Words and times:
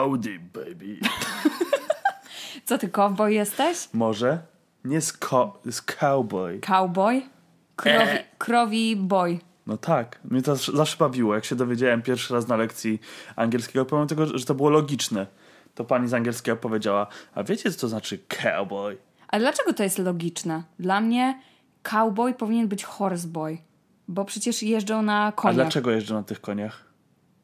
Howdy, 0.00 0.38
baby. 0.54 0.96
Co 2.64 2.78
ty, 2.78 2.88
cowboy 2.88 3.32
jesteś? 3.34 3.88
Może? 3.92 4.38
Nie 4.84 5.00
z, 5.00 5.12
ko- 5.12 5.58
z 5.70 5.82
cowboy. 5.82 6.60
Cowboy? 6.60 7.22
Krowi, 7.76 8.06
krowi 8.38 8.96
boy. 8.96 9.38
No 9.66 9.76
tak, 9.76 10.18
mnie 10.24 10.42
to 10.42 10.56
zawsze- 10.56 10.96
bawiło. 10.98 11.34
Jak 11.34 11.44
się 11.44 11.56
dowiedziałem 11.56 12.02
pierwszy 12.02 12.34
raz 12.34 12.48
na 12.48 12.56
lekcji 12.56 13.00
angielskiego, 13.36 13.84
pomimo 13.84 14.06
tego, 14.06 14.38
że 14.38 14.44
to 14.46 14.54
było 14.54 14.70
logiczne, 14.70 15.26
to 15.74 15.84
pani 15.84 16.08
z 16.08 16.14
angielskiego 16.14 16.56
powiedziała, 16.56 17.06
a 17.34 17.42
wiecie 17.44 17.70
co 17.72 17.80
to 17.80 17.88
znaczy 17.88 18.18
cowboy? 18.28 18.96
Ale 19.28 19.40
dlaczego 19.42 19.72
to 19.72 19.82
jest 19.82 19.98
logiczne? 19.98 20.62
Dla 20.78 21.00
mnie 21.00 21.40
cowboy 21.90 22.34
powinien 22.34 22.68
być 22.68 22.84
horseboy. 22.84 23.58
Bo 24.08 24.24
przecież 24.24 24.62
jeżdżą 24.62 25.02
na 25.02 25.26
A 25.26 25.32
koniach. 25.32 25.54
dlaczego 25.56 25.90
jeżdżą 25.90 26.14
na 26.14 26.22
tych 26.22 26.40
koniach? 26.40 26.84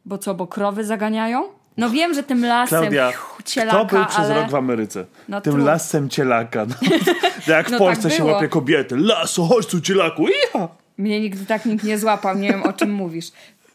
Bo 0.04 0.18
co, 0.18 0.34
bo 0.34 0.46
krowy 0.46 0.84
zaganiają? 0.84 1.61
No 1.76 1.90
wiem, 1.90 2.14
że 2.14 2.22
tym 2.22 2.44
lasem 2.44 2.78
Klaudia, 2.80 3.12
cielaka, 3.44 3.84
kto 3.84 3.96
był 3.96 4.06
przez 4.06 4.18
ale... 4.18 4.34
rok 4.34 4.50
w 4.50 4.54
Ameryce? 4.54 5.04
No 5.28 5.40
Tym 5.40 5.52
trudno. 5.52 5.70
lasem 5.70 6.08
cielaka. 6.08 6.66
No. 6.66 6.74
Jak 7.54 7.68
w 7.68 7.70
No 7.70 7.78
Polsce 7.78 8.02
tak 8.08 8.12
się 8.18 8.24
łapie 8.24 8.48
kobiety. 8.48 8.96
Laso, 8.96 9.44
chodź 9.44 9.66
tu 9.66 9.80
cielaku, 9.80 10.26
iha! 10.28 10.68
Mnie 10.98 11.20
nigdy 11.20 11.46
tak 11.46 11.64
nikt 11.66 11.84
nie 11.84 11.98
złapał, 11.98 12.38
nie 12.38 12.48
wiem 12.48 12.62
o 12.62 12.72
czym 12.72 12.92
mówisz. 12.92 13.26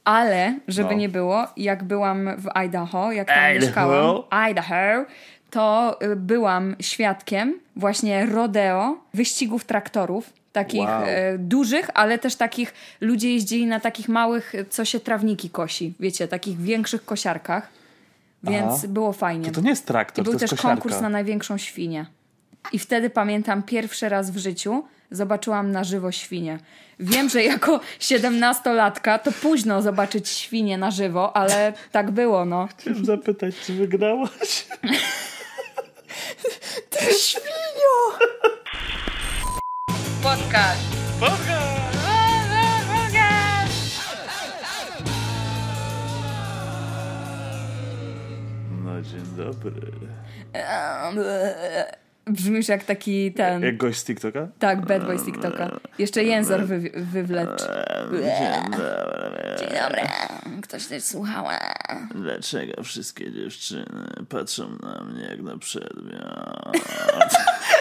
Ale, 0.03 0.59
żeby 0.67 0.89
No. 0.89 0.95
nie 0.97 1.09
było, 1.09 1.47
jak 1.57 1.83
byłam 1.83 2.29
w 2.37 2.47
Idaho, 2.57 3.11
jak 3.11 3.27
tam 3.27 3.37
Idaho? 3.37 3.65
mieszkałam, 3.65 4.21
Idaho, 4.29 5.05
to 5.49 5.97
y, 6.03 6.15
byłam 6.15 6.75
świadkiem 6.79 7.59
właśnie 7.75 8.25
rodeo, 8.25 8.97
wyścigów 9.13 9.65
traktorów, 9.65 10.29
takich 10.53 10.81
Wow. 10.89 11.03
e, 11.05 11.37
dużych, 11.37 11.89
ale 11.93 12.17
też 12.17 12.35
takich, 12.35 12.73
ludzie 13.01 13.33
jeździli 13.33 13.65
na 13.65 13.79
takich 13.79 14.09
małych, 14.09 14.53
co 14.69 14.85
się 14.85 14.99
trawniki 14.99 15.49
kosi, 15.49 15.93
wiecie, 15.99 16.27
takich 16.27 16.57
większych 16.61 17.05
kosiarkach, 17.05 17.67
więc 18.43 18.73
Aha. 18.73 18.87
było 18.87 19.13
fajnie. 19.13 19.45
To, 19.45 19.51
to 19.51 19.61
nie 19.61 19.69
jest 19.69 19.83
I 19.83 19.87
traktor, 19.87 20.23
był 20.25 20.33
to 20.33 20.35
jest 20.35 20.41
też 20.41 20.49
kosiarka. 20.49 20.81
konkurs 20.81 21.01
na 21.01 21.09
największą 21.09 21.57
świnię. 21.57 22.05
I 22.71 22.79
wtedy 22.79 23.09
pamiętam 23.09 23.63
pierwszy 23.63 24.09
raz 24.09 24.31
w 24.31 24.37
życiu 24.37 24.83
zobaczyłam 25.11 25.71
na 25.71 25.83
żywo 25.83 26.11
świnię. 26.11 26.59
Wiem, 26.99 27.29
że 27.29 27.43
jako 27.43 27.79
siedemnastolatka 27.99 29.19
to 29.19 29.31
późno 29.31 29.81
zobaczyć 29.81 30.29
świnię 30.29 30.77
na 30.77 30.91
żywo, 30.91 31.37
ale 31.37 31.73
tak 31.91 32.11
było, 32.11 32.45
no. 32.45 32.67
Chciałem 32.77 33.05
zapytać, 33.05 33.55
czy 33.65 33.73
wygrałaś? 33.73 34.67
Świnio! 37.19 38.27
Podcast. 40.23 40.81
No 41.21 41.27
dobry. 49.37 49.91
Brzmisz 52.25 52.67
jak 52.67 52.83
taki 52.83 53.33
ten... 53.33 53.63
Jak 53.63 53.77
gość 53.77 53.99
z 53.99 54.05
TikToka? 54.05 54.47
Tak, 54.59 54.85
bad 54.85 55.05
boy 55.05 55.19
z 55.19 55.25
TikToka. 55.25 55.79
Jeszcze 55.99 56.23
jęzor 56.23 56.65
wy, 56.65 56.91
wywlecz. 56.95 57.61
Dzień 58.11 58.63
dobry. 58.63 58.83
Dzień 59.59 59.69
dobry. 59.69 60.01
Ktoś 60.61 60.85
też 60.87 61.03
słuchała. 61.03 61.59
Dlaczego 62.15 62.83
wszystkie 62.83 63.31
dziewczyny 63.31 63.85
patrzą 64.29 64.77
na 64.83 65.03
mnie 65.03 65.23
jak 65.23 65.41
na 65.41 65.57
przedmiot? 65.57 66.77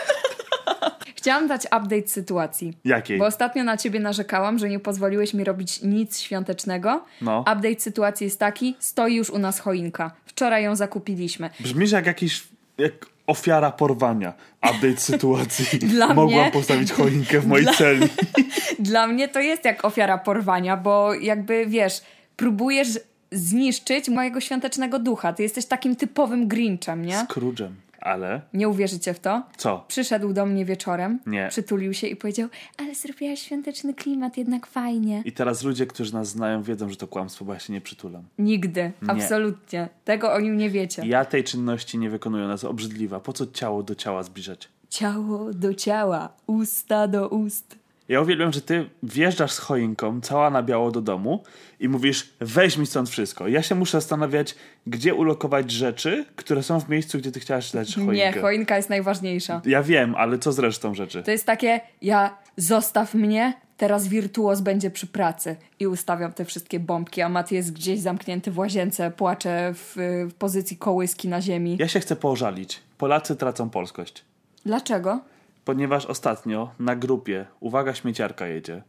Chciałam 1.27 1.47
dać 1.49 1.65
update 1.65 2.09
sytuacji. 2.09 2.77
Jakiej? 2.85 3.19
Bo 3.19 3.27
ostatnio 3.27 3.65
na 3.65 3.77
ciebie 3.77 4.01
narzekałam, 4.01 4.59
że 4.59 4.69
nie 4.69 4.79
pozwoliłeś 4.81 5.35
mi 5.35 5.45
robić 5.45 5.83
nic 5.83 6.21
świątecznego. 6.21 7.05
No. 7.23 7.41
Update 7.41 7.81
sytuacji 7.81 8.25
jest 8.25 8.39
taki, 8.39 8.77
stoi 8.79 9.15
już 9.15 9.31
u 9.31 9.39
nas 9.39 9.59
choinka. 9.59 10.11
Wczoraj 10.27 10.65
ją 10.65 10.77
zakupiliśmy. 10.77 11.51
Brzmisz 11.61 11.91
jak 11.93 12.07
jakiś... 12.07 12.45
jak 12.79 12.93
ofiara 13.27 13.71
porwania. 13.71 14.33
Update 14.71 14.97
sytuacji. 14.97 15.79
Dla 15.89 16.07
Mogłam 16.15 16.27
mnie- 16.43 16.51
postawić 16.53 16.93
choinkę 16.93 17.41
w 17.41 17.47
mojej 17.49 17.65
Dla- 17.65 17.75
celi. 17.75 18.09
Dla 18.79 19.07
mnie 19.07 19.29
to 19.29 19.41
jest 19.41 19.65
jak 19.65 19.85
ofiara 19.85 20.19
porwania, 20.19 20.77
bo 20.77 21.15
jakby 21.15 21.67
wiesz, 21.67 22.01
próbujesz 22.37 22.89
zniszczyć 23.33 24.09
mojego 24.09 24.41
świątecznego 24.41 24.99
ducha. 24.99 25.33
Ty 25.33 25.43
jesteś 25.43 25.67
takim 25.67 25.97
typowym 25.97 26.49
Grinchem, 26.49 27.05
nie? 27.05 27.17
Scrooge'em. 27.31 27.71
Ale... 28.01 28.41
Nie 28.53 28.69
uwierzycie 28.69 29.15
w 29.15 29.21
to? 29.21 29.43
Co? 29.57 29.85
Przyszedł 29.89 30.33
do 30.33 30.47
mnie 30.47 30.65
wieczorem, 30.65 31.19
Nie. 31.27 31.49
przytulił 31.51 31.95
się 31.95 32.07
i 32.07 32.17
powiedział, 32.17 32.49
ale 32.79 32.95
zrobiłaś 32.95 33.41
świąteczny 33.43 33.95
klimat, 33.95 34.37
jednak 34.37 34.67
fajnie. 34.67 35.23
I 35.25 35.33
teraz 35.33 35.63
ludzie, 35.63 35.87
którzy 35.87 36.15
nas 36.15 36.29
znają, 36.29 36.63
wiedzą, 36.63 36.89
że 36.89 36.97
to 36.97 37.07
kłamstwo, 37.09 37.45
bo 37.45 37.53
ja 37.55 37.59
się 37.59 37.73
nie 37.73 37.81
przytulam. 37.81 38.23
Nigdy, 38.39 38.93
absolutnie. 39.09 39.89
Tego 40.05 40.33
o 40.33 40.41
nim 40.41 40.57
nie 40.57 40.71
wiecie. 40.71 41.03
Ja 41.07 41.25
tej 41.25 41.45
czynności 41.45 41.99
nie 41.99 42.11
wykonuję, 42.11 42.45
ona 42.45 42.53
jest 42.53 42.65
obrzydliwa. 42.65 43.21
Po 43.21 43.33
co 43.33 43.47
ciało 43.47 43.83
do 43.83 43.95
ciała 43.95 44.23
zbliżać? 44.23 44.69
Ciało 44.89 45.53
do 45.55 45.75
ciała, 45.75 46.29
usta 46.47 47.09
do 47.09 47.29
ust. 47.29 47.79
Ja 48.09 48.21
uwielbiam, 48.21 48.53
że 48.53 48.61
ty 48.61 48.91
wjeżdżasz 49.03 49.53
z 49.53 49.59
choinką, 49.59 50.21
cała 50.21 50.51
na 50.51 50.63
biało 50.63 50.91
do 50.91 51.01
domu 51.01 51.43
i 51.81 51.89
mówisz, 51.89 52.33
weź 52.41 52.77
mi 52.77 52.87
stąd 52.87 53.11
wszystko. 53.11 53.49
Ja 53.49 53.63
się 53.63 53.75
muszę 53.75 54.01
zastanawiać, 54.01 54.55
gdzie 54.87 55.15
ulokować 55.15 55.71
rzeczy, 55.71 56.25
które 56.37 56.63
są 56.63 56.81
w 56.81 56.89
miejscu, 56.89 57.19
gdzie 57.19 57.33
ty 57.33 57.41
chciałaś 57.41 57.73
dać 57.73 57.95
choinkę. 57.95 58.15
Nie, 58.15 58.33
choinka 58.33 58.77
jest 58.77 58.91
najważniejsza. 58.91 59.63
Ja 59.65 59.83
wiem, 59.83 60.15
ale 60.15 60.39
co 60.39 60.53
z 60.53 60.59
resztą 60.59 60.95
rzeczy? 60.95 61.23
To 61.23 61.31
jest 61.31 61.47
takie, 61.47 61.81
ja 62.03 62.39
zostaw 62.57 63.15
mnie, 63.15 63.53
teraz 63.77 64.09
wirtuoz 64.09 64.61
będzie 64.61 64.91
przy 64.91 65.07
pracy. 65.07 65.57
I 65.81 65.87
ustawiam 65.87 66.33
te 66.33 66.45
wszystkie 66.45 66.81
bombki, 66.81 67.23
a 67.23 67.29
Mat 67.29 67.53
jest 67.53 67.73
gdzieś 67.73 68.01
zamknięty 68.01 68.51
w 68.51 68.59
łazience, 68.59 69.11
płacze 69.11 69.73
w, 69.75 69.97
w 70.31 70.35
pozycji 70.35 70.77
kołyski 70.77 71.29
na 71.29 71.41
ziemi. 71.41 71.77
Ja 71.81 71.89
się 71.89 72.01
chcę 72.01 72.17
pożalić. 72.17 72.81
Polacy 72.99 73.37
tracą 73.37 73.71
polskość. 73.71 74.25
Dlaczego? 74.65 75.21
Ponieważ 75.67 76.07
ostatnio 76.07 76.71
na 76.79 76.97
grupie 76.97 77.47
Uwaga 77.61 77.95
Śmieciarka 77.95 78.47
jedzie. 78.47 78.83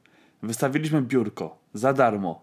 Wystawiliśmy 0.43 1.01
biurko 1.01 1.57
za 1.73 1.93
darmo. 1.93 2.41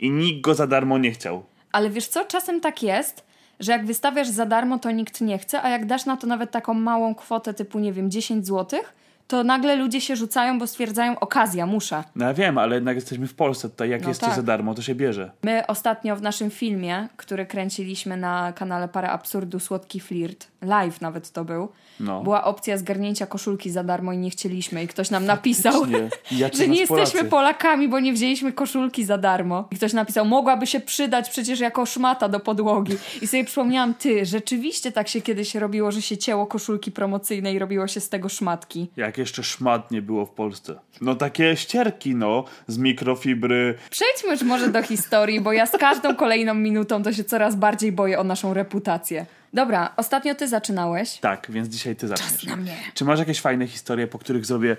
I 0.00 0.10
nikt 0.10 0.40
go 0.40 0.54
za 0.54 0.66
darmo 0.66 0.98
nie 0.98 1.10
chciał. 1.10 1.42
Ale 1.72 1.90
wiesz 1.90 2.08
co, 2.08 2.24
czasem 2.24 2.60
tak 2.60 2.82
jest, 2.82 3.24
że 3.60 3.72
jak 3.72 3.86
wystawiasz 3.86 4.28
za 4.28 4.46
darmo, 4.46 4.78
to 4.78 4.90
nikt 4.90 5.20
nie 5.20 5.38
chce, 5.38 5.62
a 5.62 5.68
jak 5.68 5.86
dasz 5.86 6.06
na 6.06 6.16
to 6.16 6.26
nawet 6.26 6.50
taką 6.50 6.74
małą 6.74 7.14
kwotę 7.14 7.54
typu, 7.54 7.78
nie 7.78 7.92
wiem, 7.92 8.10
10 8.10 8.46
złotych, 8.46 8.94
to 9.28 9.44
nagle 9.44 9.76
ludzie 9.76 10.00
się 10.00 10.16
rzucają, 10.16 10.58
bo 10.58 10.66
stwierdzają 10.66 11.18
okazja, 11.18 11.66
muszę. 11.66 12.04
No 12.16 12.26
ja 12.26 12.34
wiem, 12.34 12.58
ale 12.58 12.74
jednak 12.74 12.94
jesteśmy 12.96 13.26
w 13.26 13.34
Polsce, 13.34 13.68
tutaj 13.68 13.90
jak 13.90 14.02
No 14.02 14.08
jest 14.08 14.20
coś 14.20 14.28
tak. 14.28 14.36
za 14.36 14.42
darmo, 14.42 14.74
to 14.74 14.82
się 14.82 14.94
bierze. 14.94 15.30
My 15.42 15.66
ostatnio 15.66 16.16
w 16.16 16.22
naszym 16.22 16.50
filmie, 16.50 17.08
który 17.16 17.46
kręciliśmy 17.46 18.16
na 18.16 18.52
kanale 18.52 18.88
Para 18.88 19.10
Absurdu 19.10 19.60
Słodki 19.60 20.00
Flirt, 20.00 20.46
live 20.66 21.00
nawet 21.00 21.30
to 21.30 21.44
był, 21.44 21.68
No. 22.00 22.22
była 22.22 22.44
opcja 22.44 22.78
zgarnięcia 22.78 23.26
koszulki 23.26 23.70
za 23.70 23.84
darmo 23.84 24.12
i 24.12 24.18
nie 24.18 24.30
chcieliśmy 24.30 24.82
i 24.82 24.88
ktoś 24.88 25.10
nam 25.10 25.24
napisał. 25.26 25.82
Jacy 26.30 26.56
że 26.58 26.68
nie 26.68 26.80
jesteśmy. 26.80 27.24
Polakami, 27.24 27.88
bo 27.88 28.00
nie 28.00 28.12
wzięliśmy 28.12 28.52
koszulki 28.52 29.04
za 29.04 29.18
darmo. 29.18 29.68
I 29.70 29.76
ktoś 29.76 29.92
napisał, 29.92 30.24
mogłaby 30.24 30.66
się 30.66 30.80
przydać 30.80 31.30
przecież 31.30 31.60
jako 31.60 31.86
szmata 31.86 32.28
do 32.28 32.40
podłogi. 32.40 32.96
I 33.22 33.26
sobie 33.26 33.44
przypomniałam, 33.44 33.94
ty, 33.94 34.26
rzeczywiście 34.26 34.92
tak 34.92 35.08
się 35.08 35.20
kiedyś 35.20 35.54
robiło, 35.54 35.92
że 35.92 36.02
się 36.02 36.16
cięło 36.16 36.46
koszulki 36.46 36.92
promocyjne 36.92 37.52
i 37.52 37.58
robiło 37.58 37.88
się 37.88 38.00
z 38.00 38.08
tego 38.08 38.28
szmatki. 38.28 38.90
Jak 38.96 39.18
jeszcze 39.18 39.42
szmat 39.42 39.90
nie 39.90 40.02
było 40.02 40.26
w 40.26 40.30
Polsce. 40.30 40.74
No 41.00 41.14
takie 41.14 41.56
ścierki, 41.56 42.14
no, 42.14 42.44
z 42.66 42.78
mikrofibry. 42.78 43.74
Przejdźmy 43.90 44.30
już 44.30 44.42
może 44.42 44.68
do 44.68 44.82
historii, 44.82 45.40
bo 45.40 45.52
ja 45.52 45.66
z 45.66 45.70
każdą 45.70 46.14
kolejną 46.16 46.54
minutą 46.54 47.02
to 47.02 47.12
się 47.12 47.24
coraz 47.24 47.56
bardziej 47.56 47.92
boję 47.92 48.18
o 48.18 48.24
naszą 48.24 48.54
reputację. 48.54 49.26
Dobra, 49.52 49.92
ostatnio 49.96 50.34
ty 50.34 50.48
zaczynałeś. 50.48 51.18
Tak, 51.18 51.46
więc 51.50 51.68
dzisiaj 51.68 51.96
ty 51.96 52.08
zaczniesz. 52.08 52.44
na 52.44 52.56
mnie. 52.56 52.76
Czy 52.94 53.04
masz 53.04 53.18
jakieś 53.18 53.40
fajne 53.40 53.66
historie, 53.66 54.06
po 54.06 54.18
których 54.18 54.46
zrobię... 54.46 54.76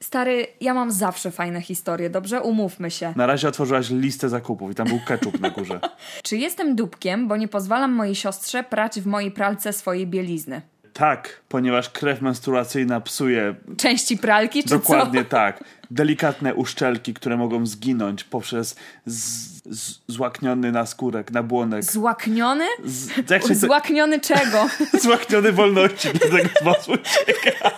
Stary, 0.00 0.46
ja 0.60 0.74
mam 0.74 0.90
zawsze 0.92 1.30
fajne 1.30 1.60
historie, 1.62 2.10
dobrze? 2.10 2.40
Umówmy 2.42 2.90
się. 2.90 3.12
Na 3.16 3.26
razie 3.26 3.48
otworzyłaś 3.48 3.90
listę 3.90 4.28
zakupów 4.28 4.70
i 4.72 4.74
tam 4.74 4.88
był 4.88 5.00
ketchup 5.06 5.40
na 5.40 5.50
górze. 5.50 5.80
Czy 6.24 6.36
jestem 6.36 6.76
dupkiem, 6.76 7.28
bo 7.28 7.36
nie 7.36 7.48
pozwalam 7.48 7.92
mojej 7.92 8.14
siostrze 8.14 8.64
prać 8.64 9.00
w 9.00 9.06
mojej 9.06 9.30
pralce 9.30 9.72
swojej 9.72 10.06
bielizny? 10.06 10.62
Tak, 10.94 11.40
ponieważ 11.48 11.90
krew 11.90 12.20
menstruacyjna 12.20 13.00
psuje 13.00 13.54
Części 13.76 14.16
pralki, 14.16 14.62
czy 14.62 14.68
Dokładnie 14.68 15.24
tak. 15.40 15.64
Delikatne 15.90 16.54
uszczelki, 16.54 17.14
które 17.14 17.36
mogą 17.36 17.66
zginąć 17.66 18.24
poprzez 18.24 18.76
z, 19.06 19.22
z, 19.64 19.98
złakniony 20.08 20.72
naskórek, 20.72 21.30
nabłonek. 21.30 21.84
co? 21.84 21.92
Złakniony? 21.92 22.64
Z, 22.84 23.30
jak 23.30 23.46
się, 23.46 23.54
Złakniony 23.54 24.20
czego? 24.20 24.66
złakniony 25.02 25.52
wolności, 25.52 26.08
dlatego 26.12 26.48
z 26.60 26.64
was 26.64 26.88
ucieka. 26.88 27.70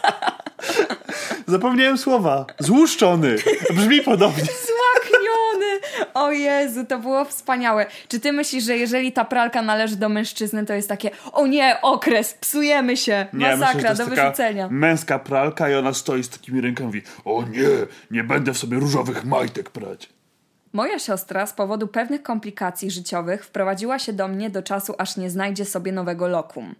Zapomniałem 1.47 1.99
słowa. 1.99 2.47
Złuszczony. 2.59 3.37
Brzmi 3.75 4.01
podobnie. 4.03 4.45
Złakniony! 4.69 5.81
O 6.15 6.33
Jezu, 6.33 6.85
to 6.85 6.99
było 6.99 7.25
wspaniałe. 7.25 7.87
Czy 8.09 8.21
ty 8.21 8.33
myślisz, 8.33 8.65
że 8.65 8.77
jeżeli 8.77 9.13
ta 9.13 9.25
pralka 9.25 9.63
należy 9.63 9.97
do 9.97 10.09
mężczyzny, 10.09 10.67
to 10.67 10.75
jest 10.75 10.89
takie 10.89 11.11
o 11.33 11.47
nie, 11.47 11.77
okres, 11.83 12.35
psujemy 12.35 12.97
się, 12.97 13.27
Nie, 13.33 13.39
myślę, 13.39 13.57
masakra, 13.57 13.89
jest 13.91 14.03
do 14.03 14.07
wyrzucenia. 14.07 14.69
męska 14.71 15.19
pralka 15.19 15.71
i 15.71 15.75
ona 15.75 15.95
stoi 15.95 16.23
z 16.25 16.29
takimi 16.29 16.61
rękami. 16.61 17.03
O 17.25 17.43
nie, 17.43 17.69
nie 18.11 18.25
będę 18.25 18.53
w 18.55 18.59
sobie 18.59 18.79
różowych 18.79 19.25
majtek 19.25 19.71
prać. 19.71 20.09
Moja 20.73 20.99
siostra 20.99 21.47
z 21.47 21.53
powodu 21.53 21.87
pewnych 21.89 22.23
komplikacji 22.23 22.91
życiowych 22.91 23.45
wprowadziła 23.45 23.99
się 23.99 24.13
do 24.13 24.29
mnie 24.29 24.51
do 24.51 24.63
czasu, 24.63 24.95
aż 24.99 25.17
nie 25.17 25.31
znajdzie 25.31 25.65
sobie 25.65 25.93
nowego 25.93 26.29
lokum. 26.29 26.75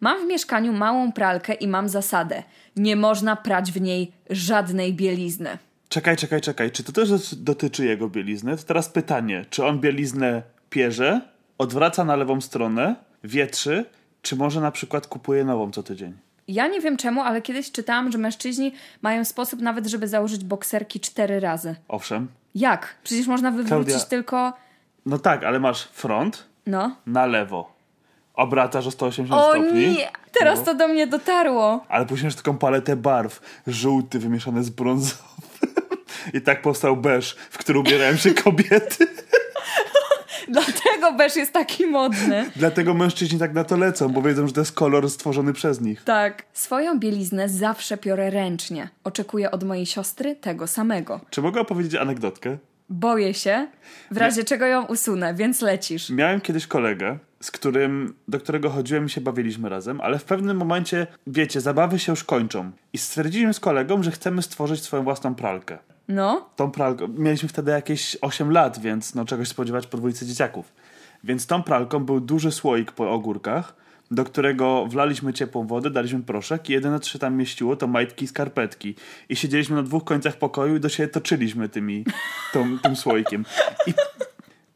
Mam 0.00 0.20
w 0.24 0.26
mieszkaniu 0.28 0.72
małą 0.72 1.12
pralkę 1.12 1.54
i 1.54 1.68
mam 1.68 1.88
zasadę: 1.88 2.42
nie 2.76 2.96
można 2.96 3.36
prać 3.36 3.72
w 3.72 3.80
niej 3.80 4.12
żadnej 4.30 4.94
bielizny. 4.94 5.58
Czekaj, 5.88 6.16
czekaj, 6.16 6.40
czekaj. 6.40 6.70
Czy 6.70 6.84
to 6.84 6.92
też 6.92 7.34
dotyczy 7.34 7.84
jego 7.86 8.08
bielizny? 8.08 8.56
To 8.56 8.62
teraz 8.62 8.88
pytanie, 8.88 9.44
czy 9.50 9.64
on 9.66 9.80
bieliznę 9.80 10.42
pierze, 10.70 11.20
odwraca 11.58 12.04
na 12.04 12.16
lewą 12.16 12.40
stronę, 12.40 12.94
wietrzy, 13.24 13.84
czy 14.22 14.36
może 14.36 14.60
na 14.60 14.70
przykład 14.70 15.06
kupuje 15.06 15.44
nową 15.44 15.70
co 15.70 15.82
tydzień? 15.82 16.14
Ja 16.48 16.66
nie 16.68 16.80
wiem 16.80 16.96
czemu, 16.96 17.20
ale 17.20 17.42
kiedyś 17.42 17.72
czytałam, 17.72 18.12
że 18.12 18.18
mężczyźni 18.18 18.72
mają 19.02 19.24
sposób 19.24 19.60
nawet, 19.60 19.86
żeby 19.86 20.08
założyć 20.08 20.44
bokserki 20.44 21.00
cztery 21.00 21.40
razy. 21.40 21.74
Owszem. 21.88 22.28
Jak? 22.54 22.96
Przecież 23.04 23.26
można 23.26 23.50
wywrócić 23.50 23.94
Klaudia- 23.94 24.06
tylko. 24.08 24.52
No 25.06 25.18
tak, 25.18 25.44
ale 25.44 25.60
masz 25.60 25.82
front 25.82 26.46
No. 26.66 26.96
na 27.06 27.26
lewo. 27.26 27.75
Obracasz 28.36 28.86
o 28.86 28.90
180 28.90 29.40
O 29.42 29.50
stopni. 29.50 29.88
nie! 29.88 30.08
Teraz 30.32 30.58
No. 30.58 30.64
to 30.64 30.74
do 30.74 30.88
mnie 30.88 31.06
dotarło. 31.06 31.84
Ale 31.88 32.06
później 32.06 32.24
masz 32.26 32.34
taką 32.34 32.58
paletę 32.58 32.96
barw. 32.96 33.40
Żółty 33.66 34.18
wymieszany 34.18 34.64
z 34.64 34.70
brązowym. 34.70 35.24
I 36.34 36.40
tak 36.40 36.62
powstał 36.62 36.96
beż, 36.96 37.36
w 37.50 37.58
który 37.58 37.78
ubierają 37.78 38.16
się 38.16 38.34
kobiety. 38.34 39.06
Dlatego 40.48 41.12
beż 41.12 41.36
jest 41.36 41.52
taki 41.52 41.86
modny. 41.86 42.50
Dlatego 42.56 42.94
mężczyźni 42.94 43.38
tak 43.38 43.54
na 43.54 43.64
to 43.64 43.76
lecą, 43.76 44.08
bo 44.08 44.22
wiedzą, 44.22 44.46
że 44.46 44.52
to 44.52 44.60
jest 44.60 44.72
kolor 44.72 45.10
stworzony 45.10 45.52
przez 45.52 45.80
nich. 45.80 46.04
Tak. 46.04 46.44
Swoją 46.52 46.98
bieliznę 46.98 47.48
zawsze 47.48 47.96
piorę 47.96 48.30
ręcznie. 48.30 48.88
Oczekuję 49.04 49.50
od 49.50 49.64
mojej 49.64 49.86
siostry 49.86 50.36
tego 50.36 50.66
samego. 50.66 51.20
Czy 51.30 51.42
mogę 51.42 51.60
opowiedzieć 51.60 51.94
anegdotkę? 51.94 52.56
Boję 52.88 53.34
się, 53.34 53.66
w 54.10 54.16
razie 54.16 54.44
czego 54.44 54.66
ją 54.66 54.84
usunę, 54.86 55.34
więc 55.34 55.60
lecisz. 55.62 56.10
Miałem 56.10 56.40
kiedyś 56.40 56.66
kolegę, 56.66 57.18
z 57.46 57.50
którym, 57.50 58.14
do 58.28 58.38
którego 58.40 58.70
chodziłem 58.70 59.06
i 59.06 59.08
się 59.08 59.20
bawiliśmy 59.20 59.68
razem, 59.68 60.00
ale 60.00 60.18
w 60.18 60.24
pewnym 60.24 60.56
momencie, 60.56 61.06
wiecie, 61.26 61.60
zabawy 61.60 61.98
się 61.98 62.12
już 62.12 62.24
kończą. 62.24 62.70
I 62.92 62.98
stwierdziliśmy 62.98 63.54
z 63.54 63.60
kolegą, 63.60 64.02
że 64.02 64.10
chcemy 64.10 64.42
stworzyć 64.42 64.82
swoją 64.82 65.02
własną 65.02 65.34
pralkę. 65.34 65.78
No, 66.08 66.50
Tą 66.56 66.70
pralką, 66.70 67.08
mieliśmy 67.08 67.48
wtedy 67.48 67.70
jakieś 67.70 68.16
8 68.20 68.52
lat, 68.52 68.78
więc 68.78 69.14
no 69.14 69.24
czegoś 69.24 69.48
spodziewać 69.48 69.86
po 69.86 69.96
dwójce 69.96 70.26
dzieciaków. 70.26 70.72
Więc 71.24 71.46
tą 71.46 71.62
pralką 71.62 72.04
był 72.04 72.20
duży 72.20 72.52
słoik 72.52 72.92
po 72.92 73.12
ogórkach, 73.12 73.74
do 74.10 74.24
którego 74.24 74.86
wlaliśmy 74.86 75.32
ciepłą 75.32 75.66
wodę, 75.66 75.90
daliśmy 75.90 76.22
proszek 76.22 76.70
i 76.70 76.72
jedyne 76.72 77.00
co 77.00 77.10
się 77.10 77.18
tam 77.18 77.36
mieściło 77.36 77.76
to 77.76 77.86
majtki 77.86 78.24
i 78.24 78.28
skarpetki. 78.28 78.94
I 79.28 79.36
siedzieliśmy 79.36 79.76
na 79.76 79.82
dwóch 79.82 80.04
końcach 80.04 80.36
pokoju 80.36 80.76
i 80.76 80.80
do 80.80 80.88
siebie 80.88 81.08
toczyliśmy 81.08 81.68
tymi, 81.68 82.04
tą, 82.52 82.78
tym 82.78 82.96
słoikiem. 82.96 83.44
I 83.86 83.94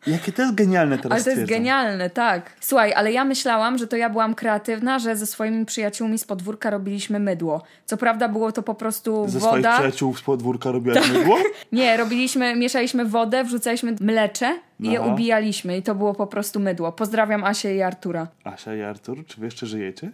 jakie 0.06 0.32
to 0.32 0.42
jest 0.42 0.54
genialne 0.54 0.98
teraz 0.98 1.12
ale 1.12 1.24
to 1.24 1.40
jest 1.40 1.52
genialne, 1.52 2.10
tak. 2.10 2.52
Słuchaj, 2.60 2.92
ale 2.94 3.12
ja 3.12 3.24
myślałam, 3.24 3.78
że 3.78 3.86
to 3.86 3.96
ja 3.96 4.10
byłam 4.10 4.34
kreatywna, 4.34 4.98
że 4.98 5.16
ze 5.16 5.26
swoimi 5.26 5.66
przyjaciółmi 5.66 6.18
z 6.18 6.24
podwórka 6.24 6.70
robiliśmy 6.70 7.20
mydło. 7.20 7.62
Co 7.86 7.96
prawda 7.96 8.28
było 8.28 8.52
to 8.52 8.62
po 8.62 8.74
prostu 8.74 9.28
Ze 9.28 9.40
swoich 9.40 9.54
woda. 9.64 9.74
przyjaciół 9.74 10.16
z 10.16 10.22
podwórka 10.22 10.70
robiłaś 10.72 11.10
mydło? 11.12 11.38
Nie, 11.72 11.96
robiliśmy, 11.96 12.56
mieszaliśmy 12.56 13.04
wodę, 13.04 13.44
wrzucaliśmy 13.44 13.94
mlecze 14.00 14.58
i 14.80 14.90
je 14.90 15.00
ubijaliśmy 15.00 15.76
i 15.76 15.82
to 15.82 15.94
było 15.94 16.14
po 16.14 16.26
prostu 16.26 16.60
mydło. 16.60 16.92
Pozdrawiam 16.92 17.44
Asię 17.44 17.76
i 17.76 17.82
Artura. 17.82 18.26
Asia 18.44 18.74
i 18.74 18.82
Artur, 18.82 19.26
czy 19.26 19.40
wy 19.40 19.44
jeszcze 19.46 19.66
żyjecie? 19.66 20.10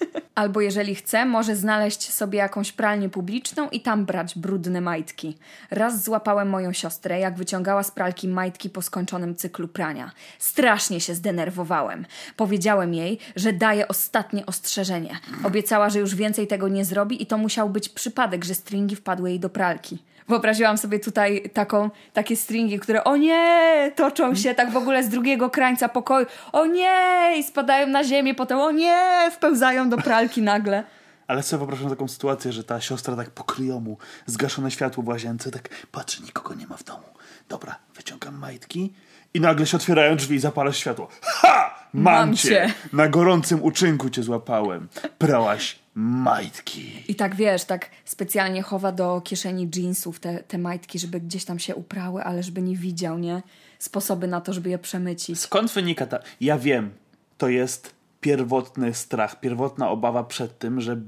Albo 0.34 0.60
jeżeli 0.60 0.94
chce, 0.94 1.24
może 1.24 1.56
znaleźć 1.56 2.12
sobie 2.12 2.38
jakąś 2.38 2.72
pralnię 2.72 3.08
publiczną 3.08 3.68
i 3.68 3.80
tam 3.80 4.04
brać 4.04 4.38
brudne 4.38 4.80
majtki. 4.80 5.36
Raz 5.70 6.04
złapałem 6.04 6.48
moją 6.48 6.72
siostrę, 6.72 7.18
jak 7.18 7.36
wyciągała 7.36 7.82
z 7.82 7.90
pralki 7.90 8.28
majtki 8.28 8.70
po 8.70 8.82
skończonym 8.82 9.36
cyklu 9.36 9.68
prania. 9.68 10.10
Strasznie 10.38 11.00
się 11.00 11.14
zdenerwowałem. 11.14 12.06
Powiedziałem 12.36 12.94
jej, 12.94 13.18
że 13.36 13.52
daje 13.52 13.88
ostatnie 13.88 14.46
ostrzeżenie. 14.46 15.18
Obiecała, 15.44 15.90
że 15.90 15.98
już 15.98 16.14
więcej 16.14 16.46
tego 16.46 16.68
nie 16.68 16.84
zrobi 16.84 17.22
i 17.22 17.26
to 17.26 17.38
musiał 17.38 17.70
być 17.70 17.88
przypadek, 17.88 18.44
że 18.44 18.54
stringi 18.54 18.96
wpadły 18.96 19.30
jej 19.30 19.40
do 19.40 19.48
pralki. 19.48 19.98
Wyobraziłam 20.28 20.78
sobie 20.78 20.98
tutaj 20.98 21.50
taką, 21.52 21.90
takie 22.12 22.36
stringi, 22.36 22.78
które 22.78 23.04
o 23.04 23.16
nie, 23.16 23.92
toczą 23.96 24.34
się 24.34 24.54
tak 24.54 24.70
w 24.70 24.76
ogóle 24.76 25.04
z 25.04 25.08
drugiego 25.08 25.50
krańca 25.50 25.88
pokoju. 25.88 26.26
O 26.52 26.66
nie, 26.66 27.34
i 27.38 27.42
spadają 27.42 27.86
na 27.86 28.04
ziemię, 28.04 28.34
potem 28.34 28.58
o 28.58 28.70
nie, 28.70 29.30
wpełzają 29.32 29.88
do 29.90 29.96
pralki 29.96 30.42
nagle. 30.42 30.84
Ale 31.26 31.42
sobie 31.42 31.58
wyobrażam 31.58 31.90
taką 31.90 32.08
sytuację, 32.08 32.52
że 32.52 32.64
ta 32.64 32.80
siostra 32.80 33.16
tak 33.16 33.30
po 33.30 33.44
kryjomu, 33.44 33.98
zgaszone 34.26 34.70
światło 34.70 35.02
w 35.02 35.08
łazience, 35.08 35.50
tak 35.50 35.68
patrzy, 35.92 36.22
nikogo 36.22 36.54
nie 36.54 36.66
ma 36.66 36.76
w 36.76 36.84
domu. 36.84 37.04
Dobra, 37.48 37.76
wyciągam 37.94 38.34
majtki 38.38 38.94
i 39.34 39.40
nagle 39.40 39.66
się 39.66 39.76
otwierają 39.76 40.16
drzwi 40.16 40.36
i 40.36 40.38
zapala 40.40 40.72
światło. 40.72 41.08
Ha! 41.22 41.74
Mam, 41.92 42.02
Mam 42.14 42.36
cię! 42.36 42.48
cię. 42.48 42.72
Na 42.92 43.08
gorącym 43.08 43.62
uczynku 43.62 44.10
cię 44.10 44.22
złapałem. 44.22 44.88
Prałaś 45.18 45.78
majtki. 45.98 47.02
I 47.08 47.14
tak 47.14 47.34
wiesz, 47.34 47.64
tak 47.64 47.90
specjalnie 48.04 48.62
chowa 48.62 48.92
do 48.92 49.20
kieszeni 49.20 49.70
jeansów 49.76 50.20
te, 50.20 50.42
te 50.42 50.58
majtki, 50.58 50.98
żeby 50.98 51.20
gdzieś 51.20 51.44
tam 51.44 51.58
się 51.58 51.74
uprały, 51.74 52.24
ale 52.24 52.42
żeby 52.42 52.62
nie 52.62 52.76
widział, 52.76 53.18
nie? 53.18 53.42
Sposoby 53.78 54.26
na 54.26 54.40
to, 54.40 54.52
żeby 54.52 54.70
je 54.70 54.78
przemycić. 54.78 55.40
Skąd 55.40 55.72
wynika 55.72 56.06
ta... 56.06 56.18
Ja 56.40 56.58
wiem, 56.58 56.90
to 57.38 57.48
jest 57.48 57.94
pierwotny 58.20 58.94
strach, 58.94 59.40
pierwotna 59.40 59.90
obawa 59.90 60.24
przed 60.24 60.58
tym, 60.58 60.80
że 60.80 61.00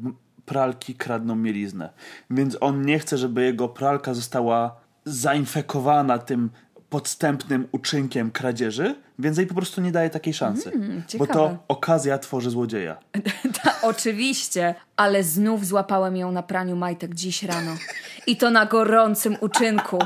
pralki 0.47 0.95
kradną 0.95 1.37
mieliznę. 1.37 1.91
Więc 2.31 2.57
on 2.61 2.87
nie 2.87 2.99
chce, 2.99 3.19
żeby 3.19 3.45
jego 3.45 3.69
pralka 3.69 4.15
została 4.15 4.81
zainfekowana 5.05 6.19
tym 6.19 6.51
podstępnym 6.91 7.69
uczynkiem 7.73 8.31
kradzieży, 8.31 8.95
więc 9.19 9.39
jej 9.39 9.47
po 9.47 9.55
prostu 9.55 9.81
nie 9.81 9.93
daje 9.93 10.11
takiej 10.11 10.35
szansy. 10.35 10.73
bo 10.79 11.09
ciekawe. 11.09 11.33
to 11.33 11.57
okazja 11.69 12.19
tworzy 12.19 12.51
złodzieja. 12.51 12.97
Ta, 13.63 13.75
oczywiście, 13.83 14.75
ale 14.97 15.23
znów 15.23 15.67
złapałem 15.67 16.17
ją 16.17 16.33
na 16.33 16.43
praniu 16.43 16.77
majtek 16.77 17.15
dziś 17.15 17.43
rano. 17.43 17.77
I 18.27 18.37
to 18.37 18.51
na 18.51 18.67
gorącym 18.67 19.37
uczynku. 19.41 19.99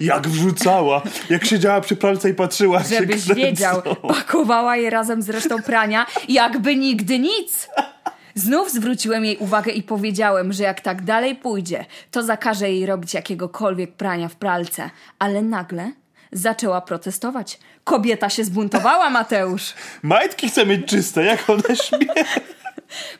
Jak 0.00 0.28
wrzucała! 0.28 1.02
Jak 1.30 1.44
siedziała 1.44 1.80
przy 1.80 1.96
pralce 1.96 2.30
i 2.30 2.34
patrzyła, 2.34 2.84
się 2.84 2.96
Żebyś 2.98 3.24
kręcą. 3.24 3.34
wiedział, 3.34 3.82
pakowała 4.08 4.76
je 4.76 4.90
razem 4.90 5.22
z 5.22 5.30
resztą 5.30 5.62
prania, 5.62 6.06
jakby 6.28 6.76
nigdy 6.76 7.18
nic. 7.18 7.68
Znów 8.34 8.72
zwróciłem 8.72 9.24
jej 9.24 9.36
uwagę 9.36 9.72
i 9.72 9.82
powiedziałem, 9.82 10.52
że 10.52 10.62
jak 10.62 10.80
tak 10.80 11.02
dalej 11.04 11.34
pójdzie, 11.34 11.84
to 12.10 12.22
zakażę 12.22 12.70
jej 12.70 12.86
robić 12.86 13.14
jakiegokolwiek 13.14 13.92
prania 13.92 14.28
w 14.28 14.36
pralce. 14.36 14.90
Ale 15.18 15.42
nagle 15.42 15.92
zaczęła 16.32 16.80
protestować. 16.80 17.58
Kobieta 17.84 18.30
się 18.30 18.44
zbuntowała, 18.44 19.10
Mateusz. 19.10 19.74
Majtki 20.02 20.48
chce 20.48 20.66
mieć 20.66 20.86
czyste, 20.86 21.24
jak 21.24 21.50
one 21.50 21.76
śmie. 21.76 22.24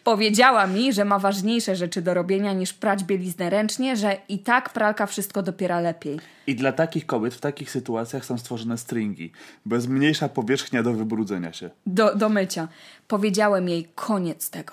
Powiedziała 0.04 0.66
mi, 0.66 0.92
że 0.92 1.04
ma 1.04 1.18
ważniejsze 1.18 1.76
rzeczy 1.76 2.02
do 2.02 2.14
robienia 2.14 2.52
niż 2.52 2.73
prać 2.73 3.04
bieliznę 3.04 3.50
ręcznie, 3.50 3.96
że 3.96 4.16
i 4.28 4.38
tak 4.38 4.73
pralka 4.73 5.06
wszystko 5.06 5.42
dopiera 5.42 5.80
lepiej. 5.80 6.20
I 6.46 6.54
dla 6.54 6.73
takich 6.73 7.06
kobiet 7.06 7.35
w 7.35 7.40
takich 7.40 7.70
sytuacjach 7.70 8.25
są 8.25 8.38
stworzone 8.38 8.78
stringi, 8.78 9.32
bo 9.64 9.76
jest 9.76 9.88
mniejsza 9.88 10.28
powierzchnia 10.28 10.82
do 10.82 10.92
wybrudzenia 10.92 11.52
się. 11.52 11.70
Do, 11.87 12.14
do 12.14 12.28
mycia. 12.28 12.68
Powiedziałem 13.08 13.68
jej 13.68 13.88
koniec 13.94 14.50
tego. 14.50 14.73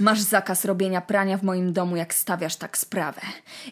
Masz 0.00 0.20
zakaz 0.20 0.64
robienia 0.64 1.00
prania 1.00 1.36
w 1.36 1.42
moim 1.42 1.72
domu, 1.72 1.96
jak 1.96 2.14
stawiasz 2.14 2.56
tak 2.56 2.78
sprawę. 2.78 3.20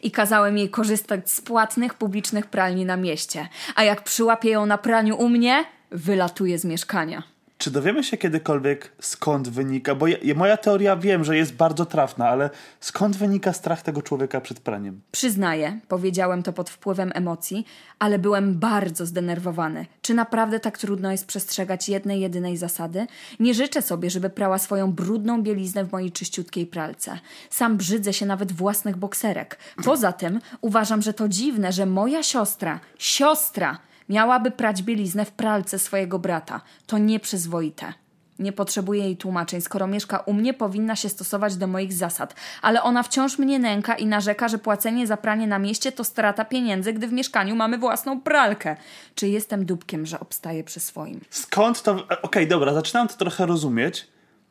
I 0.03 0.11
kazałem 0.11 0.59
jej 0.59 0.71
korzystać 0.71 1.31
z 1.31 1.41
płatnych 1.41 1.95
publicznych 1.95 2.47
pralni 2.47 2.85
na 2.85 2.97
mieście. 2.97 3.49
A 3.75 3.85
jak 3.85 4.05
przyłapię 4.05 4.51
ją 4.51 4.67
na 4.67 4.79
praniu 4.79 5.17
u 5.17 5.29
mnie, 5.29 5.65
wylatuje 5.91 6.59
z 6.59 6.65
mieszkania. 6.65 7.23
Czy 7.59 7.71
dowiemy 7.71 8.05
się 8.05 8.17
kiedykolwiek 8.17 8.93
skąd 9.01 9.49
wynika, 9.49 9.95
bo 9.95 10.07
ja, 10.07 10.17
ja- 10.23 10.35
moja 10.35 10.57
teoria 10.57 10.97
wiem, 10.97 11.25
że 11.25 11.37
jest 11.37 11.55
bardzo 11.55 11.87
trafna, 11.87 12.29
ale 12.29 12.51
skąd 12.81 13.17
wynika 13.17 13.53
strach 13.53 13.83
tego 13.83 14.03
człowieka 14.03 14.41
przed 14.41 14.61
praniem? 14.61 15.01
Przyznaję, 15.13 15.79
powiedziałem 15.89 16.43
to 16.43 16.53
pod 16.53 16.71
wpływem 16.71 17.13
emocji, 17.15 17.67
ale 17.99 18.19
byłem 18.19 18.59
bardzo 18.59 19.07
zdenerwowany. 19.07 19.87
Czy 20.03 20.15
naprawdę 20.15 20.61
tak 20.61 20.79
trudno 20.79 21.13
jest 21.13 21.27
przestrzegać 21.27 21.89
jednej, 21.89 22.21
jedynej 22.21 22.57
zasady? 22.57 23.07
Nie 23.41 23.55
życzę 23.55 23.83
sobie, 23.83 24.11
żeby 24.11 24.31
prała 24.31 24.59
swoją 24.59 24.93
brudną 24.93 25.43
bieliznę 25.43 25.85
w 25.85 25.93
mojej 25.93 26.13
czyściutkiej 26.13 26.67
pralce. 26.67 27.19
Sam 27.51 27.77
brzydzę 27.77 28.13
się 28.13 28.27
nawet 28.27 28.53
własnych 28.53 28.97
bokserek. 28.97 29.59
Poza 29.85 30.13
tym 30.13 30.41
uważam, 30.61 31.03
że 31.03 31.13
to 31.15 31.29
dziwne, 31.29 31.73
że 31.73 31.87
moja 31.87 32.23
siostra, 32.23 32.81
siostra, 32.99 33.79
miałaby 34.09 34.51
prać 34.51 34.83
bieliznę 34.83 35.25
w 35.25 35.33
pralce 35.33 35.79
swojego 35.79 36.19
brata. 36.19 36.61
To 36.87 36.99
nieprzyzwoite. 36.99 37.93
Nie 38.39 38.53
potrzebuję 38.53 39.05
jej 39.05 39.17
tłumaczeń. 39.17 39.61
Skoro 39.61 39.87
mieszka 39.87 40.19
u 40.19 40.33
mnie, 40.33 40.55
powinna 40.55 40.97
się 40.97 41.09
stosować 41.09 41.57
do 41.57 41.67
moich 41.67 41.93
zasad. 41.93 42.35
Ale 42.63 42.83
ona 42.83 43.03
wciąż 43.03 43.39
mnie 43.39 43.59
nęka 43.59 43.95
i 43.95 44.07
narzeka, 44.07 44.49
że 44.49 44.59
płacenie 44.59 45.07
za 45.07 45.17
pranie 45.17 45.47
na 45.47 45.59
mieście 45.59 45.93
to 45.93 46.05
strata 46.05 46.45
pieniędzy, 46.45 46.93
gdy 46.93 47.09
w 47.09 47.13
mieszkaniu 47.13 47.57
mamy 47.57 47.79
własną 47.79 48.21
pralkę. 48.21 48.77
Czy 49.15 49.29
jestem 49.29 49.65
dupkiem, 49.67 50.07
że 50.07 50.21
obstaję 50.21 50.65
przy 50.65 50.81
swoim? 50.81 51.21
Skąd 51.31 51.83
to. 51.83 52.07
e, 52.11 52.23
Okej, 52.23 52.49
dobra, 52.49 52.75
zaczynam 52.75 53.09
to 53.09 53.15
trochę 53.17 53.47
rozumieć. 53.47 54.07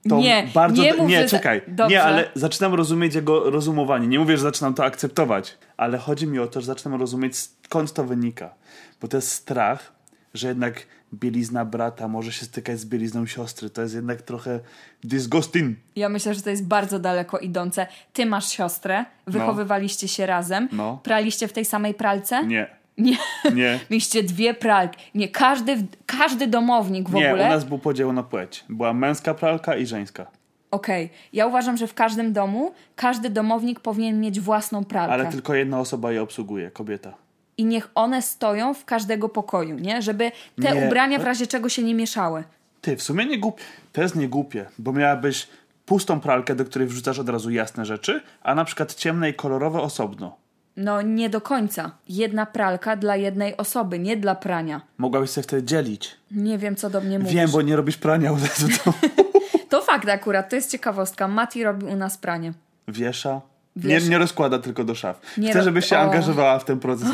To 0.09 0.17
Nie, 0.17 0.47
bardzo... 0.53 0.81
nie 0.83 0.93
mów, 0.93 1.09
nie 1.09 1.25
czekaj. 1.29 1.61
Dobrze. 1.67 1.95
Nie, 1.95 2.03
ale 2.03 2.29
zaczynam 2.35 2.73
rozumieć 2.73 3.15
jego 3.15 3.49
rozumowanie. 3.49 4.07
Nie 4.07 4.19
mówię, 4.19 4.37
że 4.37 4.43
zaczynam 4.43 4.73
to 4.73 4.85
akceptować, 4.85 5.57
ale 5.77 5.97
chodzi 5.97 6.27
mi 6.27 6.39
o 6.39 6.47
to, 6.47 6.61
że 6.61 6.67
zaczynam 6.67 6.99
rozumieć 6.99 7.35
skąd 7.37 7.93
to 7.93 8.03
wynika. 8.03 8.53
Bo 9.01 9.07
to 9.07 9.17
jest 9.17 9.31
strach, 9.31 9.91
że 10.33 10.47
jednak 10.47 10.85
bielizna 11.13 11.65
brata 11.65 12.07
może 12.07 12.31
się 12.31 12.45
stykać 12.45 12.79
z 12.79 12.85
bielizną 12.85 13.25
siostry. 13.25 13.69
To 13.69 13.81
jest 13.81 13.95
jednak 13.95 14.21
trochę 14.21 14.59
disgusting. 15.03 15.77
Ja 15.95 16.09
myślę, 16.09 16.33
że 16.33 16.41
to 16.41 16.49
jest 16.49 16.65
bardzo 16.67 16.99
daleko 16.99 17.37
idące. 17.39 17.87
Ty 18.13 18.25
masz 18.25 18.49
siostrę, 18.49 19.05
wychowywaliście 19.27 20.07
się 20.07 20.25
razem, 20.25 20.69
No. 20.71 20.99
praliście 21.03 21.47
w 21.47 21.53
tej 21.53 21.65
samej 21.65 21.93
pralce? 21.93 22.47
Nie. 22.47 22.76
Nie. 22.97 23.17
Nie. 23.53 23.79
Mieliście 23.89 24.23
dwie 24.23 24.53
pralki. 24.53 24.99
Nie, 25.15 25.27
każdy, 25.29 25.77
każdy 26.05 26.47
domownik 26.47 27.09
w 27.09 27.13
Nie, 27.13 27.27
ogóle. 27.29 27.45
u 27.45 27.49
nas 27.49 27.63
był 27.63 27.79
podział 27.79 28.13
na 28.13 28.23
płeć. 28.23 28.65
Była 28.69 28.93
męska 28.93 29.33
pralka 29.33 29.75
i 29.75 29.85
żeńska. 29.85 30.25
Okej, 30.71 31.09
ja 31.33 31.47
uważam, 31.47 31.77
że 31.77 31.87
w 31.87 31.93
każdym 31.93 32.33
domu 32.33 32.71
każdy 32.95 33.29
domownik 33.29 33.79
powinien 33.79 34.19
mieć 34.19 34.39
własną 34.39 34.83
pralkę. 34.85 35.13
Ale 35.13 35.25
tylko 35.25 35.55
jedna 35.55 35.79
osoba 35.79 36.11
je 36.11 36.21
obsługuje, 36.21 36.71
kobieta. 36.71 37.13
I 37.57 37.65
niech 37.65 37.89
one 37.95 38.21
stoją 38.21 38.73
w 38.73 38.85
każdego 38.85 39.29
pokoju, 39.29 39.75
nie? 39.79 40.01
Żeby 40.01 40.31
te 40.61 40.75
Nie. 40.75 40.85
ubrania 40.87 41.19
w 41.19 41.23
razie 41.23 41.47
czego 41.47 41.69
się 41.69 41.83
nie 41.83 41.95
mieszały. 41.95 42.43
Ty, 42.81 42.95
w 42.97 43.03
sumie 43.03 43.25
nie 43.25 43.39
głupie. 43.39 43.63
To 43.93 44.01
jest 44.01 44.15
niegłupie, 44.15 44.65
bo 44.79 44.93
miałabyś 44.93 45.47
pustą 45.85 46.19
pralkę, 46.19 46.55
do 46.55 46.65
której 46.65 46.87
wrzucasz 46.87 47.19
od 47.19 47.29
razu 47.29 47.49
jasne 47.51 47.85
rzeczy, 47.85 48.21
a 48.41 48.55
na 48.55 48.65
przykład 48.65 48.95
ciemne 48.95 49.29
i 49.29 49.33
kolorowe 49.33 49.81
osobno. 49.81 50.37
No 50.77 51.01
nie 51.01 51.29
do 51.29 51.41
końca. 51.41 51.91
Jedna 52.09 52.45
pralka 52.45 52.95
dla 52.95 53.15
jednej 53.15 53.57
osoby, 53.57 53.99
nie 53.99 54.17
dla 54.17 54.35
prania. 54.35 54.81
Mogłabyś 54.97 55.29
sobie 55.29 55.43
wtedy 55.43 55.63
dzielić. 55.63 56.15
Nie 56.31 56.57
wiem, 56.57 56.75
co 56.75 56.89
do 56.89 57.01
mnie 57.01 57.19
mówisz. 57.19 57.33
Wiem, 57.33 57.51
bo 57.51 57.61
nie 57.61 57.75
robisz 57.75 57.97
prania 57.97 58.31
od 58.31 58.41
razu 58.41 58.67
to 58.83 58.93
To 59.69 59.81
fakt 59.81 60.09
akurat, 60.09 60.49
to 60.49 60.55
jest 60.55 60.71
ciekawostka. 60.71 61.27
Mati 61.27 61.63
robi 61.63 61.85
u 61.85 61.95
nas 61.95 62.17
pranie. 62.17 62.53
wiesza. 62.87 63.41
Nie, 63.75 63.99
nie 63.99 64.17
rozkłada 64.17 64.59
tylko 64.59 64.83
do 64.83 64.95
szaf. 64.95 65.21
Nie 65.37 65.51
Chcę, 65.51 65.63
żebyś 65.63 65.85
się 65.85 65.95
o. 65.97 65.99
angażowała 65.99 66.59
w 66.59 66.65
ten 66.65 66.79
proces. 66.79 67.07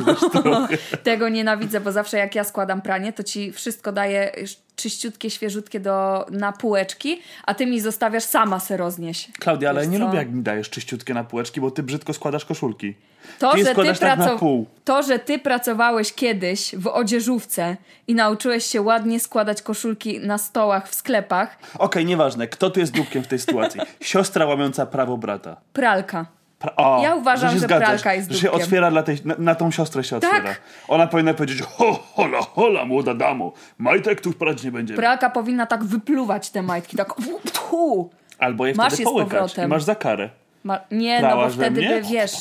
Tego 1.04 1.30
nienawidzę, 1.30 1.80
bo 1.82 1.92
zawsze 1.92 2.18
jak 2.18 2.36
ja 2.36 2.44
składam 2.44 2.82
pranie, 2.82 3.14
to 3.14 3.24
ci 3.24 3.52
wszystko 3.52 3.92
daję 3.92 4.32
czyściutkie, 4.76 5.30
świeżutkie 5.30 5.80
do, 5.80 6.26
na 6.32 6.52
półeczki, 6.52 7.22
a 7.44 7.54
ty 7.54 7.66
mi 7.66 7.80
zostawiasz 7.82 8.24
sama 8.24 8.60
se 8.60 8.78
roznieść. 8.78 9.32
Klaudia, 9.40 9.70
ale 9.70 9.82
Wiesz 9.82 9.90
nie 9.92 10.00
co? 10.00 10.06
lubię 10.06 10.18
jak 10.18 10.32
mi 10.32 10.44
dajesz 10.44 10.70
czyściutkie 10.70 11.14
na 11.14 11.24
półeczki, 11.24 11.62
bo 11.62 11.72
ty 11.72 11.84
brzydko 11.84 12.14
składasz 12.14 12.46
koszulki. 12.46 12.96
To, 13.40 13.52
Ty 13.52 13.66
że 13.66 13.76
ty, 13.76 13.94
tak 14.00 14.20
na 14.20 14.38
pół. 14.38 14.66
to, 14.84 15.04
że 15.04 15.20
ty 15.20 15.40
pracowałeś 15.40 16.14
kiedyś 16.14 16.76
w 16.76 16.88
odzieżówce 16.88 17.78
i 18.08 18.16
nauczyłeś 18.16 18.66
się 18.66 18.82
ładnie 18.82 19.20
składać 19.20 19.62
koszulki 19.62 20.20
na 20.20 20.38
stołach 20.38 20.90
w 20.90 20.96
sklepach, 20.96 21.58
Okej, 21.80 22.06
nieważne. 22.06 22.48
Kto 22.48 22.70
tu 22.70 22.80
jest 22.80 22.92
dupkiem 22.92 23.24
w 23.24 23.28
tej 23.28 23.40
sytuacji? 23.40 23.82
Siostra 24.02 24.46
łamiąca 24.46 24.86
prawo 24.86 25.18
brata. 25.18 25.58
pralka. 25.74 26.26
Pra- 26.64 27.02
Ja 27.04 27.16
uważam, 27.16 27.50
że 27.54 27.60
zgadzasz, 27.60 27.88
pralka 27.88 28.14
jest 28.14 28.32
Że 28.32 28.38
się 28.38 28.48
dupkiem. 28.48 28.64
otwiera 28.64 28.92
dla 28.92 29.04
tej, 29.04 29.18
na, 29.26 29.36
na 29.38 29.56
tą 29.56 29.72
siostrę 29.72 30.04
się 30.04 30.20
Tak. 30.20 30.34
otwiera. 30.34 30.56
Ona 30.88 31.08
powinna 31.08 31.34
powiedzieć, 31.34 31.62
ho, 31.62 32.04
hola, 32.14 32.42
hola, 32.42 32.86
młoda 32.86 33.14
damo, 33.14 33.54
majtek 33.78 34.22
tu 34.22 34.34
prać 34.34 34.64
nie 34.64 34.72
będzie. 34.72 34.94
Pralka 34.96 35.30
powinna 35.30 35.66
tak 35.66 35.84
wypluwać 35.84 36.50
te 36.50 36.62
majtki, 36.62 36.98
tak 36.98 37.14
tfu. 37.54 38.10
Albo 38.40 38.66
je 38.66 38.74
Masz 38.74 38.94
wtedy 38.94 39.04
połykać 39.04 39.58
i 39.58 39.68
masz 39.68 39.84
za 39.84 39.96
karę. 39.96 40.30
Ma- 40.64 40.80
Nie, 40.92 41.22
no 41.22 41.28
bo 41.28 41.34
Prałaś 41.34 41.54
wtedy 41.54 41.82
by, 41.82 42.02
wiesz, 42.02 42.32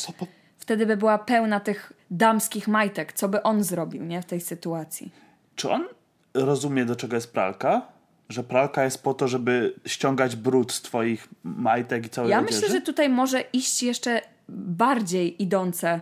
wtedy 0.57 0.85
by 0.85 0.97
była 0.97 1.17
pełna 1.17 1.59
tych 1.59 1.93
damskich 2.11 2.67
majtek. 2.67 3.13
Co 3.13 3.29
by 3.29 3.43
on 3.43 3.63
zrobił, 3.63 4.03
nie, 4.03 4.21
w 4.21 4.25
tej 4.25 4.41
sytuacji? 4.41 5.11
Czy 5.55 5.69
on 5.71 5.85
rozumie, 6.33 6.85
do 6.85 6.95
czego 6.95 7.15
jest 7.15 7.33
pralka? 7.33 7.81
Że 8.29 8.43
pralka 8.43 8.83
jest 8.83 9.03
po 9.03 9.13
to, 9.13 9.27
żeby 9.27 9.73
ściągać 9.85 10.35
brud 10.35 10.71
z 10.71 10.81
twoich 10.81 11.27
majtek 11.43 12.05
i 12.05 12.09
całej 12.09 12.31
Ja 12.31 12.39
odzieży? 12.39 12.61
myślę, 12.61 12.75
że 12.75 12.81
tutaj 12.81 13.09
może 13.09 13.41
iść 13.41 13.83
jeszcze 13.83 14.21
bardziej 14.49 15.43
idące 15.43 16.01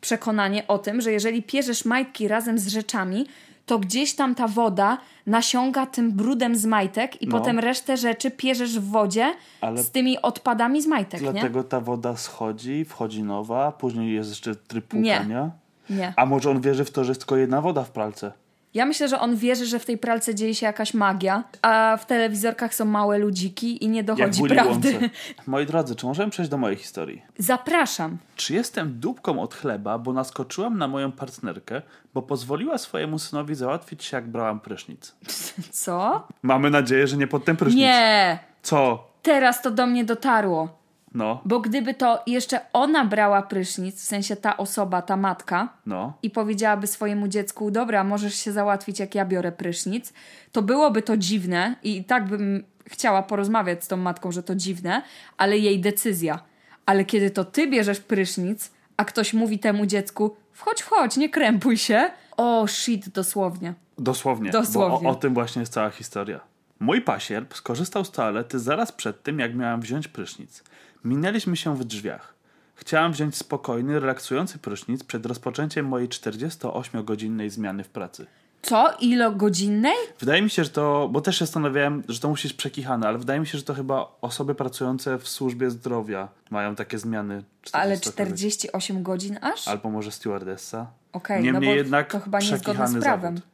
przekonanie 0.00 0.66
o 0.68 0.78
tym, 0.78 1.00
że 1.00 1.12
jeżeli 1.12 1.42
pierzesz 1.42 1.84
majtki 1.84 2.28
razem 2.28 2.58
z 2.58 2.68
rzeczami, 2.68 3.26
to 3.66 3.78
gdzieś 3.78 4.14
tam 4.14 4.34
ta 4.34 4.48
woda 4.48 4.98
nasiąga 5.26 5.86
tym 5.86 6.12
brudem 6.12 6.56
z 6.56 6.64
majtek 6.66 7.22
i 7.22 7.26
No. 7.28 7.38
potem 7.38 7.58
resztę 7.58 7.96
rzeczy 7.96 8.30
pierzesz 8.30 8.78
w 8.78 8.90
wodzie 8.90 9.34
Ale- 9.60 9.82
z 9.82 9.90
tymi 9.90 10.22
odpadami 10.22 10.82
z 10.82 10.86
majtek, 10.86 11.20
nie? 11.22 11.32
Dlatego 11.32 11.64
ta 11.64 11.80
woda 11.80 12.16
schodzi, 12.16 12.84
wchodzi 12.84 13.22
nowa, 13.22 13.72
później 13.72 14.14
jest 14.14 14.30
jeszcze 14.30 14.56
tryb 14.56 14.92
Nie. 14.92 15.12
płukania. 15.16 15.50
Nie. 15.90 16.12
A 16.16 16.26
może 16.26 16.50
on 16.50 16.60
wierzy 16.60 16.84
w 16.84 16.90
to, 16.90 17.04
że 17.04 17.10
jest 17.10 17.20
tylko 17.20 17.36
jedna 17.36 17.60
woda 17.60 17.84
w 17.84 17.90
pralce? 17.90 18.32
Ja 18.74 18.86
myślę, 18.86 19.08
że 19.08 19.20
on 19.20 19.36
wierzy, 19.36 19.66
że 19.66 19.78
w 19.78 19.84
tej 19.84 19.98
pralce 19.98 20.34
dzieje 20.34 20.54
się 20.54 20.66
jakaś 20.66 20.94
magia, 20.94 21.44
a 21.62 21.96
w 22.00 22.06
telewizorkach 22.06 22.74
są 22.74 22.84
małe 22.84 23.18
ludziki 23.18 23.84
i 23.84 23.88
nie 23.88 24.04
dochodzi 24.04 24.42
prawdy. 24.42 24.92
Wonce. 24.92 25.10
Moi 25.46 25.66
drodzy, 25.66 25.96
czy 25.96 26.06
możemy 26.06 26.30
przejść 26.30 26.50
do 26.50 26.58
mojej 26.58 26.76
historii? 26.76 27.22
Zapraszam. 27.38 28.18
Czy 28.36 28.54
jestem 28.54 29.00
dupką 29.00 29.40
od 29.40 29.54
chleba, 29.54 29.98
bo 29.98 30.12
naskoczyłam 30.12 30.78
na 30.78 30.88
moją 30.88 31.12
partnerkę, 31.12 31.82
bo 32.14 32.22
pozwoliła 32.22 32.78
swojemu 32.78 33.18
synowi 33.18 33.54
załatwić 33.54 34.04
się, 34.04 34.16
jak 34.16 34.28
brałam 34.28 34.60
prysznic? 34.60 35.14
Co? 35.84 36.26
Mamy 36.42 36.70
nadzieję, 36.70 37.06
że 37.06 37.16
nie 37.16 37.26
pod 37.26 37.44
ten 37.44 37.56
prysznic. 37.56 37.80
Nie! 37.80 38.38
Co? 38.62 39.08
Teraz 39.22 39.62
to 39.62 39.70
do 39.70 39.86
mnie 39.86 40.04
dotarło. 40.04 40.81
No, 41.14 41.40
Bo 41.44 41.60
gdyby 41.60 41.94
to 41.94 42.22
jeszcze 42.26 42.60
ona 42.72 43.04
brała 43.04 43.42
prysznic, 43.42 44.02
w 44.02 44.04
sensie 44.04 44.36
ta 44.36 44.56
osoba, 44.56 45.02
ta 45.02 45.16
matka, 45.16 45.68
no. 45.86 46.12
i 46.22 46.30
powiedziałaby 46.30 46.86
swojemu 46.86 47.28
dziecku, 47.28 47.70
dobra, 47.70 48.04
możesz 48.04 48.34
się 48.34 48.52
załatwić, 48.52 48.98
jak 49.00 49.14
ja 49.14 49.24
biorę 49.24 49.52
prysznic, 49.52 50.12
to 50.52 50.62
byłoby 50.62 51.02
to 51.02 51.16
dziwne 51.16 51.76
i 51.82 52.04
tak 52.04 52.28
bym 52.28 52.64
chciała 52.86 53.22
porozmawiać 53.22 53.84
z 53.84 53.88
tą 53.88 53.96
matką, 53.96 54.32
że 54.32 54.42
to 54.42 54.54
dziwne, 54.54 55.02
ale 55.36 55.58
jej 55.58 55.80
decyzja. 55.80 56.42
Ale 56.86 57.04
kiedy 57.04 57.30
to 57.30 57.44
ty 57.44 57.70
bierzesz 57.70 58.00
prysznic, 58.00 58.70
a 58.96 59.04
ktoś 59.04 59.34
mówi 59.34 59.58
temu 59.58 59.86
dziecku, 59.86 60.36
wchodź, 60.52 60.82
wchodź, 60.82 61.16
nie 61.16 61.28
krępuj 61.28 61.76
się. 61.76 62.10
O, 62.36 62.66
shit, 62.66 63.08
dosłownie. 63.08 63.74
Dosłownie. 63.98 64.50
Dosłownie. 64.50 65.08
O, 65.08 65.12
o 65.12 65.14
tym 65.14 65.34
właśnie 65.34 65.60
jest 65.60 65.72
cała 65.72 65.90
historia. 65.90 66.40
Mój 66.80 67.00
pasierb 67.00 67.54
skorzystał 67.54 68.04
z 68.04 68.10
toalety 68.10 68.58
zaraz 68.58 68.92
przed 68.92 69.22
tym, 69.22 69.38
jak 69.38 69.54
miałam 69.54 69.80
wziąć 69.80 70.08
prysznic. 70.08 70.64
Minęliśmy 71.04 71.56
się 71.56 71.76
w 71.76 71.84
drzwiach. 71.84 72.34
Chciałam 72.74 73.12
wziąć 73.12 73.36
spokojny, 73.36 74.00
relaksujący 74.00 74.58
prysznic 74.58 75.04
przed 75.04 75.26
rozpoczęciem 75.26 75.86
mojej 75.86 76.08
48-godzinnej 76.08 77.50
zmiany 77.50 77.84
w 77.84 77.88
pracy. 77.88 78.26
Co? 78.62 78.90
Ilogodzinnej? 79.00 79.94
Wydaje 80.20 80.42
mi 80.42 80.50
się, 80.50 80.64
że 80.64 80.70
to, 80.70 81.08
bo 81.12 81.20
też 81.20 81.38
się 81.38 81.44
zastanawiałem, 81.46 82.02
że 82.08 82.20
to 82.20 82.28
musi 82.28 82.48
być 82.48 82.56
przekichane, 82.56 83.08
ale 83.08 83.18
wydaje 83.18 83.40
mi 83.40 83.46
się, 83.46 83.58
że 83.58 83.64
to 83.64 83.74
chyba 83.74 84.16
osoby 84.20 84.54
pracujące 84.54 85.18
w 85.18 85.28
służbie 85.28 85.70
zdrowia 85.70 86.28
mają 86.50 86.74
takie 86.74 86.98
zmiany. 86.98 87.42
Ale 87.72 87.96
40 88.00 88.58
48 88.68 89.02
godzin 89.02 89.38
aż? 89.42 89.68
Albo 89.68 89.90
może 89.90 90.12
stewardessa. 90.12 90.86
Okej, 91.12 91.42
Niemniej 91.42 91.52
no 91.52 91.72
bo 91.72 91.74
jednak 91.76 92.12
to 92.12 92.20
chyba 92.20 92.38
niezgodne 92.38 92.88
z 92.88 92.98
prawem. 92.98 93.36
zawód. 93.36 93.51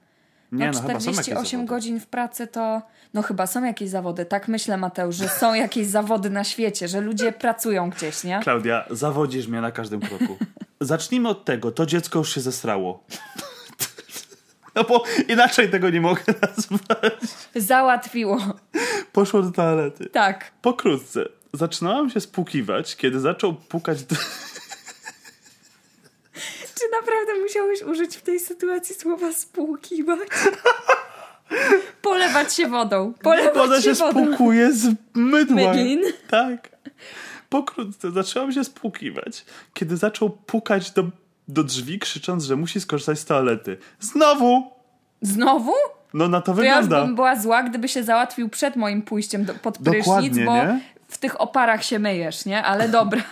Nie, 0.52 0.66
No, 0.66 0.72
no, 0.72 0.80
chyba 0.80 1.00
są 1.00 1.10
jakieś 1.10 1.22
48 1.24 1.50
zawody. 1.60 1.68
godzin 1.68 2.00
w 2.00 2.06
pracy 2.06 2.46
to. 2.46 2.82
No 3.14 3.22
chyba 3.22 3.46
są 3.46 3.64
jakieś 3.64 3.88
zawody. 3.90 4.24
Tak 4.24 4.48
myślę, 4.48 4.76
Mateusz, 4.76 5.16
że 5.16 5.28
są 5.28 5.54
jakieś 5.54 5.86
zawody 5.86 6.30
na 6.30 6.44
świecie, 6.44 6.88
że 6.88 7.00
ludzie 7.00 7.32
pracują 7.32 7.90
gdzieś, 7.90 8.24
nie? 8.24 8.40
Klaudia, 8.42 8.84
zawodzisz 8.90 9.46
mnie 9.46 9.60
na 9.60 9.70
każdym 9.72 10.00
kroku. 10.00 10.36
Zacznijmy 10.80 11.28
od 11.28 11.44
tego, 11.44 11.72
to 11.72 11.86
dziecko 11.86 12.18
już 12.18 12.34
się 12.34 12.40
zesrało. 12.40 13.02
No 14.74 14.84
bo 14.84 15.04
inaczej 15.28 15.70
tego 15.70 15.90
nie 15.90 16.00
mogę 16.00 16.22
nazwać. 16.42 17.12
Załatwiło. 17.54 18.38
Poszło 19.12 19.42
do 19.42 19.50
toalety. 19.50 20.06
Tak. 20.06 20.52
Pokrótce. 20.62 21.24
Zaczynałam 21.52 22.10
się 22.10 22.20
spłukiwać, 22.20 22.96
kiedy 22.96 23.20
zaczął 23.20 23.54
pukać 23.54 24.04
do... 24.04 24.16
Czy 26.78 26.84
naprawdę 27.00 27.32
musiałeś 27.42 27.82
użyć 27.82 28.16
w 28.16 28.22
tej 28.22 28.40
sytuacji 28.40 28.94
słowa 28.94 29.32
spłukiwać? 29.32 30.18
Polewać 32.02 32.54
się 32.54 32.68
wodą. 32.68 33.12
Polewać 33.22 33.54
Woda 33.54 33.82
się 33.82 33.92
wodą. 33.94 34.24
spłukuje 34.24 34.72
z 34.72 34.94
mydła. 35.14 35.56
Mydlin? 35.56 36.02
Tak. 36.30 36.68
Pokrótce 37.48 38.10
zaczęłam 38.10 38.52
się 38.52 38.64
spłukiwać, 38.64 39.44
kiedy 39.74 39.96
zaczął 39.96 40.30
pukać 40.30 40.90
do, 40.90 41.04
do 41.48 41.64
drzwi, 41.64 41.98
krzycząc, 41.98 42.44
że 42.44 42.56
musi 42.56 42.80
skorzystać 42.80 43.18
z 43.18 43.24
toalety. 43.24 43.76
Znowu! 44.00 44.62
Znowu? 45.22 45.72
No 46.14 46.28
na 46.28 46.40
to 46.40 46.54
To 46.54 46.62
ja 46.62 46.82
wygląda. 46.82 47.06
bym 47.06 47.14
była 47.14 47.36
zła, 47.36 47.62
gdyby 47.62 47.88
się 47.88 48.02
załatwił 48.04 48.48
przed 48.48 48.76
moim 48.76 49.02
pójściem 49.02 49.44
do, 49.44 49.54
pod 49.54 49.78
prysznic, 49.78 50.04
Dokładnie, 50.06 50.44
bo 50.44 50.56
nie? 50.56 50.80
w 51.08 51.18
tych 51.18 51.40
oparach 51.40 51.84
się 51.84 51.98
myjesz, 51.98 52.44
nie? 52.44 52.62
Ale 52.64 52.88
dobra. 52.88 53.22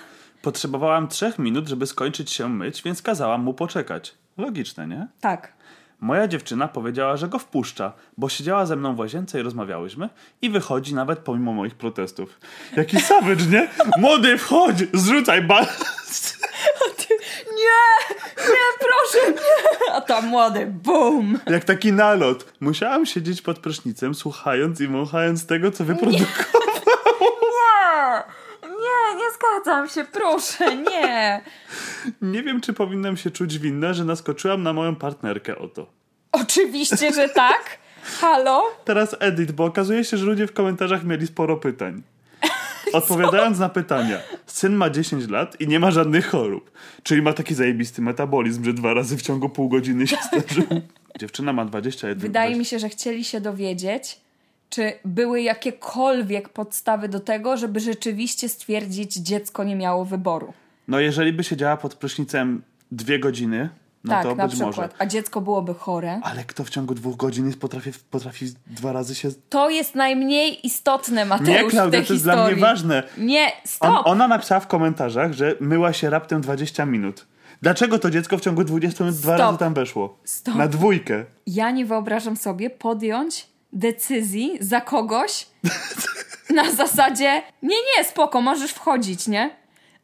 Potrzebowałam 0.46 1.08
trzech 1.08 1.38
minut, 1.38 1.68
żeby 1.68 1.86
skończyć 1.86 2.30
się 2.30 2.48
myć, 2.48 2.82
więc 2.82 3.02
kazałam 3.02 3.42
mu 3.42 3.54
poczekać. 3.54 4.14
Logiczne, 4.38 4.86
nie? 4.86 5.08
Tak. 5.20 5.52
Moja 6.00 6.28
dziewczyna 6.28 6.68
powiedziała, 6.68 7.16
że 7.16 7.28
go 7.28 7.38
wpuszcza, 7.38 7.92
bo 8.16 8.28
siedziała 8.28 8.66
ze 8.66 8.76
mną 8.76 8.94
w 8.94 8.98
łazience 8.98 9.40
i 9.40 9.42
rozmawiałyśmy 9.42 10.08
i 10.42 10.50
wychodzi 10.50 10.94
nawet 10.94 11.18
pomimo 11.18 11.52
moich 11.52 11.74
protestów. 11.74 12.40
Jaki 12.76 13.00
savage, 13.00 13.44
nie? 13.44 13.68
Młody, 13.98 14.38
wchodź, 14.38 14.76
zrzucaj 14.94 15.42
balast. 15.42 16.48
Nie! 17.50 18.14
Nie, 18.48 18.66
proszę, 18.78 19.32
nie! 19.32 19.92
A 19.92 20.00
tam 20.00 20.26
młody, 20.26 20.66
boom! 20.66 21.38
Jak 21.46 21.64
taki 21.64 21.92
nalot. 21.92 22.52
Musiałam 22.60 23.06
siedzieć 23.06 23.42
pod 23.42 23.58
prysznicem, 23.58 24.14
słuchając 24.14 24.80
i 24.80 24.86
wąchając 24.86 25.46
tego, 25.46 25.70
co 25.70 25.84
wyprodukował. 25.84 26.65
Zgadzam 29.36 29.88
się, 29.88 30.04
proszę, 30.04 30.76
nie. 30.76 31.40
Nie 32.32 32.42
wiem, 32.42 32.60
czy 32.60 32.72
powinnam 32.72 33.16
się 33.16 33.30
czuć 33.30 33.58
winna, 33.58 33.92
że 33.94 34.04
naskoczyłam 34.04 34.62
na 34.62 34.72
moją 34.72 34.96
partnerkę 34.96 35.58
o 35.58 35.68
to. 35.68 35.86
Oczywiście, 36.32 37.12
że 37.12 37.28
tak. 37.28 37.78
Halo? 38.20 38.62
Teraz 38.84 39.16
edit, 39.20 39.52
bo 39.52 39.64
okazuje 39.64 40.04
się, 40.04 40.16
że 40.16 40.26
ludzie 40.26 40.46
w 40.46 40.52
komentarzach 40.52 41.04
mieli 41.04 41.26
sporo 41.26 41.56
pytań. 41.56 42.02
Odpowiadając 42.92 43.58
na 43.58 43.68
pytania, 43.68 44.18
syn 44.46 44.74
ma 44.74 44.90
10 44.90 45.28
lat 45.28 45.60
i 45.60 45.68
nie 45.68 45.80
ma 45.80 45.90
żadnych 45.90 46.26
chorób. 46.26 46.70
Czyli 47.02 47.22
ma 47.22 47.32
taki 47.32 47.54
zajebisty 47.54 48.02
metabolizm, 48.02 48.64
że 48.64 48.72
dwa 48.72 48.94
razy 48.94 49.16
w 49.16 49.22
ciągu 49.22 49.48
pół 49.48 49.68
godziny 49.68 50.06
się 50.06 50.16
starzył. 50.16 50.64
Dziewczyna 51.18 51.52
ma 51.52 51.64
21. 51.64 52.18
Wydaje 52.18 52.56
mi 52.56 52.64
się, 52.64 52.78
że 52.78 52.88
chcieli 52.88 53.24
się 53.24 53.40
dowiedzieć, 53.40 54.20
czy 54.70 54.92
były 55.04 55.40
jakiekolwiek 55.42 56.48
podstawy 56.48 57.08
do 57.08 57.20
tego, 57.20 57.56
żeby 57.56 57.80
rzeczywiście 57.80 58.48
stwierdzić, 58.48 59.14
dziecko 59.14 59.64
nie 59.64 59.76
miało 59.76 60.04
wyboru. 60.04 60.52
No 60.88 61.00
jeżeli 61.00 61.32
by 61.32 61.44
siedziała 61.44 61.76
pod 61.76 61.94
prysznicem 61.94 62.62
dwie 62.92 63.18
godziny, 63.18 63.68
no 64.04 64.10
tak, 64.10 64.22
to 64.22 64.34
na 64.34 64.44
być 64.44 64.52
przykład. 64.54 64.76
może. 64.76 64.88
A 64.98 65.06
dziecko 65.06 65.40
byłoby 65.40 65.74
chore. 65.74 66.20
Ale 66.22 66.44
kto 66.44 66.64
w 66.64 66.70
ciągu 66.70 66.94
dwóch 66.94 67.16
godzin 67.16 67.46
jest 67.46 67.60
potrafi, 67.60 67.90
potrafi 68.10 68.46
dwa 68.66 68.92
razy 68.92 69.14
się... 69.14 69.28
To 69.48 69.70
jest 69.70 69.94
najmniej 69.94 70.66
istotne, 70.66 71.24
Mateusz, 71.24 71.48
Nie, 71.48 71.64
Klaudia, 71.64 71.90
to 71.90 71.96
jest 71.96 72.08
historii. 72.10 72.36
dla 72.38 72.46
mnie 72.46 72.56
ważne. 72.60 73.02
Nie, 73.18 73.44
On, 73.44 73.50
stop! 73.64 74.06
ona 74.06 74.28
napisała 74.28 74.60
w 74.60 74.66
komentarzach, 74.66 75.32
że 75.32 75.54
myła 75.60 75.92
się 75.92 76.10
raptem 76.10 76.40
20 76.40 76.86
minut. 76.86 77.26
Dlaczego 77.62 77.98
to 77.98 78.10
dziecko 78.10 78.38
w 78.38 78.40
ciągu 78.40 78.64
20 78.64 79.04
minut 79.04 79.18
dwa 79.20 79.36
razy 79.36 79.58
tam 79.58 79.74
weszło? 79.74 80.18
Stop. 80.24 80.54
Na 80.54 80.68
dwójkę. 80.68 81.24
Ja 81.46 81.70
nie 81.70 81.86
wyobrażam 81.86 82.36
sobie 82.36 82.70
podjąć 82.70 83.46
decyzji 83.76 84.58
za 84.60 84.80
kogoś 84.80 85.46
na 86.54 86.70
zasadzie 86.72 87.42
nie, 87.62 87.76
nie, 87.76 88.04
spoko, 88.04 88.40
możesz 88.40 88.70
wchodzić, 88.72 89.28
nie? 89.28 89.50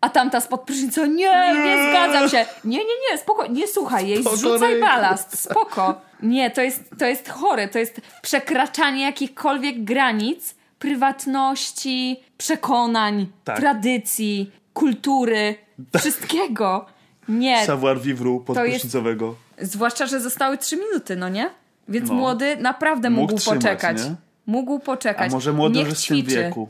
A 0.00 0.08
tamta 0.08 0.40
spod 0.40 0.60
prysznicą, 0.60 1.06
nie, 1.06 1.54
nie 1.64 1.88
zgadzam 1.90 2.28
się. 2.28 2.46
Nie, 2.64 2.78
nie, 2.78 2.84
nie, 3.10 3.18
spoko, 3.18 3.46
nie 3.46 3.68
słuchaj 3.68 4.08
jej, 4.08 4.20
Spoko, 4.20 4.36
zrzucaj 4.36 4.80
balast, 4.80 5.38
spoko. 5.42 6.00
Nie, 6.22 6.50
to 6.50 6.62
jest, 6.62 6.80
to 6.98 7.06
jest 7.06 7.28
chore, 7.28 7.68
to 7.68 7.78
jest 7.78 8.00
przekraczanie 8.22 9.02
jakichkolwiek 9.04 9.84
granic 9.84 10.54
prywatności, 10.78 12.20
przekonań, 12.38 13.26
Tak. 13.44 13.56
tradycji, 13.56 14.50
kultury, 14.74 15.54
wszystkiego. 15.98 16.86
Nie, 17.28 17.66
Savoir 17.66 18.00
vivre 18.00 18.24
To 18.24 18.34
jest- 18.34 18.46
podprysznicowego. 18.46 19.34
Zwłaszcza, 19.58 20.06
że 20.06 20.20
zostały 20.20 20.58
trzy 20.58 20.76
minuty, 20.76 21.16
no 21.16 21.28
nie? 21.28 21.50
Więc 21.88 22.08
No. 22.08 22.14
młody 22.14 22.56
naprawdę 22.56 23.10
Mógł 23.10 23.20
mógł, 23.32 23.40
trzymać, 23.40 23.56
poczekać. 23.58 24.04
nie? 24.04 24.14
Mógł 24.46 24.76
A 24.76 24.80
poczekać. 24.80 25.32
może 25.32 25.52
młody 25.52 25.78
już 25.80 25.88
jest 25.88 26.04
w 26.04 26.08
tym 26.08 26.22
wieku, 26.22 26.68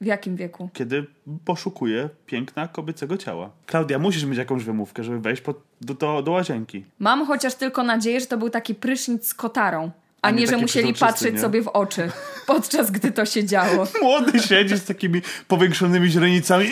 W 0.00 0.06
jakim 0.06 0.36
wieku? 0.36 0.68
kiedy 0.72 1.06
poszukuje 1.44 2.08
piękna 2.26 2.68
kobiecego 2.68 3.16
ciała. 3.16 3.50
Klaudia, 3.66 3.98
musisz 3.98 4.24
mieć 4.24 4.38
jakąś 4.38 4.64
wymówkę, 4.64 5.04
żeby 5.04 5.20
wejść 5.20 5.42
pod, 5.42 5.60
do, 5.80 5.94
do, 5.94 6.22
do 6.22 6.30
łazienki. 6.30 6.84
Mam 6.98 7.26
chociaż 7.26 7.54
tylko 7.54 7.82
nadzieję, 7.82 8.20
że 8.20 8.26
to 8.26 8.38
był 8.38 8.50
taki 8.50 8.74
prysznic 8.74 9.28
z 9.28 9.34
kotarą, 9.34 9.90
a, 10.22 10.26
A 10.28 10.30
nie 10.30 10.46
że 10.46 10.56
musieli 10.56 10.94
patrzeć 10.94 11.34
nie? 11.34 11.40
sobie 11.40 11.62
w 11.62 11.68
oczy, 11.68 12.10
podczas 12.46 12.90
gdy 12.90 13.12
to 13.12 13.24
się 13.26 13.44
działo. 13.44 13.86
Młody 14.02 14.38
siedzi 14.40 14.76
z 14.76 14.84
takimi 14.84 15.22
powiększonymi 15.48 16.08
źrenicami, 16.08 16.70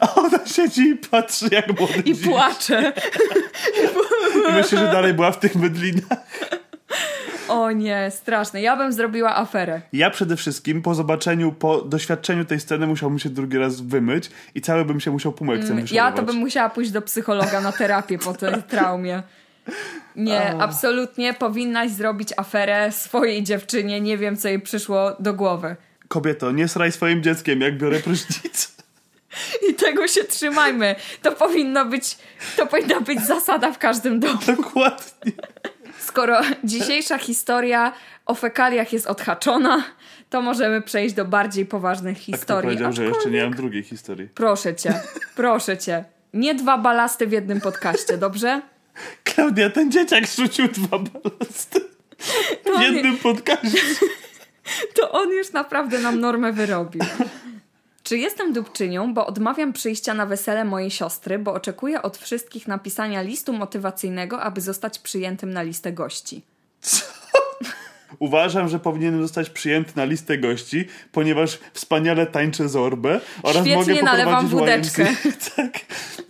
a 0.00 0.14
ona 0.14 0.46
siedzi 0.46 0.82
i 0.88 0.96
patrzy 0.96 1.48
jak 1.52 1.80
młody 1.80 1.98
I 2.04 2.14
płacze. 2.14 2.92
I 3.84 3.88
myślę, 4.52 4.78
że 4.78 4.84
dalej 4.84 5.14
była 5.14 5.30
w 5.30 5.38
tych 5.40 5.54
mydlinach. 5.54 6.18
O 7.48 7.70
nie, 7.72 8.10
straszne. 8.10 8.62
Ja 8.62 8.76
bym 8.76 8.92
zrobiła 8.92 9.36
aferę. 9.36 9.80
Ja 9.92 10.10
przede 10.10 10.36
wszystkim 10.36 10.82
po 10.82 10.94
zobaczeniu, 10.94 11.52
po 11.52 11.82
doświadczeniu 11.82 12.44
tej 12.44 12.60
sceny 12.60 12.86
musiałbym 12.86 13.18
się 13.18 13.28
drugi 13.30 13.58
raz 13.58 13.80
wymyć 13.80 14.30
i 14.54 14.60
cały 14.60 14.84
bym 14.84 15.00
się 15.00 15.10
musiał 15.10 15.32
pumeksem 15.32 15.72
Mm, 15.72 15.86
Ja 15.90 16.12
to 16.12 16.22
bym 16.22 16.36
musiała 16.36 16.70
pójść 16.70 16.90
do 16.90 17.02
psychologa 17.02 17.60
na 17.60 17.72
terapię 17.72 18.18
po 18.18 18.34
tej 18.34 18.62
traumie. 18.70 19.22
Nie, 20.16 20.54
absolutnie 20.62 21.34
powinnaś 21.34 21.90
zrobić 21.90 22.28
aferę 22.36 22.92
swojej 22.92 23.42
dziewczynie. 23.42 24.00
Nie 24.00 24.18
wiem, 24.18 24.36
co 24.36 24.48
jej 24.48 24.60
przyszło 24.60 25.16
do 25.20 25.34
głowy. 25.34 25.76
Kobieto, 26.08 26.52
nie 26.52 26.68
sraj 26.68 26.92
swoim 26.92 27.22
dzieckiem, 27.22 27.60
jak 27.60 27.78
biorę 27.78 28.00
prysznic. 28.00 28.77
I 29.70 29.74
tego 29.74 30.08
się 30.08 30.24
trzymajmy. 30.24 30.94
To 31.22 31.32
powinno 31.32 31.84
być, 31.84 32.18
to 32.56 32.66
powinna 32.66 33.00
być 33.00 33.20
zasada 33.20 33.72
w 33.72 33.78
każdym 33.78 34.20
domu. 34.20 34.38
Dokładnie. 34.46 35.32
Skoro 35.98 36.40
dzisiejsza 36.64 37.18
historia 37.18 37.92
o 38.26 38.34
fekaliach 38.34 38.92
jest 38.92 39.06
odhaczona, 39.06 39.84
to 40.30 40.42
możemy 40.42 40.82
przejść 40.82 41.14
do 41.14 41.24
bardziej 41.24 41.66
poważnych 41.66 42.16
Tak 42.18 42.24
to 42.26 42.32
historii. 42.32 42.78
że 42.90 43.04
jeszcze 43.04 43.30
nie 43.30 43.42
mam 43.44 43.54
drugiej 43.54 43.82
historii. 43.82 44.28
Proszę 44.34 44.74
cię, 44.74 45.00
proszę 45.36 45.78
cię. 45.78 46.04
Nie 46.34 46.54
dwa 46.54 46.78
balasty 46.78 47.26
w 47.26 47.32
jednym 47.32 47.60
podcaście, 47.60 48.18
dobrze? 48.18 48.62
Klaudia, 49.24 49.70
ten 49.70 49.92
dzieciak 49.92 50.26
zrzucił 50.26 50.68
dwa 50.68 50.98
balasty 50.98 51.80
w 52.78 52.80
jednym 52.80 53.16
podcaście. 53.18 53.78
To 54.94 55.12
on 55.12 55.30
już 55.30 55.52
naprawdę 55.52 55.98
nam 55.98 56.20
normę 56.20 56.52
wyrobił. 56.52 57.02
Czy 58.08 58.18
jestem 58.18 58.52
dupczynią, 58.52 59.14
bo 59.14 59.26
odmawiam 59.26 59.72
przyjścia 59.72 60.14
na 60.14 60.26
wesele 60.26 60.64
mojej 60.64 60.90
siostry, 60.90 61.38
bo 61.38 61.52
oczekuję 61.52 62.02
od 62.02 62.18
wszystkich 62.18 62.68
napisania 62.68 63.22
listu 63.22 63.52
motywacyjnego, 63.52 64.40
aby 64.42 64.60
zostać 64.60 64.98
przyjętym 64.98 65.52
na 65.52 65.62
listę 65.62 65.92
gości? 65.92 66.42
Uważam, 68.18 68.68
że 68.68 68.78
powinienem 68.78 69.22
zostać 69.22 69.50
przyjęty 69.50 69.92
na 69.96 70.04
listę 70.04 70.38
gości, 70.38 70.88
ponieważ 71.12 71.58
wspaniale 71.72 72.26
tańczę 72.26 72.68
zorbę 72.68 73.20
oraz 73.42 73.66
Świetnie 73.66 73.94
mogę 73.94 74.02
nalewam 74.02 74.48
poprowadzić 74.48 74.92
wódeczkę. 74.92 75.30
Tak. 75.56 75.78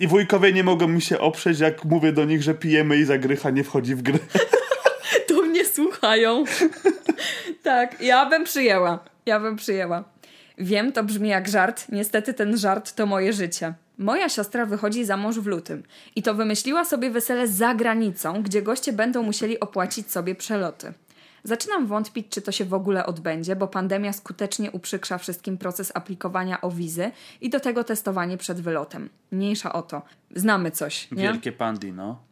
I 0.01 0.07
wujkowie 0.07 0.53
nie 0.53 0.65
mogą 0.65 0.89
mi 0.89 1.03
się 1.03 1.19
oprzeć, 1.19 1.61
jak 1.61 1.85
mówię 1.85 2.13
do 2.13 2.25
nich, 2.25 2.43
że 2.43 2.55
pijemy 2.55 2.97
i 2.97 3.05
zagrycha 3.05 3.51
nie 3.51 3.65
wchodzi 3.65 3.95
w 3.95 4.03
grę. 4.03 4.19
To 5.29 5.43
mnie 5.43 5.65
słuchają. 5.65 6.45
tak, 7.63 8.01
ja 8.01 8.27
bym 8.27 8.45
przyjęła. 8.45 8.99
Ja 9.27 9.41
bym 9.41 9.57
przyjęła. 9.57 10.18
Wiem, 10.59 10.93
to 10.93 11.05
brzmi 11.05 11.29
jak 11.29 11.49
żart. 11.49 11.87
Niestety 11.89 12.35
ten 12.35 12.59
żart 12.59 12.95
to 12.95 13.07
moje 13.07 13.33
życie. 13.33 13.75
Moja 13.99 14.29
siostra 14.29 14.67
wychodzi 14.67 15.05
za 15.05 15.17
mąż 15.17 15.39
w 15.39 15.47
lutym 15.47 15.83
i 16.17 16.23
to 16.23 16.35
wymyśliła 16.35 16.85
sobie 16.85 17.11
wesele 17.11 17.49
za 17.49 17.75
granicą, 17.75 18.43
gdzie 18.43 18.63
goście 18.63 18.93
będą 18.93 19.23
musieli 19.23 19.61
opłacić 19.61 20.11
sobie 20.11 20.35
przeloty. 20.35 20.93
Zaczynam 21.45 21.87
wątpić, 21.87 22.27
czy 22.31 22.43
to 22.43 22.53
się 22.53 22.65
w 22.65 22.75
ogóle 22.75 23.07
odbędzie, 23.07 23.57
bo 23.57 23.69
pandemia 23.69 24.13
skutecznie 24.13 24.71
uprzykrza 24.71 25.19
wszystkim 25.19 25.59
proces 25.59 25.93
aplikowania 25.95 26.61
o 26.61 26.71
wizy 26.71 27.11
i 27.41 27.51
do 27.51 27.61
tego 27.61 27.85
testowanie 27.85 28.37
przed 28.37 28.61
wylotem. 28.61 29.09
Mniejsza 29.31 29.73
o 29.73 29.83
to. 29.83 30.03
Znamy 30.35 30.71
coś, 30.71 31.11
nie? 31.11 31.23
Wielkie 31.23 31.53
pandi, 31.53 31.93
no. 31.93 32.23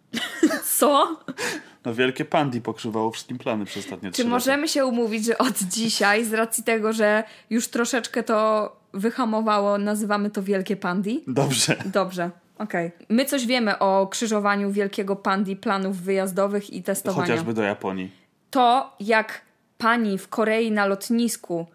Co? 0.64 1.20
No 1.86 1.94
wielkie 1.94 2.24
pandi 2.24 2.60
pokrzywało 2.60 3.10
wszystkim 3.10 3.38
plany 3.38 3.64
przez 3.64 3.84
ostatnie 3.84 4.08
Czy 4.08 4.12
trzy 4.12 4.22
lata. 4.22 4.30
możemy 4.30 4.68
się 4.68 4.86
umówić, 4.86 5.24
że 5.24 5.38
od 5.38 5.58
dzisiaj, 5.58 6.24
z 6.24 6.32
racji 6.32 6.64
tego, 6.64 6.92
że 6.92 7.24
już 7.50 7.68
troszeczkę 7.68 8.22
to 8.22 8.72
wyhamowało, 8.92 9.78
nazywamy 9.78 10.30
to 10.30 10.42
Wielkie 10.42 10.76
Pandi? 10.76 11.24
Dobrze. 11.26 11.76
Dobrze, 11.84 12.30
okej. 12.58 12.90
My 13.08 13.24
coś 13.24 13.46
wiemy 13.46 13.78
o 13.78 14.06
krzyżowaniu 14.06 14.72
Wielkiego 14.72 15.16
Pandi 15.16 15.56
planów 15.56 16.00
wyjazdowych 16.00 16.72
i 16.72 16.82
testowania. 16.82 17.26
Chociażby 17.26 17.54
do 17.54 17.62
Japonii. 17.62 18.10
To, 18.50 18.96
jak 19.00 19.40
pani 19.78 20.18
w 20.18 20.28
Korei 20.28 20.72
na 20.72 20.86
lotnisku 20.86 21.66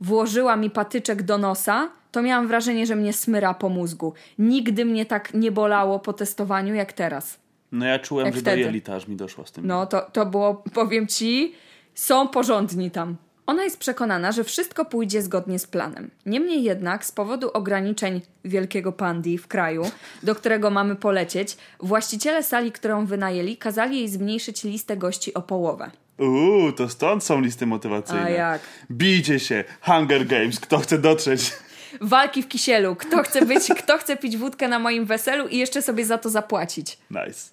włożyła 0.00 0.56
mi 0.56 0.70
patyczek 0.70 1.22
do 1.22 1.38
nosa, 1.38 1.90
to 2.12 2.22
miałam 2.22 2.48
wrażenie, 2.48 2.86
że 2.86 2.96
mnie 2.96 3.12
smyra 3.12 3.54
po 3.54 3.68
mózgu. 3.68 4.14
Nigdy 4.38 4.84
mnie 4.84 5.06
tak 5.06 5.34
nie 5.34 5.52
bolało 5.52 5.98
po 5.98 6.12
testowaniu 6.12 6.74
jak 6.74 6.92
teraz. 6.92 7.39
No 7.72 7.86
ja 7.86 7.98
czułem, 7.98 8.26
Jak 8.26 8.34
że 8.34 8.40
wtedy. 8.40 8.56
do 8.56 8.66
jelita 8.66 8.94
aż 8.94 9.08
mi 9.08 9.16
doszło 9.16 9.46
z 9.46 9.52
tym. 9.52 9.66
No 9.66 9.86
to, 9.86 10.00
to 10.12 10.26
było, 10.26 10.54
powiem 10.74 11.06
ci, 11.06 11.54
są 11.94 12.28
porządni 12.28 12.90
tam. 12.90 13.16
Ona 13.46 13.64
jest 13.64 13.78
przekonana, 13.78 14.32
że 14.32 14.44
wszystko 14.44 14.84
pójdzie 14.84 15.22
zgodnie 15.22 15.58
z 15.58 15.66
planem. 15.66 16.10
Niemniej 16.26 16.62
jednak, 16.62 17.04
z 17.04 17.12
powodu 17.12 17.50
ograniczeń 17.52 18.20
Wielkiego 18.44 18.92
Pandi 18.92 19.38
w 19.38 19.48
kraju, 19.48 19.90
do 20.22 20.34
którego 20.34 20.70
mamy 20.70 20.96
polecieć, 20.96 21.56
właściciele 21.80 22.42
sali, 22.42 22.72
którą 22.72 23.06
wynajęli, 23.06 23.56
kazali 23.56 23.98
jej 23.98 24.08
zmniejszyć 24.08 24.64
listę 24.64 24.96
gości 24.96 25.34
o 25.34 25.42
połowę. 25.42 25.90
Uuu, 26.18 26.72
to 26.72 26.88
stąd 26.88 27.24
są 27.24 27.40
listy 27.40 27.66
motywacyjne. 27.66 28.22
A 28.24 28.28
jak? 28.28 28.60
Bijcie 28.90 29.40
się, 29.40 29.64
Hunger 29.80 30.26
Games, 30.26 30.60
kto 30.60 30.78
chce 30.78 30.98
dotrzeć. 30.98 31.52
Walki 32.00 32.42
w 32.42 32.48
kisielu. 32.48 32.96
Kto 32.96 33.22
chce 33.22 33.46
być, 33.46 33.68
kto 33.78 33.98
chce 33.98 34.16
pić 34.16 34.36
wódkę 34.36 34.68
na 34.68 34.78
moim 34.78 35.04
weselu 35.06 35.48
i 35.48 35.56
jeszcze 35.58 35.82
sobie 35.82 36.04
za 36.06 36.18
to 36.18 36.30
zapłacić. 36.30 36.98
Nice. 37.10 37.50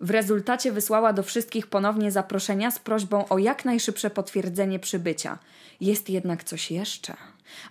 W 0.00 0.10
rezultacie 0.10 0.72
wysłała 0.72 1.12
do 1.12 1.22
wszystkich 1.22 1.66
ponownie 1.66 2.10
zaproszenia 2.10 2.70
z 2.70 2.78
prośbą 2.78 3.28
o 3.28 3.38
jak 3.38 3.64
najszybsze 3.64 4.10
potwierdzenie 4.10 4.78
przybycia. 4.78 5.38
Jest 5.80 6.10
jednak 6.10 6.44
coś 6.44 6.70
jeszcze. 6.70 7.16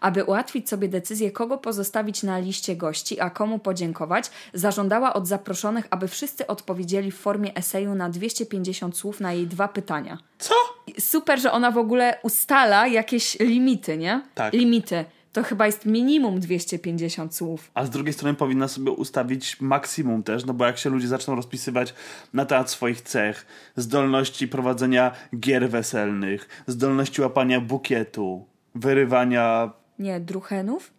Aby 0.02 0.24
ułatwić 0.24 0.70
sobie 0.70 0.88
decyzję, 0.88 1.32
kogo 1.32 1.58
pozostawić 1.58 2.24
na 2.24 2.40
liście 2.40 2.76
gości, 2.76 3.20
a 3.20 3.30
komu 3.30 3.60
podziękować, 3.60 4.32
zażądała 4.54 5.14
od 5.14 5.28
zaproszonych, 5.28 5.88
aby 5.90 6.08
wszyscy 6.08 6.48
odpowiedzieli 6.48 7.12
w 7.12 7.18
formie 7.18 7.56
eseju 7.56 7.96
na 7.96 8.10
250 8.10 8.98
słów 8.98 9.20
na 9.20 9.34
jej 9.34 9.48
dwa 9.48 9.68
pytania. 9.68 10.18
Co? 10.40 10.54
Super, 11.00 11.40
że 11.40 11.52
ona 11.52 11.72
w 11.72 11.78
ogóle 11.78 12.20
ustala 12.24 12.88
jakieś 12.88 13.40
limity, 13.40 13.98
nie? 13.98 14.22
Tak. 14.36 14.54
Limity. 14.54 15.06
To 15.38 15.44
chyba 15.44 15.66
jest 15.66 15.86
minimum 15.86 16.40
250 16.40 17.36
słów. 17.36 17.72
A 17.74 17.86
z 17.86 17.90
drugiej 17.90 18.14
strony 18.14 18.34
powinna 18.36 18.68
sobie 18.68 18.92
ustawić 18.92 19.62
maksimum 19.62 20.24
też, 20.24 20.46
no 20.46 20.54
bo 20.54 20.66
jak 20.66 20.78
się 20.78 20.90
ludzie 20.90 21.08
zaczną 21.08 21.36
rozpisywać 21.36 21.94
na 22.34 22.46
temat 22.46 22.70
swoich 22.70 23.02
cech, 23.02 23.46
zdolności 23.76 24.48
prowadzenia 24.48 25.12
gier 25.40 25.70
weselnych, 25.70 26.64
zdolności 26.68 27.22
łapania 27.22 27.62
bukietu, 27.62 28.46
wyrywania 28.76 29.72
Nie, 30.00 30.20
druchenów? 30.20 30.94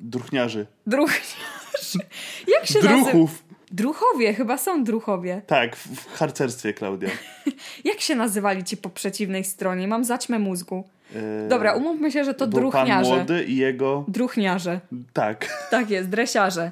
druchniarzy, 0.00 0.66
Druchniarz. 0.86 1.36
Jak 2.48 2.66
się 2.66 2.74
nazywa? 2.78 2.94
druchów. 3.12 3.44
Druchowie, 3.70 4.34
chyba 4.34 4.58
są 4.58 4.84
druchowie. 4.84 5.42
Tak, 5.46 5.76
w 5.76 6.06
harcerstwie, 6.14 6.74
Klaudia. 6.74 7.08
Jak 7.84 8.00
się 8.00 8.14
nazywali 8.14 8.64
ci 8.64 8.76
po 8.76 8.90
przeciwnej 8.90 9.44
stronie? 9.44 9.88
Mam 9.88 10.04
zaćmę 10.04 10.38
mózgu. 10.38 10.84
Yy, 11.14 11.48
Dobra, 11.48 11.74
umówmy 11.74 12.12
się, 12.12 12.24
że 12.24 12.34
to 12.34 12.46
był 12.46 12.60
pan 12.60 12.86
druchniarze. 12.86 13.16
młody 13.16 13.44
i 13.44 13.56
jego... 13.56 14.04
Druchniarze. 14.08 14.80
Tak. 15.12 15.66
Tak 15.70 15.90
jest, 15.90 16.08
dresiarze. 16.08 16.70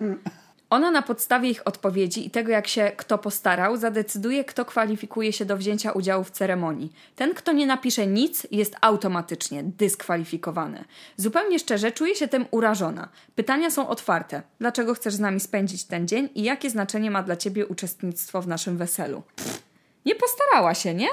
Ona 0.70 0.90
na 0.90 1.02
podstawie 1.02 1.50
ich 1.50 1.62
odpowiedzi 1.64 2.26
i 2.26 2.30
tego, 2.30 2.50
jak 2.52 2.68
się 2.68 2.92
kto 2.96 3.18
postarał, 3.18 3.76
zadecyduje, 3.76 4.44
kto 4.44 4.64
kwalifikuje 4.64 5.32
się 5.32 5.44
do 5.44 5.56
wzięcia 5.56 5.92
udziału 5.92 6.24
w 6.24 6.30
ceremonii. 6.30 6.92
Ten, 7.16 7.34
kto 7.34 7.52
nie 7.52 7.66
napisze 7.66 8.06
nic, 8.06 8.46
jest 8.50 8.76
automatycznie 8.80 9.62
dyskwalifikowany. 9.64 10.84
Zupełnie 11.16 11.58
szczerze, 11.58 11.92
czuję 11.92 12.14
się 12.14 12.28
tym 12.28 12.46
urażona. 12.50 13.08
Pytania 13.34 13.70
są 13.70 13.88
otwarte. 13.88 14.42
Dlaczego 14.58 14.94
chcesz 14.94 15.14
z 15.14 15.20
nami 15.20 15.40
spędzić 15.40 15.84
ten 15.84 16.08
dzień 16.08 16.28
i 16.34 16.42
jakie 16.42 16.70
znaczenie 16.70 17.10
ma 17.10 17.22
dla 17.22 17.36
ciebie 17.36 17.66
uczestnictwo 17.66 18.42
w 18.42 18.48
naszym 18.48 18.76
weselu? 18.76 19.22
Nie 20.06 20.14
postarała 20.14 20.74
się, 20.74 20.94
nie? 20.94 21.08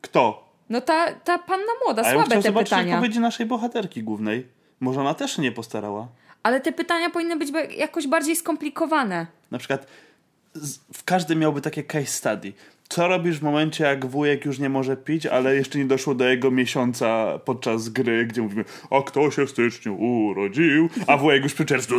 Kto? 0.00 0.51
No 0.70 0.80
ta, 0.80 1.12
ta 1.12 1.38
panna 1.38 1.72
młoda, 1.84 2.12
słabe 2.12 2.36
te 2.36 2.42
zobaczyć 2.42 2.70
pytania. 2.70 2.94
odpowiedzi 2.96 3.20
naszej 3.20 3.46
bohaterki 3.46 4.02
głównej. 4.02 4.46
Może 4.80 5.00
ona 5.00 5.14
też 5.14 5.36
się 5.36 5.42
nie 5.42 5.52
postarała. 5.52 6.08
Ale 6.42 6.60
te 6.60 6.72
pytania 6.72 7.10
powinny 7.10 7.36
być 7.36 7.48
jakoś 7.76 8.06
bardziej 8.06 8.36
skomplikowane. 8.36 9.26
Na 9.50 9.58
przykład 9.58 9.86
w 10.92 11.04
każdym 11.04 11.38
miałby 11.38 11.60
takie 11.60 11.82
case 11.82 12.06
study. 12.06 12.52
Co 12.92 13.08
robisz 13.08 13.38
w 13.38 13.42
momencie, 13.42 13.84
jak 13.84 14.06
wujek 14.06 14.44
już 14.44 14.58
nie 14.58 14.68
może 14.68 14.96
pić, 14.96 15.26
ale 15.26 15.56
jeszcze 15.56 15.78
nie 15.78 15.84
doszło 15.84 16.14
do 16.14 16.24
jego 16.28 16.50
miesiąca 16.50 17.38
podczas 17.44 17.88
gry, 17.88 18.26
gdzie 18.26 18.42
mówimy, 18.42 18.64
a 18.90 19.02
kto 19.02 19.30
się 19.30 19.46
w 19.46 19.50
styczniu 19.50 19.94
urodził, 19.96 20.88
a 21.06 21.16
wujek 21.16 21.42
już 21.42 21.54
przy 21.54 21.64
czerwcu. 21.64 21.94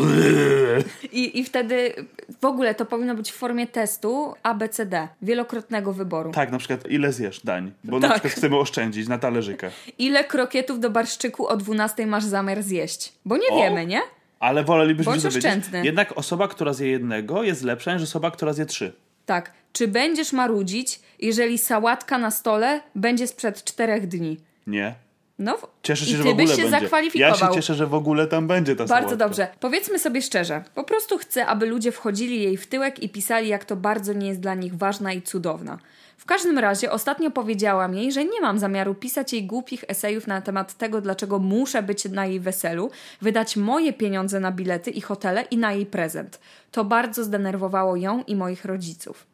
I, 1.11 1.39
I 1.39 1.43
wtedy 1.43 1.93
w 2.41 2.45
ogóle 2.45 2.75
to 2.75 2.85
powinno 2.85 3.15
być 3.15 3.31
w 3.31 3.35
formie 3.35 3.67
testu 3.67 4.33
ABCD, 4.43 5.07
wielokrotnego 5.21 5.93
wyboru. 5.93 6.31
Tak, 6.31 6.51
na 6.51 6.57
przykład 6.57 6.91
ile 6.91 7.13
zjesz 7.13 7.39
dań, 7.39 7.71
bo 7.83 7.99
na 7.99 8.07
Tak. 8.07 8.11
przykład 8.17 8.33
chcemy 8.33 8.57
oszczędzić 8.57 9.07
na 9.07 9.17
talerzykach. 9.17 9.73
Ile 9.97 10.23
krokietów 10.23 10.79
do 10.79 10.89
barszczyku 10.89 11.47
o 11.47 11.57
12 11.57 12.07
masz 12.07 12.23
zamiar 12.23 12.63
zjeść? 12.63 13.13
Bo 13.25 13.37
nie 13.37 13.47
O! 13.49 13.57
wiemy, 13.57 13.85
nie? 13.85 14.01
Ale 14.39 14.63
wolelibyśmy 14.63 15.11
Bądź 15.11 15.23
się 15.23 15.29
dowiedzieć. 15.29 15.45
oszczędny. 15.51 15.85
Jednak 15.85 16.17
osoba, 16.17 16.47
która 16.47 16.73
zje 16.73 16.87
jednego 16.91 17.43
jest 17.43 17.63
lepsza 17.63 17.93
niż 17.93 18.03
osoba, 18.03 18.31
która 18.31 18.53
zje 18.53 18.65
trzy. 18.65 18.93
Tak. 19.25 19.51
Czy 19.73 19.87
będziesz 19.87 20.33
marudzić, 20.33 20.99
jeżeli 21.19 21.57
sałatka 21.57 22.17
na 22.17 22.31
stole 22.31 22.81
będzie 22.95 23.27
sprzed 23.27 23.63
czterech 23.63 24.07
dni? 24.07 24.39
Nie. 24.67 24.95
No, 25.39 25.57
Cieszę 25.83 26.05
się, 26.05 26.11
i 26.11 26.15
że 26.15 26.23
ty 26.23 26.29
w 26.29 26.31
ogóle 26.31 26.45
byś 26.47 26.55
się 26.55 26.61
będzie. 26.61 26.79
zakwalifikował. 26.79 27.39
Ja 27.41 27.47
się 27.47 27.53
cieszę, 27.55 27.73
że 27.75 27.87
w 27.87 27.93
ogóle 27.93 28.27
tam 28.27 28.47
będzie 28.47 28.75
ta 28.75 28.85
Bardzo 28.85 28.93
sałatka. 29.09 29.15
dobrze. 29.15 29.47
Powiedzmy 29.59 29.99
sobie 29.99 30.21
szczerze. 30.21 30.63
Po 30.75 30.83
prostu 30.83 31.17
chcę, 31.17 31.45
aby 31.45 31.65
ludzie 31.65 31.91
wchodzili 31.91 32.43
jej 32.43 32.57
w 32.57 32.67
tyłek 32.67 33.03
i 33.03 33.09
pisali, 33.09 33.47
jak 33.47 33.65
to 33.65 33.75
bardzo 33.75 34.13
nie 34.13 34.27
jest 34.27 34.39
dla 34.39 34.55
nich 34.55 34.77
ważna 34.77 35.13
i 35.13 35.21
cudowna. 35.21 35.77
W 36.17 36.25
każdym 36.25 36.59
razie 36.59 36.91
ostatnio 36.91 37.31
powiedziałam 37.31 37.95
jej, 37.95 38.11
że 38.11 38.25
nie 38.25 38.41
mam 38.41 38.59
zamiaru 38.59 38.95
pisać 38.95 39.33
jej 39.33 39.43
głupich 39.45 39.83
esejów 39.87 40.27
na 40.27 40.41
temat 40.41 40.73
tego, 40.77 41.01
dlaczego 41.01 41.39
muszę 41.39 41.83
być 41.83 42.05
na 42.05 42.25
jej 42.25 42.39
weselu, 42.39 42.91
wydać 43.21 43.57
moje 43.57 43.93
pieniądze 43.93 44.39
na 44.39 44.51
bilety 44.51 44.91
i 44.91 45.01
hotele 45.01 45.41
i 45.41 45.57
na 45.57 45.73
jej 45.73 45.85
prezent. 45.85 46.39
To 46.71 46.85
bardzo 46.85 47.23
zdenerwowało 47.23 47.95
ją 47.95 48.23
i 48.27 48.35
moich 48.35 48.65
rodziców. 48.65 49.25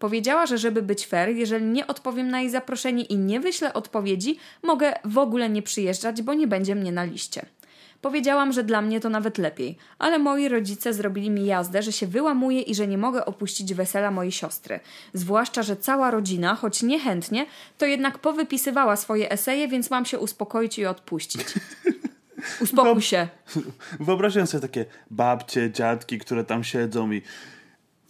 Powiedziała, 0.00 0.46
że 0.46 0.58
żeby 0.58 0.82
być 0.82 1.06
fair, 1.06 1.28
jeżeli 1.28 1.64
nie 1.64 1.86
odpowiem 1.86 2.28
na 2.28 2.40
jej 2.40 2.50
zaproszenie 2.50 3.04
i 3.04 3.16
nie 3.16 3.40
wyślę 3.40 3.72
odpowiedzi, 3.72 4.38
mogę 4.62 4.92
w 5.04 5.18
ogóle 5.18 5.50
nie 5.50 5.62
przyjeżdżać, 5.62 6.22
bo 6.22 6.34
nie 6.34 6.46
będzie 6.46 6.74
mnie 6.74 6.92
na 6.92 7.04
liście. 7.04 7.46
Powiedziałam, 8.00 8.52
że 8.52 8.64
dla 8.64 8.82
mnie 8.82 9.00
to 9.00 9.10
nawet 9.10 9.38
lepiej, 9.38 9.76
ale 9.98 10.18
moi 10.18 10.48
rodzice 10.48 10.94
zrobili 10.94 11.30
mi 11.30 11.46
jazdę, 11.46 11.82
że 11.82 11.92
się 11.92 12.06
wyłamuję 12.06 12.60
i 12.60 12.74
że 12.74 12.86
nie 12.86 12.98
mogę 12.98 13.24
opuścić 13.24 13.74
wesela 13.74 14.10
mojej 14.10 14.32
siostry. 14.32 14.80
Zwłaszcza, 15.14 15.62
że 15.62 15.76
cała 15.76 16.10
rodzina, 16.10 16.54
choć 16.54 16.82
niechętnie, 16.82 17.46
to 17.78 17.86
jednak 17.86 18.18
powypisywała 18.18 18.96
swoje 18.96 19.30
eseje, 19.30 19.68
więc 19.68 19.90
mam 19.90 20.04
się 20.04 20.18
uspokoić 20.18 20.78
i 20.78 20.86
odpuścić. 20.86 21.46
Uspokój 22.60 23.02
się. 23.02 23.28
Wyobrażam 24.00 24.46
sobie 24.46 24.62
takie 24.62 24.84
babcie, 25.10 25.70
dziadki, 25.70 26.18
które 26.18 26.44
tam 26.44 26.64
siedzą 26.64 27.12
i 27.12 27.22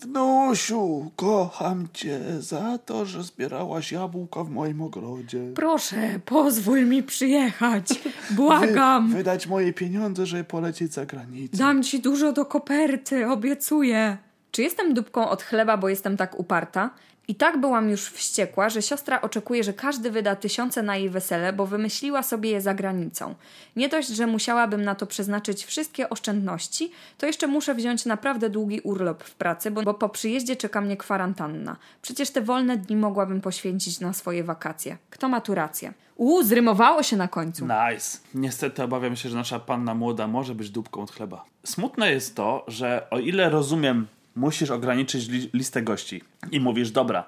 Wnusiu, 0.00 1.10
kocham 1.16 1.88
cię 1.92 2.20
za 2.38 2.78
to, 2.78 3.06
że 3.06 3.22
zbierałaś 3.22 3.92
jabłka 3.92 4.44
w 4.44 4.50
moim 4.50 4.82
ogrodzie. 4.82 5.52
Proszę, 5.54 6.20
pozwól 6.24 6.86
mi 6.86 7.02
przyjechać. 7.02 7.86
Błagam. 8.36 9.08
Wy, 9.08 9.16
wydać 9.16 9.46
moje 9.46 9.72
pieniądze, 9.72 10.26
żeby 10.26 10.44
polecieć 10.44 10.92
za 10.92 11.06
granicę. 11.06 11.56
Dam 11.56 11.82
ci 11.82 12.00
dużo 12.00 12.32
do 12.32 12.44
koperty, 12.44 13.28
obiecuję. 13.28 14.16
Czy 14.50 14.62
jestem 14.62 14.94
dupką 14.94 15.28
od 15.28 15.42
chleba, 15.42 15.76
bo 15.76 15.88
jestem 15.88 16.16
tak 16.16 16.38
uparta? 16.38 16.90
I 17.30 17.34
tak 17.34 17.60
byłam 17.60 17.90
już 17.90 18.06
wściekła, 18.06 18.68
że 18.68 18.82
siostra 18.82 19.20
oczekuje, 19.20 19.64
że 19.64 19.72
każdy 19.72 20.10
wyda 20.10 20.36
tysiące 20.36 20.82
na 20.82 20.96
jej 20.96 21.10
wesele, 21.10 21.52
bo 21.52 21.66
wymyśliła 21.66 22.22
sobie 22.22 22.50
je 22.50 22.60
za 22.60 22.74
granicą. 22.74 23.34
Nie 23.76 23.88
dość, 23.88 24.08
że 24.08 24.26
musiałabym 24.26 24.84
na 24.84 24.94
to 24.94 25.06
przeznaczyć 25.06 25.64
wszystkie 25.64 26.08
oszczędności, 26.08 26.92
to 27.18 27.26
jeszcze 27.26 27.46
muszę 27.46 27.74
wziąć 27.74 28.06
naprawdę 28.06 28.50
długi 28.50 28.80
urlop 28.80 29.24
w 29.24 29.34
pracy, 29.34 29.70
bo, 29.70 29.82
bo 29.82 29.94
po 29.94 30.08
przyjeździe 30.08 30.56
czeka 30.56 30.80
mnie 30.80 30.96
kwarantanna. 30.96 31.76
Przecież 32.02 32.30
te 32.30 32.40
wolne 32.40 32.76
dni 32.76 32.96
mogłabym 32.96 33.40
poświęcić 33.40 34.00
na 34.00 34.12
swoje 34.12 34.44
wakacje. 34.44 34.96
Kto 35.10 35.28
ma 35.28 35.40
tu 35.40 35.54
rację? 35.54 35.92
Uuu, 36.16 36.42
zrymowało 36.42 37.02
się 37.02 37.16
na 37.16 37.28
końcu. 37.28 37.64
Nice. 37.64 38.18
Niestety 38.34 38.82
obawiam 38.82 39.16
się, 39.16 39.28
że 39.28 39.36
nasza 39.36 39.60
panna 39.60 39.94
młoda 39.94 40.26
może 40.26 40.54
być 40.54 40.70
dupką 40.70 41.02
od 41.02 41.10
chleba. 41.10 41.44
Smutne 41.64 42.12
jest 42.12 42.36
to, 42.36 42.64
że 42.68 43.06
o 43.10 43.18
ile 43.18 43.50
rozumiem, 43.50 44.06
musisz 44.40 44.70
ograniczyć 44.70 45.28
li 45.28 45.50
listę 45.54 45.82
gości 45.82 46.22
i 46.52 46.60
mówisz, 46.60 46.90
dobra, 46.90 47.24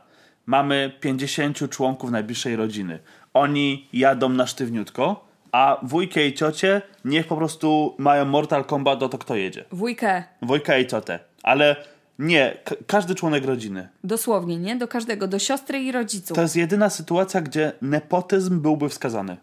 mamy 0.46 0.92
50 1.00 1.70
członków 1.70 2.10
najbliższej 2.10 2.56
rodziny. 2.56 2.98
Oni 3.34 3.88
jadą 3.92 4.28
na 4.28 4.46
sztywniutko, 4.46 5.24
a 5.52 5.78
wujkę 5.82 6.26
i 6.26 6.34
ciocie 6.34 6.82
niech 7.04 7.26
po 7.26 7.36
prostu 7.36 7.94
mają 7.98 8.24
Mortal 8.24 8.64
Kombat, 8.64 8.98
to 8.98 9.18
kto 9.18 9.36
jedzie. 9.36 9.64
Wujkę, 9.70 10.24
Wujka 10.42 10.78
i 10.78 10.86
ciotę. 10.86 11.18
Ale 11.42 11.76
nie, 12.18 12.56
ka- 12.64 12.74
każdy 12.86 13.14
członek 13.14 13.44
rodziny. 13.44 13.88
dosłownie, 14.04 14.56
nie? 14.58 14.76
Do 14.76 14.88
każdego, 14.88 15.28
do 15.28 15.38
siostry 15.38 15.78
i 15.82 15.92
rodziców. 15.92 16.34
To 16.36 16.42
jest 16.42 16.56
jedyna 16.56 16.90
sytuacja, 16.90 17.40
gdzie 17.40 17.72
nepotyzm 17.82 18.60
byłby 18.60 18.88
wskazany. 18.88 19.36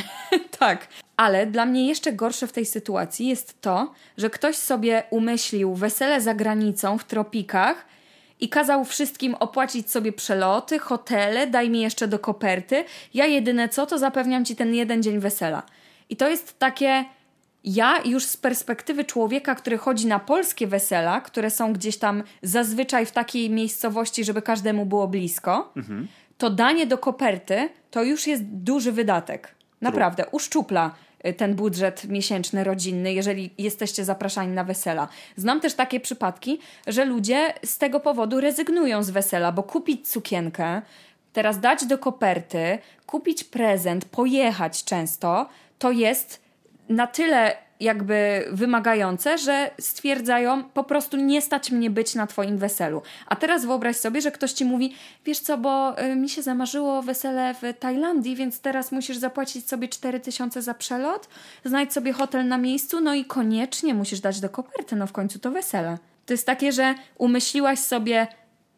Tak, 0.58 0.88
ale 1.16 1.46
dla 1.46 1.66
mnie 1.66 1.88
jeszcze 1.88 2.12
gorsze 2.12 2.46
w 2.46 2.52
tej 2.52 2.66
sytuacji 2.66 3.28
jest 3.28 3.60
to, 3.60 3.92
że 4.16 4.30
ktoś 4.30 4.56
sobie 4.56 5.02
umyślił 5.10 5.74
wesele 5.74 6.20
za 6.20 6.34
granicą 6.34 6.98
w 6.98 7.04
tropikach 7.04 7.86
i 8.40 8.48
kazał 8.48 8.84
wszystkim 8.84 9.34
opłacić 9.34 9.90
sobie 9.90 10.12
przeloty, 10.12 10.78
hotele, 10.78 11.46
daj 11.46 11.70
mi 11.70 11.80
jeszcze 11.80 12.08
do 12.08 12.18
koperty. 12.18 12.84
Ja 13.14 13.26
jedyne 13.26 13.68
co, 13.68 13.86
to 13.86 13.98
zapewniam 13.98 14.44
ci 14.44 14.56
ten 14.56 14.74
jeden 14.74 15.02
dzień 15.02 15.18
wesela. 15.18 15.62
I 16.10 16.16
to 16.16 16.28
jest 16.28 16.58
takie. 16.58 17.04
Ja 17.64 18.02
już 18.04 18.24
z 18.24 18.36
perspektywy 18.36 19.04
człowieka, 19.04 19.54
który 19.54 19.78
chodzi 19.78 20.06
na 20.06 20.18
polskie 20.18 20.66
wesela, 20.66 21.20
które 21.20 21.50
są 21.50 21.72
gdzieś 21.72 21.96
tam 21.96 22.22
zazwyczaj 22.42 23.06
w 23.06 23.10
takiej 23.10 23.50
miejscowości, 23.50 24.24
żeby 24.24 24.42
każdemu 24.42 24.86
było 24.86 25.08
blisko, 25.08 25.72
to 26.38 26.50
danie 26.50 26.86
do 26.86 26.98
koperty 26.98 27.68
to 27.90 28.02
już 28.02 28.26
jest 28.26 28.42
duży 28.44 28.92
wydatek. 28.92 29.55
Naprawdę, 29.80 30.26
uszczupla 30.26 30.94
y, 31.26 31.32
ten 31.32 31.54
budżet 31.54 32.04
miesięczny, 32.04 32.64
rodzinny, 32.64 33.12
jeżeli 33.12 33.50
jesteście 33.58 34.04
zapraszani 34.04 34.52
na 34.52 34.64
wesela. 34.64 35.08
Znam 35.36 35.60
też 35.60 35.74
takie 35.74 36.00
przypadki, 36.00 36.58
że 36.86 37.04
ludzie 37.04 37.54
z 37.64 37.78
tego 37.78 38.00
powodu 38.00 38.40
rezygnują 38.40 39.02
z 39.02 39.10
wesela, 39.10 39.52
bo 39.52 39.62
kupić 39.62 40.08
sukienkę, 40.08 40.82
teraz 41.32 41.60
dać 41.60 41.86
do 41.86 41.98
koperty, 41.98 42.78
kupić 43.06 43.44
prezent, 43.44 44.04
pojechać 44.04 44.84
często, 44.84 45.48
to 45.78 45.90
jest 45.90 46.40
na 46.88 47.06
tyle 47.06 47.65
jakby 47.80 48.44
wymagające, 48.50 49.38
że 49.38 49.70
stwierdzają 49.80 50.64
po 50.64 50.84
prostu 50.84 51.16
nie 51.16 51.42
stać 51.42 51.70
mnie 51.70 51.90
być 51.90 52.14
na 52.14 52.26
twoim 52.26 52.58
weselu. 52.58 53.02
A 53.26 53.36
teraz 53.36 53.64
wyobraź 53.64 53.96
sobie, 53.96 54.20
że 54.20 54.30
ktoś 54.30 54.52
ci 54.52 54.64
mówi, 54.64 54.94
wiesz 55.24 55.38
co, 55.38 55.58
bo 55.58 56.02
y, 56.02 56.16
mi 56.16 56.28
się 56.28 56.42
zamarzyło 56.42 57.02
wesele 57.02 57.54
w 57.54 57.78
Tajlandii, 57.78 58.36
więc 58.36 58.60
teraz 58.60 58.92
musisz 58.92 59.16
zapłacić 59.16 59.68
sobie 59.68 59.88
4000 59.88 60.62
za 60.62 60.74
przelot, 60.74 61.28
znajdź 61.64 61.92
sobie 61.92 62.12
hotel 62.12 62.48
na 62.48 62.58
miejscu, 62.58 63.00
no 63.00 63.14
i 63.14 63.24
koniecznie 63.24 63.94
musisz 63.94 64.20
dać 64.20 64.40
do 64.40 64.48
koperty, 64.48 64.96
no 64.96 65.06
w 65.06 65.12
końcu 65.12 65.38
to 65.38 65.50
wesele. 65.50 65.98
To 66.26 66.32
jest 66.32 66.46
takie, 66.46 66.72
że 66.72 66.94
umyśliłaś 67.18 67.78
sobie 67.78 68.26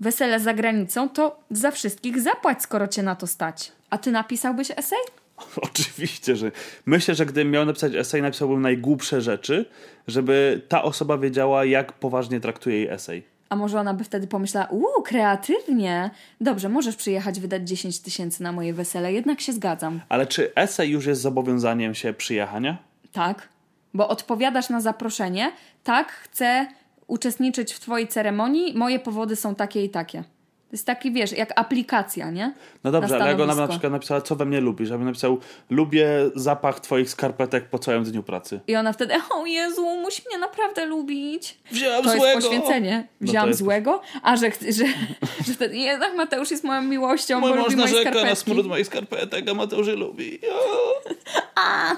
wesele 0.00 0.40
za 0.40 0.54
granicą, 0.54 1.08
to 1.08 1.40
za 1.50 1.70
wszystkich 1.70 2.20
zapłać, 2.20 2.62
skoro 2.62 2.88
cię 2.88 3.02
na 3.02 3.16
to 3.16 3.26
stać. 3.26 3.72
A 3.90 3.98
ty 3.98 4.10
napisałbyś 4.10 4.70
esej? 4.70 4.98
Oczywiście, 5.70 6.36
że 6.36 6.52
myślę, 6.86 7.14
że 7.14 7.26
gdybym 7.26 7.50
miał 7.50 7.64
napisać 7.64 7.94
esej, 7.94 8.22
napisałbym 8.22 8.62
najgłupsze 8.62 9.20
rzeczy, 9.20 9.66
żeby 10.06 10.62
ta 10.68 10.82
osoba 10.82 11.18
wiedziała, 11.18 11.64
jak 11.64 11.92
poważnie 11.92 12.40
traktuje 12.40 12.76
jej 12.76 12.88
esej. 12.88 13.22
A 13.48 13.56
może 13.56 13.80
ona 13.80 13.94
by 13.94 14.04
wtedy 14.04 14.26
pomyślała, 14.26 14.66
uuu, 14.66 15.02
kreatywnie. 15.04 16.10
Dobrze, 16.40 16.68
możesz 16.68 16.96
przyjechać 16.96 17.40
wydać 17.40 17.68
10 17.68 18.00
tysięcy 18.00 18.42
na 18.42 18.52
moje 18.52 18.74
wesele, 18.74 19.12
jednak 19.12 19.40
się 19.40 19.52
zgadzam. 19.52 20.00
Ale 20.08 20.26
czy 20.26 20.54
esej 20.54 20.90
już 20.90 21.06
jest 21.06 21.20
zobowiązaniem 21.20 21.94
się 21.94 22.12
przyjechania? 22.12 22.78
Tak, 23.12 23.48
bo 23.94 24.08
odpowiadasz 24.08 24.68
na 24.68 24.80
zaproszenie, 24.80 25.52
tak, 25.84 26.12
chcę 26.12 26.66
uczestniczyć 27.06 27.72
w 27.72 27.80
twojej 27.80 28.08
ceremonii, 28.08 28.74
moje 28.76 28.98
powody 28.98 29.36
są 29.36 29.54
takie 29.54 29.84
i 29.84 29.90
takie. 29.90 30.24
To 30.68 30.72
jest 30.72 30.86
taki, 30.86 31.12
wiesz, 31.12 31.32
jak 31.32 31.60
aplikacja, 31.60 32.30
nie? 32.30 32.54
No 32.84 32.90
dobrze, 32.90 33.16
ale 33.16 33.30
jak 33.30 33.40
ona 33.40 33.54
na 33.54 33.68
przykład 33.68 33.92
napisała, 33.92 34.20
co 34.20 34.36
we 34.36 34.44
mnie 34.44 34.60
lubisz, 34.60 34.90
abym 34.90 35.04
napisał, 35.06 35.38
lubię 35.70 36.08
zapach 36.34 36.80
twoich 36.80 37.10
skarpetek 37.10 37.68
po 37.68 37.78
całym 37.78 38.04
dniu 38.04 38.22
pracy. 38.22 38.60
I 38.66 38.76
ona 38.76 38.92
wtedy, 38.92 39.14
o 39.30 39.46
Jezu, 39.46 39.86
musi 40.00 40.22
mnie 40.28 40.38
naprawdę 40.38 40.86
lubić. 40.86 41.58
Wziąłem 41.70 42.02
To 42.04 42.10
złego! 42.10 42.24
jest 42.26 42.48
poświęcenie. 42.48 43.08
No 43.20 43.26
to 43.26 43.30
Wziąłam 43.30 43.48
jest- 43.48 43.58
złego, 43.60 44.00
a 44.22 44.36
że, 44.36 44.50
że, 44.60 44.84
że 45.46 45.52
wtedy 45.54 45.76
jednak 45.76 46.14
Mateusz 46.16 46.50
jest 46.50 46.64
moją 46.64 46.82
miłością, 46.82 47.40
Mój 47.40 47.50
bo 47.50 47.56
lubi 47.56 47.76
moje 47.76 47.92
narzeka 47.92 48.10
na 48.10 48.16
skarpetki. 48.20 48.44
smród 48.50 48.66
moich 48.66 48.86
skarpetek, 48.86 49.48
a 49.48 49.54
Mateusz 49.54 49.86
je 49.86 49.96
lubi. 49.96 50.38
O. 50.52 51.10
A, 51.60 51.96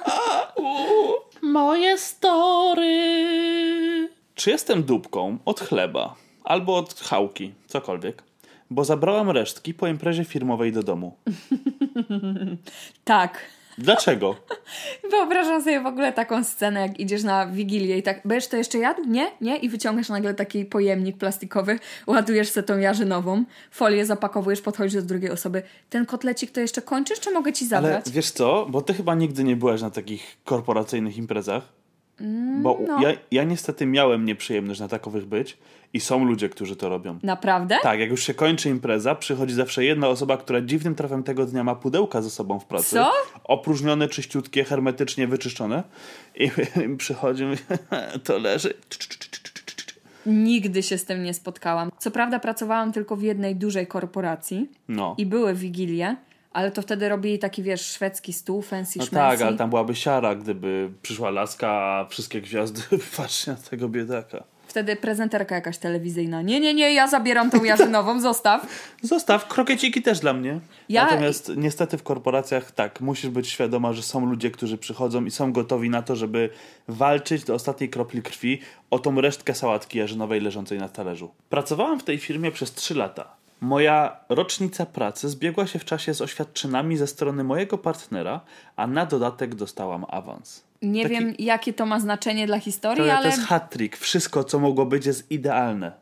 u. 0.56 0.64
Moje 1.42 1.98
story. 1.98 2.88
Czy 4.34 4.50
jestem 4.50 4.82
dupką 4.82 5.38
od 5.44 5.60
chleba 5.60 6.14
albo 6.44 6.76
od 6.76 7.00
chałki, 7.00 7.52
cokolwiek, 7.66 8.22
bo 8.70 8.84
zabrałam 8.84 9.30
resztki 9.30 9.74
po 9.74 9.86
imprezie 9.86 10.24
firmowej 10.24 10.72
do 10.72 10.82
domu. 10.82 11.16
Tak. 13.04 13.40
Dlaczego? 13.78 14.36
Wyobrażam 15.10 15.62
sobie 15.62 15.80
w 15.80 15.86
ogóle 15.86 16.12
taką 16.12 16.44
scenę, 16.44 16.80
jak 16.80 17.00
idziesz 17.00 17.22
na 17.22 17.46
wigilię 17.46 17.98
i 17.98 18.02
tak, 18.02 18.20
będziesz 18.24 18.48
to 18.48 18.56
jeszcze 18.56 18.78
jadł? 18.78 19.04
Nie? 19.04 19.30
Nie? 19.40 19.56
I 19.56 19.68
wyciągasz 19.68 20.08
nagle 20.08 20.34
taki 20.34 20.64
pojemnik 20.64 21.16
plastikowy, 21.18 21.78
ładujesz 22.06 22.50
sobie 22.50 22.66
tą 22.66 22.78
jarzynową, 22.78 23.44
folię 23.70 24.06
zapakowujesz, 24.06 24.60
podchodzisz 24.60 24.94
do 24.94 25.02
drugiej 25.02 25.30
osoby. 25.30 25.62
Ten 25.90 26.06
kotlecik 26.06 26.50
to 26.50 26.60
jeszcze 26.60 26.82
kończysz, 26.82 27.20
czy 27.20 27.30
mogę 27.30 27.52
ci 27.52 27.64
Ale 27.64 27.68
zabrać? 27.68 28.10
wiesz 28.10 28.30
co, 28.30 28.66
bo 28.70 28.82
ty 28.82 28.94
chyba 28.94 29.14
nigdy 29.14 29.44
nie 29.44 29.56
byłaś 29.56 29.82
na 29.82 29.90
takich 29.90 30.36
korporacyjnych 30.44 31.16
imprezach. 31.16 31.80
Bo 32.62 32.78
no. 32.86 33.02
ja, 33.02 33.12
ja 33.30 33.44
niestety 33.44 33.86
miałem 33.86 34.24
nieprzyjemność 34.24 34.80
na 34.80 34.88
takowych 34.88 35.26
być 35.26 35.58
i 35.92 36.00
są 36.00 36.24
ludzie, 36.24 36.48
którzy 36.48 36.76
to 36.76 36.88
robią. 36.88 37.18
Naprawdę? 37.22 37.78
Tak, 37.82 38.00
jak 38.00 38.10
już 38.10 38.22
się 38.22 38.34
kończy 38.34 38.68
impreza, 38.68 39.14
przychodzi 39.14 39.54
zawsze 39.54 39.84
jedna 39.84 40.08
osoba, 40.08 40.36
która 40.36 40.60
dziwnym 40.60 40.94
trafem 40.94 41.22
tego 41.22 41.46
dnia 41.46 41.64
ma 41.64 41.74
pudełka 41.74 42.22
ze 42.22 42.30
sobą 42.30 42.58
w 42.60 42.64
pracy. 42.64 42.96
Co? 42.96 43.12
Opróżnione, 43.44 44.08
czyściutkie, 44.08 44.64
hermetycznie 44.64 45.26
wyczyszczone. 45.26 45.82
I, 46.34 46.44
i 46.92 46.96
przychodzi, 46.96 47.44
to 48.24 48.38
leży. 48.38 48.74
Nigdy 50.26 50.82
się 50.82 50.98
z 50.98 51.04
tym 51.04 51.22
nie 51.22 51.34
spotkałam. 51.34 51.90
Co 51.98 52.10
prawda 52.10 52.38
pracowałam 52.40 52.92
tylko 52.92 53.16
w 53.16 53.22
jednej 53.22 53.56
dużej 53.56 53.86
korporacji 53.86 54.68
No. 54.88 55.14
i 55.18 55.26
były 55.26 55.54
wigilie, 55.54 56.16
ale 56.52 56.70
to 56.70 56.82
wtedy 56.82 57.08
robili 57.08 57.38
taki, 57.38 57.62
wiesz, 57.62 57.86
szwedzki 57.86 58.32
stół, 58.32 58.62
fancy 58.62 58.98
No 58.98 59.06
tak, 59.06 59.42
ale 59.42 59.56
tam 59.56 59.70
byłaby 59.70 59.94
siara, 59.94 60.34
gdyby 60.34 60.90
przyszła 61.02 61.30
laska, 61.30 61.70
a 61.70 62.06
wszystkie 62.10 62.40
gwiazdy 62.40 62.82
patrzcie 63.16 63.50
na 63.50 63.56
tego 63.56 63.88
biedaka. 63.88 64.44
Wtedy 64.70 64.96
prezenterka 64.96 65.54
jakaś 65.54 65.78
telewizyjna. 65.78 66.42
Nie, 66.42 66.60
nie, 66.60 66.74
nie, 66.74 66.94
ja 66.94 67.08
zabieram 67.08 67.50
tą 67.50 67.64
jarzynową, 67.64 68.20
zostaw. 68.20 68.66
Zostaw, 69.02 69.48
krokieciki 69.48 70.02
też 70.02 70.20
dla 70.20 70.32
mnie. 70.32 70.60
Ja- 70.88 71.04
Natomiast 71.04 71.52
niestety 71.56 71.98
w 71.98 72.02
korporacjach 72.02 72.72
tak, 72.72 73.00
musisz 73.00 73.30
być 73.30 73.48
świadoma, 73.48 73.92
że 73.92 74.02
są 74.02 74.26
ludzie, 74.26 74.50
którzy 74.50 74.78
przychodzą 74.78 75.24
i 75.24 75.30
są 75.30 75.52
gotowi 75.52 75.90
na 75.90 76.02
to, 76.02 76.16
żeby 76.16 76.50
walczyć 76.88 77.44
do 77.44 77.54
ostatniej 77.54 77.90
kropli 77.90 78.22
krwi 78.22 78.60
o 78.90 78.98
tą 78.98 79.20
resztkę 79.20 79.54
sałatki 79.54 79.98
jarzynowej 79.98 80.40
leżącej 80.40 80.78
na 80.78 80.88
talerzu. 80.88 81.30
Pracowałam 81.48 82.00
w 82.00 82.04
tej 82.04 82.18
firmie 82.18 82.50
przez 82.52 82.72
3 82.72 82.94
lata. 82.94 83.36
Moja 83.60 84.16
rocznica 84.28 84.86
pracy 84.86 85.28
zbiegła 85.28 85.66
się 85.66 85.78
w 85.78 85.84
czasie 85.84 86.14
z 86.14 86.20
oświadczynami 86.20 86.96
ze 86.96 87.06
strony 87.06 87.44
mojego 87.44 87.78
partnera, 87.78 88.40
a 88.76 88.86
na 88.86 89.06
dodatek 89.06 89.54
dostałam 89.54 90.04
awans. 90.08 90.62
Nie 90.82 91.02
Taki- 91.02 91.14
wiem, 91.14 91.34
jakie 91.38 91.72
to 91.72 91.86
ma 91.86 92.00
znaczenie 92.00 92.46
dla 92.46 92.58
historii, 92.60 93.04
To, 93.04 93.12
ale 93.16 93.22
to 93.30 93.36
jest 93.36 93.48
hat-trick. 93.48 93.96
Wszystko, 93.96 94.44
co 94.44 94.58
mogło 94.58 94.86
być, 94.86 95.06
jest 95.06 95.30
idealne. 95.30 95.92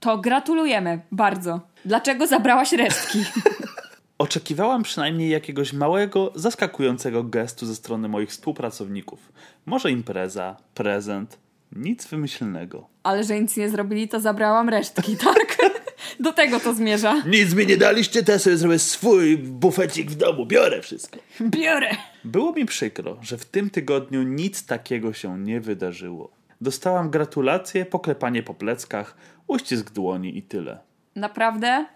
to 0.00 0.18
gratulujemy 0.18 1.00
bardzo. 1.12 1.60
Dlaczego 1.84 2.26
zabrałaś 2.26 2.72
resztki? 2.72 3.24
Oczekiwałam 4.18 4.82
przynajmniej 4.82 5.30
jakiegoś 5.30 5.72
małego, 5.72 6.32
zaskakującego 6.34 7.24
gestu 7.24 7.66
ze 7.66 7.74
strony 7.74 8.08
moich 8.08 8.30
współpracowników. 8.30 9.32
Może 9.66 9.90
impreza, 9.90 10.56
prezent, 10.74 11.38
nic 11.72 12.06
wymyślnego. 12.06 12.86
Ale 13.02 13.24
że 13.24 13.40
nic 13.40 13.56
nie 13.56 13.68
zrobili, 13.70 14.08
to 14.08 14.20
zabrałam 14.20 14.68
resztki, 14.68 15.16
tak? 15.24 15.56
Do 16.20 16.32
tego 16.32 16.60
to 16.60 16.74
zmierza. 16.74 17.22
Nic 17.26 17.54
mi 17.54 17.66
nie 17.66 17.76
daliście, 17.76 18.22
ja 18.28 18.38
sobie 18.38 18.56
zrobię 18.56 18.78
swój 18.78 19.38
bufecik 19.38 20.10
w 20.10 20.14
domu, 20.14 20.46
biorę 20.46 20.82
wszystko. 20.82 21.18
Biorę. 21.40 21.90
Było 22.24 22.52
mi 22.52 22.66
przykro, 22.66 23.16
że 23.22 23.38
w 23.38 23.44
tym 23.44 23.70
tygodniu 23.70 24.22
nic 24.22 24.66
takiego 24.66 25.12
się 25.12 25.38
nie 25.38 25.60
wydarzyło. 25.60 26.30
Dostałam 26.60 27.10
gratulacje, 27.10 27.84
poklepanie 27.84 28.42
po 28.42 28.54
pleckach, 28.54 29.16
uścisk 29.46 29.90
dłoni 29.90 30.38
i 30.38 30.42
tyle. 30.42 30.78
Naprawdę 31.16 31.86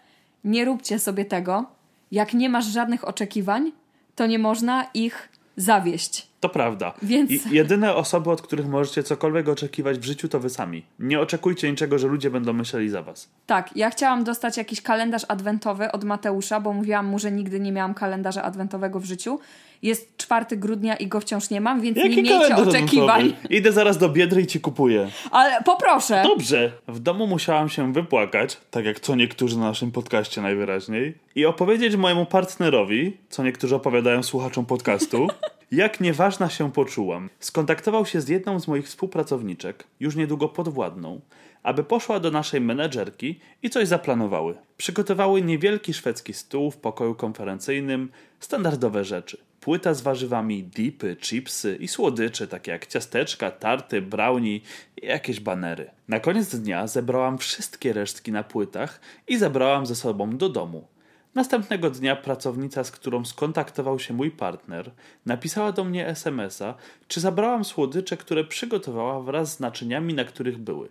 nie 0.44 0.64
róbcie 0.64 0.98
sobie 0.98 1.24
tego. 1.24 1.66
Jak 2.12 2.34
nie 2.34 2.48
masz 2.48 2.66
żadnych 2.66 3.08
oczekiwań, 3.08 3.72
to 4.14 4.26
nie 4.26 4.38
można 4.38 4.90
ich 4.94 5.28
zawieść. 5.56 6.31
To 6.42 6.48
prawda. 6.48 6.92
Więc- 7.02 7.30
I 7.30 7.40
jedyne 7.50 7.94
osoby, 7.94 8.30
od 8.30 8.42
których 8.42 8.66
możecie 8.68 9.02
cokolwiek 9.02 9.48
oczekiwać 9.48 9.98
w 9.98 10.04
życiu, 10.04 10.28
to 10.28 10.40
wy 10.40 10.50
sami. 10.50 10.82
Nie 10.98 11.20
oczekujcie 11.20 11.70
niczego, 11.70 11.98
że 11.98 12.08
ludzie 12.08 12.30
będą 12.30 12.52
myśleli 12.52 12.88
za 12.88 13.02
was. 13.02 13.28
Tak, 13.46 13.76
ja 13.76 13.90
chciałam 13.90 14.24
dostać 14.24 14.56
jakiś 14.56 14.82
kalendarz 14.82 15.22
adwentowy 15.28 15.92
od 15.92 16.04
Mateusza, 16.04 16.60
bo 16.60 16.72
mówiłam 16.72 17.06
mu, 17.06 17.18
że 17.18 17.32
nigdy 17.32 17.60
nie 17.60 17.72
miałam 17.72 17.94
kalendarza 17.94 18.42
adwentowego 18.42 19.00
w 19.00 19.04
życiu. 19.04 19.38
Jest 19.82 20.16
4 20.16 20.56
grudnia 20.56 20.96
i 20.96 21.06
go 21.06 21.20
wciąż 21.20 21.50
nie 21.50 21.60
mam, 21.60 21.80
więc 21.80 21.96
nie 21.96 22.04
miejcie 22.08 22.56
oczekiwań. 22.56 23.20
adwentowy? 23.22 23.54
Idę 23.54 23.72
zaraz 23.72 23.98
do 23.98 24.08
Biedry 24.08 24.42
i 24.42 24.46
ci 24.46 24.60
kupuję. 24.60 25.08
Ale 25.30 25.62
poproszę. 25.62 26.22
Dobrze. 26.24 26.72
W 26.88 27.00
domu 27.00 27.26
musiałam 27.26 27.68
się 27.68 27.92
wypłakać, 27.92 28.56
tak 28.70 28.84
jak 28.84 29.00
co 29.00 29.14
niektórzy 29.16 29.58
na 29.58 29.64
naszym 29.64 29.92
podcaście 29.92 30.42
najwyraźniej, 30.42 31.14
i 31.34 31.46
opowiedzieć 31.46 31.96
mojemu 31.96 32.26
partnerowi, 32.26 33.16
co 33.30 33.42
niektórzy 33.42 33.74
opowiadają 33.74 34.22
słuchaczom 34.22 34.66
podcastu, 34.66 35.26
jak 35.72 36.00
nieważna 36.00 36.48
się 36.48 36.72
poczułam. 36.72 37.30
Skontaktował 37.40 38.06
się 38.06 38.20
z 38.20 38.28
jedną 38.28 38.60
z 38.60 38.68
moich 38.68 38.86
współpracowniczek, 38.86 39.84
już 40.00 40.16
niedługo 40.16 40.48
podwładną, 40.48 41.20
aby 41.62 41.84
poszła 41.84 42.20
do 42.20 42.30
naszej 42.30 42.60
menedżerki 42.60 43.40
i 43.62 43.70
coś 43.70 43.88
zaplanowały. 43.88 44.54
Przygotowały 44.76 45.42
niewielki 45.42 45.94
szwedzki 45.94 46.32
stół 46.32 46.70
w 46.70 46.76
pokoju 46.76 47.14
konferencyjnym, 47.14 48.10
standardowe 48.40 49.04
rzeczy. 49.04 49.38
Płyta 49.60 49.94
z 49.94 50.00
warzywami, 50.00 50.64
dipy, 50.64 51.16
chipsy 51.16 51.76
i 51.80 51.88
słodycze, 51.88 52.48
takie 52.48 52.70
jak 52.72 52.86
ciasteczka, 52.86 53.50
tarty, 53.50 54.02
brownie 54.02 54.56
i 54.56 54.62
jakieś 55.02 55.40
banery. 55.40 55.90
Na 56.08 56.20
koniec 56.20 56.56
dnia 56.56 56.86
zebrałam 56.86 57.38
wszystkie 57.38 57.92
resztki 57.92 58.32
na 58.32 58.42
płytach 58.42 59.00
i 59.28 59.38
zabrałam 59.38 59.86
ze 59.86 59.94
sobą 59.94 60.36
do 60.36 60.48
domu. 60.48 60.92
Następnego 61.34 61.90
dnia 61.90 62.16
pracownica, 62.16 62.84
z 62.84 62.90
którą 62.90 63.24
skontaktował 63.24 63.98
się 63.98 64.14
mój 64.14 64.30
partner, 64.30 64.90
napisała 65.26 65.72
do 65.72 65.84
mnie 65.84 66.06
SMS-a, 66.06 66.74
czy 67.08 67.20
zabrałam 67.20 67.64
słodycze, 67.64 68.16
które 68.16 68.44
przygotowała 68.44 69.20
wraz 69.20 69.56
z 69.56 69.60
naczyniami, 69.60 70.14
na 70.14 70.24
których 70.24 70.58
były. 70.58 70.88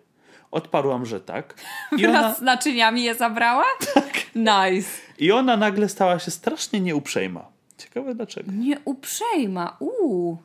Odparłam, 0.51 1.05
że 1.05 1.21
tak. 1.21 1.53
I 1.97 2.07
ona, 2.07 2.19
Wraz 2.19 2.37
z 2.37 2.41
naczyniami 2.41 3.03
je 3.03 3.15
zabrała? 3.15 3.65
Tak. 3.93 4.11
Nice. 4.35 4.89
I 5.19 5.31
ona 5.31 5.57
nagle 5.57 5.89
stała 5.89 6.19
się 6.19 6.31
strasznie 6.31 6.79
nieuprzejma. 6.79 7.45
Ciekawe 7.77 8.15
dlaczego. 8.15 8.51
Nie 8.51 8.77
uprzejma. 8.85 9.77
Uuu. 9.79 10.37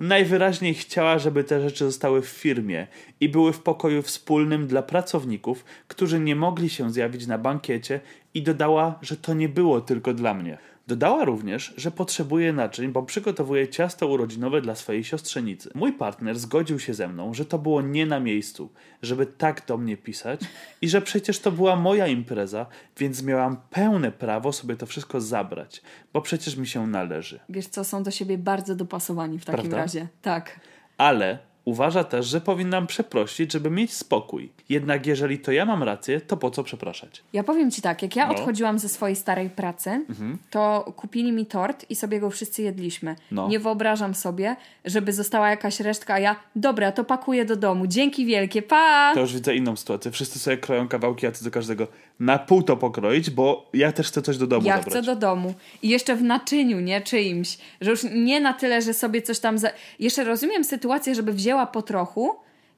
Najwyraźniej 0.00 0.74
chciała, 0.74 1.18
żeby 1.18 1.44
te 1.44 1.60
rzeczy 1.60 1.84
zostały 1.84 2.22
w 2.22 2.28
firmie 2.28 2.86
i 3.20 3.28
były 3.28 3.52
w 3.52 3.60
pokoju 3.60 4.02
wspólnym 4.02 4.66
dla 4.66 4.82
pracowników, 4.82 5.64
którzy 5.88 6.20
nie 6.20 6.36
mogli 6.36 6.70
się 6.70 6.90
zjawić 6.90 7.26
na 7.26 7.38
bankiecie 7.38 8.00
i 8.34 8.42
dodała, 8.42 8.98
że 9.02 9.16
to 9.16 9.34
nie 9.34 9.48
było 9.48 9.80
tylko 9.80 10.14
dla 10.14 10.34
mnie. 10.34 10.58
Dodała 10.86 11.24
również, 11.24 11.74
że 11.76 11.90
potrzebuje 11.90 12.52
naczyń, 12.52 12.92
bo 12.92 13.02
przygotowuje 13.02 13.68
ciasto 13.68 14.06
urodzinowe 14.06 14.60
dla 14.60 14.74
swojej 14.74 15.04
siostrzenicy. 15.04 15.70
Mój 15.74 15.92
partner 15.92 16.38
zgodził 16.38 16.78
się 16.78 16.94
ze 16.94 17.08
mną, 17.08 17.34
że 17.34 17.44
to 17.44 17.58
było 17.58 17.82
nie 17.82 18.06
na 18.06 18.20
miejscu, 18.20 18.70
żeby 19.02 19.26
tak 19.26 19.66
do 19.66 19.78
mnie 19.78 19.96
pisać 19.96 20.40
i 20.80 20.88
że 20.88 21.02
przecież 21.02 21.38
to 21.38 21.52
była 21.52 21.76
moja 21.76 22.06
impreza, 22.06 22.66
więc 22.98 23.22
miałam 23.22 23.56
pełne 23.70 24.12
prawo 24.12 24.52
sobie 24.52 24.76
to 24.76 24.86
wszystko 24.86 25.20
zabrać, 25.20 25.82
bo 26.12 26.20
przecież 26.20 26.56
mi 26.56 26.66
się 26.66 26.86
należy. 26.86 27.40
Wiesz 27.48 27.66
co, 27.66 27.84
są 27.84 28.02
do 28.02 28.10
siebie 28.10 28.38
bardzo 28.38 28.74
dopasowani 28.74 29.38
w 29.38 29.44
takim 29.44 29.60
Prawda? 29.60 29.76
razie. 29.76 30.08
Tak. 30.22 30.60
Ale 30.98 31.38
uważa 31.64 32.04
też, 32.04 32.26
że 32.26 32.40
powinnam 32.40 32.86
przeprosić, 32.86 33.52
żeby 33.52 33.70
mieć 33.70 33.92
spokój. 33.92 34.52
Jednak 34.68 35.06
jeżeli 35.06 35.38
to 35.38 35.52
ja 35.52 35.64
mam 35.66 35.82
rację, 35.82 36.20
to 36.20 36.36
po 36.36 36.50
co 36.50 36.62
przepraszać? 36.64 37.22
Ja 37.32 37.42
powiem 37.44 37.70
ci 37.70 37.82
tak, 37.82 38.02
jak 38.02 38.16
ja 38.16 38.22
No. 38.22 38.28
Mhm. 38.30 38.40
odchodziłam 38.40 38.78
ze 38.78 38.88
swojej 38.88 39.16
starej 39.16 39.50
pracy, 39.50 40.04
to 40.50 40.92
kupili 40.96 41.32
mi 41.32 41.46
tort 41.46 41.86
i 41.90 41.94
sobie 41.96 42.20
go 42.20 42.30
wszyscy 42.30 42.62
jedliśmy. 42.62 43.16
No. 43.30 43.48
Nie 43.48 43.60
wyobrażam 43.60 44.14
sobie, 44.14 44.56
żeby 44.84 45.12
została 45.12 45.50
jakaś 45.50 45.80
resztka, 45.80 46.14
a 46.14 46.18
ja, 46.18 46.36
dobra, 46.56 46.92
to 46.92 47.04
pakuję 47.04 47.44
do 47.44 47.56
domu. 47.56 47.86
Dzięki 47.86 48.26
wielkie, 48.26 48.62
pa! 48.62 49.14
To 49.14 49.20
już 49.20 49.34
widzę 49.34 49.54
inną 49.54 49.76
sytuację. 49.76 50.10
Wszyscy 50.10 50.38
sobie 50.38 50.56
kroją 50.56 50.88
kawałki, 50.88 51.26
a 51.26 51.32
ty 51.32 51.44
do 51.44 51.50
każdego 51.50 51.86
na 52.20 52.38
pół 52.38 52.62
to 52.62 52.76
pokroić, 52.76 53.30
bo 53.30 53.70
ja 53.72 53.92
też 53.92 54.08
chcę 54.08 54.22
coś 54.22 54.38
do 54.38 54.46
domu 54.46 54.66
Ja 54.66 54.76
zabrać. 54.76 54.92
chcę 54.94 55.02
do 55.02 55.16
domu. 55.16 55.54
I 55.82 55.88
jeszcze 55.88 56.16
w 56.16 56.22
naczyniu, 56.22 56.80
nie 56.80 57.00
czyimś. 57.00 57.58
Że 57.80 57.90
już 57.90 58.04
nie 58.14 58.40
na 58.40 58.52
tyle, 58.52 58.82
że 58.82 58.94
sobie 58.94 59.22
coś 59.22 59.40
tam. 59.40 59.58
Za... 59.58 59.70
Jeszcze 59.98 60.24
rozumiem 60.24 60.64
sytuację, 60.64 61.14
żeby 61.14 61.32
wzięła 61.32 61.66
po 61.66 61.82
trochu 61.82 62.34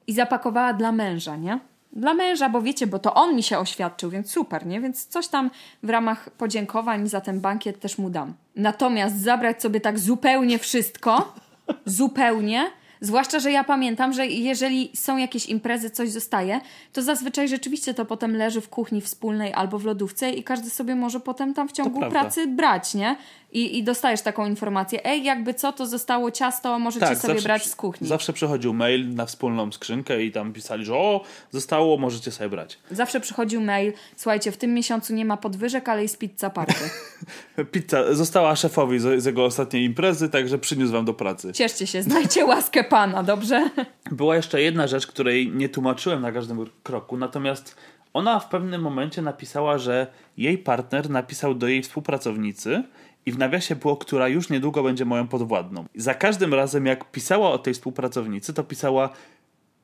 i 0.07 0.13
zapakowała 0.13 0.73
dla 0.73 0.91
męża, 0.91 1.35
nie? 1.35 1.59
Dla 1.93 2.13
męża, 2.13 2.49
bo 2.49 2.61
wiecie, 2.61 2.87
bo 2.87 2.99
to 2.99 3.13
on 3.13 3.35
mi 3.35 3.43
się 3.43 3.59
oświadczył, 3.59 4.09
więc 4.09 4.31
super, 4.31 4.65
nie? 4.65 4.81
Więc 4.81 5.05
coś 5.05 5.27
tam 5.27 5.51
w 5.83 5.89
ramach 5.89 6.29
podziękowań 6.29 7.07
za 7.07 7.21
ten 7.21 7.39
bankiet 7.41 7.79
też 7.79 7.97
mu 7.97 8.09
dam. 8.09 8.33
Natomiast 8.55 9.21
zabrać 9.21 9.61
sobie 9.61 9.81
tak 9.81 9.99
zupełnie 9.99 10.59
wszystko, 10.59 11.33
zupełnie. 11.85 12.65
Zwłaszcza, 13.05 13.39
że 13.39 13.51
ja 13.51 13.63
pamiętam, 13.63 14.13
że 14.13 14.27
jeżeli 14.27 14.91
są 14.93 15.17
jakieś 15.17 15.45
imprezy, 15.45 15.89
coś 15.89 16.09
zostaje, 16.09 16.61
to 16.93 17.01
zazwyczaj 17.01 17.47
rzeczywiście 17.47 17.93
to 17.93 18.05
potem 18.05 18.35
leży 18.35 18.61
w 18.61 18.69
kuchni 18.69 19.01
wspólnej 19.01 19.53
albo 19.53 19.79
w 19.79 19.85
lodówce 19.85 20.31
i 20.31 20.43
każdy 20.43 20.69
sobie 20.69 20.95
może 20.95 21.19
potem 21.19 21.53
tam 21.53 21.67
w 21.67 21.71
ciągu 21.71 21.99
pracy 22.09 22.47
brać, 22.47 22.95
nie? 22.95 23.15
I, 23.55 23.77
I 23.77 23.83
dostajesz 23.83 24.21
taką 24.21 24.45
informację, 24.45 25.05
ej, 25.05 25.23
jakby 25.23 25.53
co, 25.53 25.73
to 25.73 25.87
zostało 25.87 26.31
ciasto, 26.31 26.79
możecie 26.79 27.15
sobie 27.15 27.41
brać 27.41 27.61
przy- 27.61 27.71
z 27.71 27.75
kuchni. 27.75 28.07
Zawsze 28.07 28.33
przychodził 28.33 28.73
mail 28.73 29.13
na 29.13 29.25
wspólną 29.25 29.71
skrzynkę 29.71 30.23
i 30.23 30.31
tam 30.31 30.53
pisali, 30.53 30.85
że 30.85 30.95
o, 30.95 31.23
zostało, 31.51 31.97
możecie 31.97 32.31
sobie 32.31 32.49
brać. 32.49 32.79
Zawsze 32.91 33.19
przychodził 33.19 33.61
mail, 33.61 33.93
słuchajcie, 34.15 34.51
w 34.51 34.57
tym 34.57 34.73
miesiącu 34.73 35.13
nie 35.13 35.25
ma 35.25 35.37
podwyżek, 35.37 35.89
ale 35.89 36.01
jest 36.01 36.17
pizza 36.17 36.49
party. 36.49 36.73
Pizza 37.71 38.13
została 38.13 38.55
szefowi 38.55 38.99
z, 38.99 39.23
z 39.23 39.25
jego 39.25 39.45
ostatniej 39.45 39.85
imprezy, 39.85 40.29
także 40.29 40.57
przyniósł 40.57 40.93
wam 40.93 41.05
do 41.05 41.13
pracy. 41.13 41.53
Cieszcie 41.53 41.87
się, 41.87 42.03
znajcie 42.03 42.45
łaskę 42.51 42.83
pana, 42.83 43.23
dobrze? 43.23 43.69
Była 44.11 44.35
jeszcze 44.35 44.61
jedna 44.61 44.87
rzecz, 44.87 45.07
której 45.07 45.51
nie 45.51 45.69
tłumaczyłem 45.69 46.21
na 46.21 46.31
każdym 46.31 46.65
kroku, 46.83 47.17
natomiast 47.17 47.75
ona 48.13 48.39
w 48.39 48.49
pewnym 48.49 48.81
momencie 48.81 49.21
napisała, 49.21 49.77
że 49.77 50.07
jej 50.37 50.57
partner 50.57 51.09
napisał 51.09 51.55
do 51.55 51.67
jej 51.67 51.83
współpracownicy 51.83 52.83
i 53.25 53.31
w 53.31 53.37
nawiasie 53.37 53.75
było, 53.75 53.97
która 53.97 54.27
już 54.27 54.49
niedługo 54.49 54.83
będzie 54.83 55.05
moją 55.05 55.27
podwładną. 55.27 55.85
I 55.95 56.01
za 56.01 56.13
każdym 56.13 56.53
razem, 56.53 56.85
jak 56.85 57.11
pisała 57.11 57.51
o 57.51 57.57
tej 57.57 57.73
współpracownicy, 57.73 58.53
to 58.53 58.63
pisała, 58.63 59.09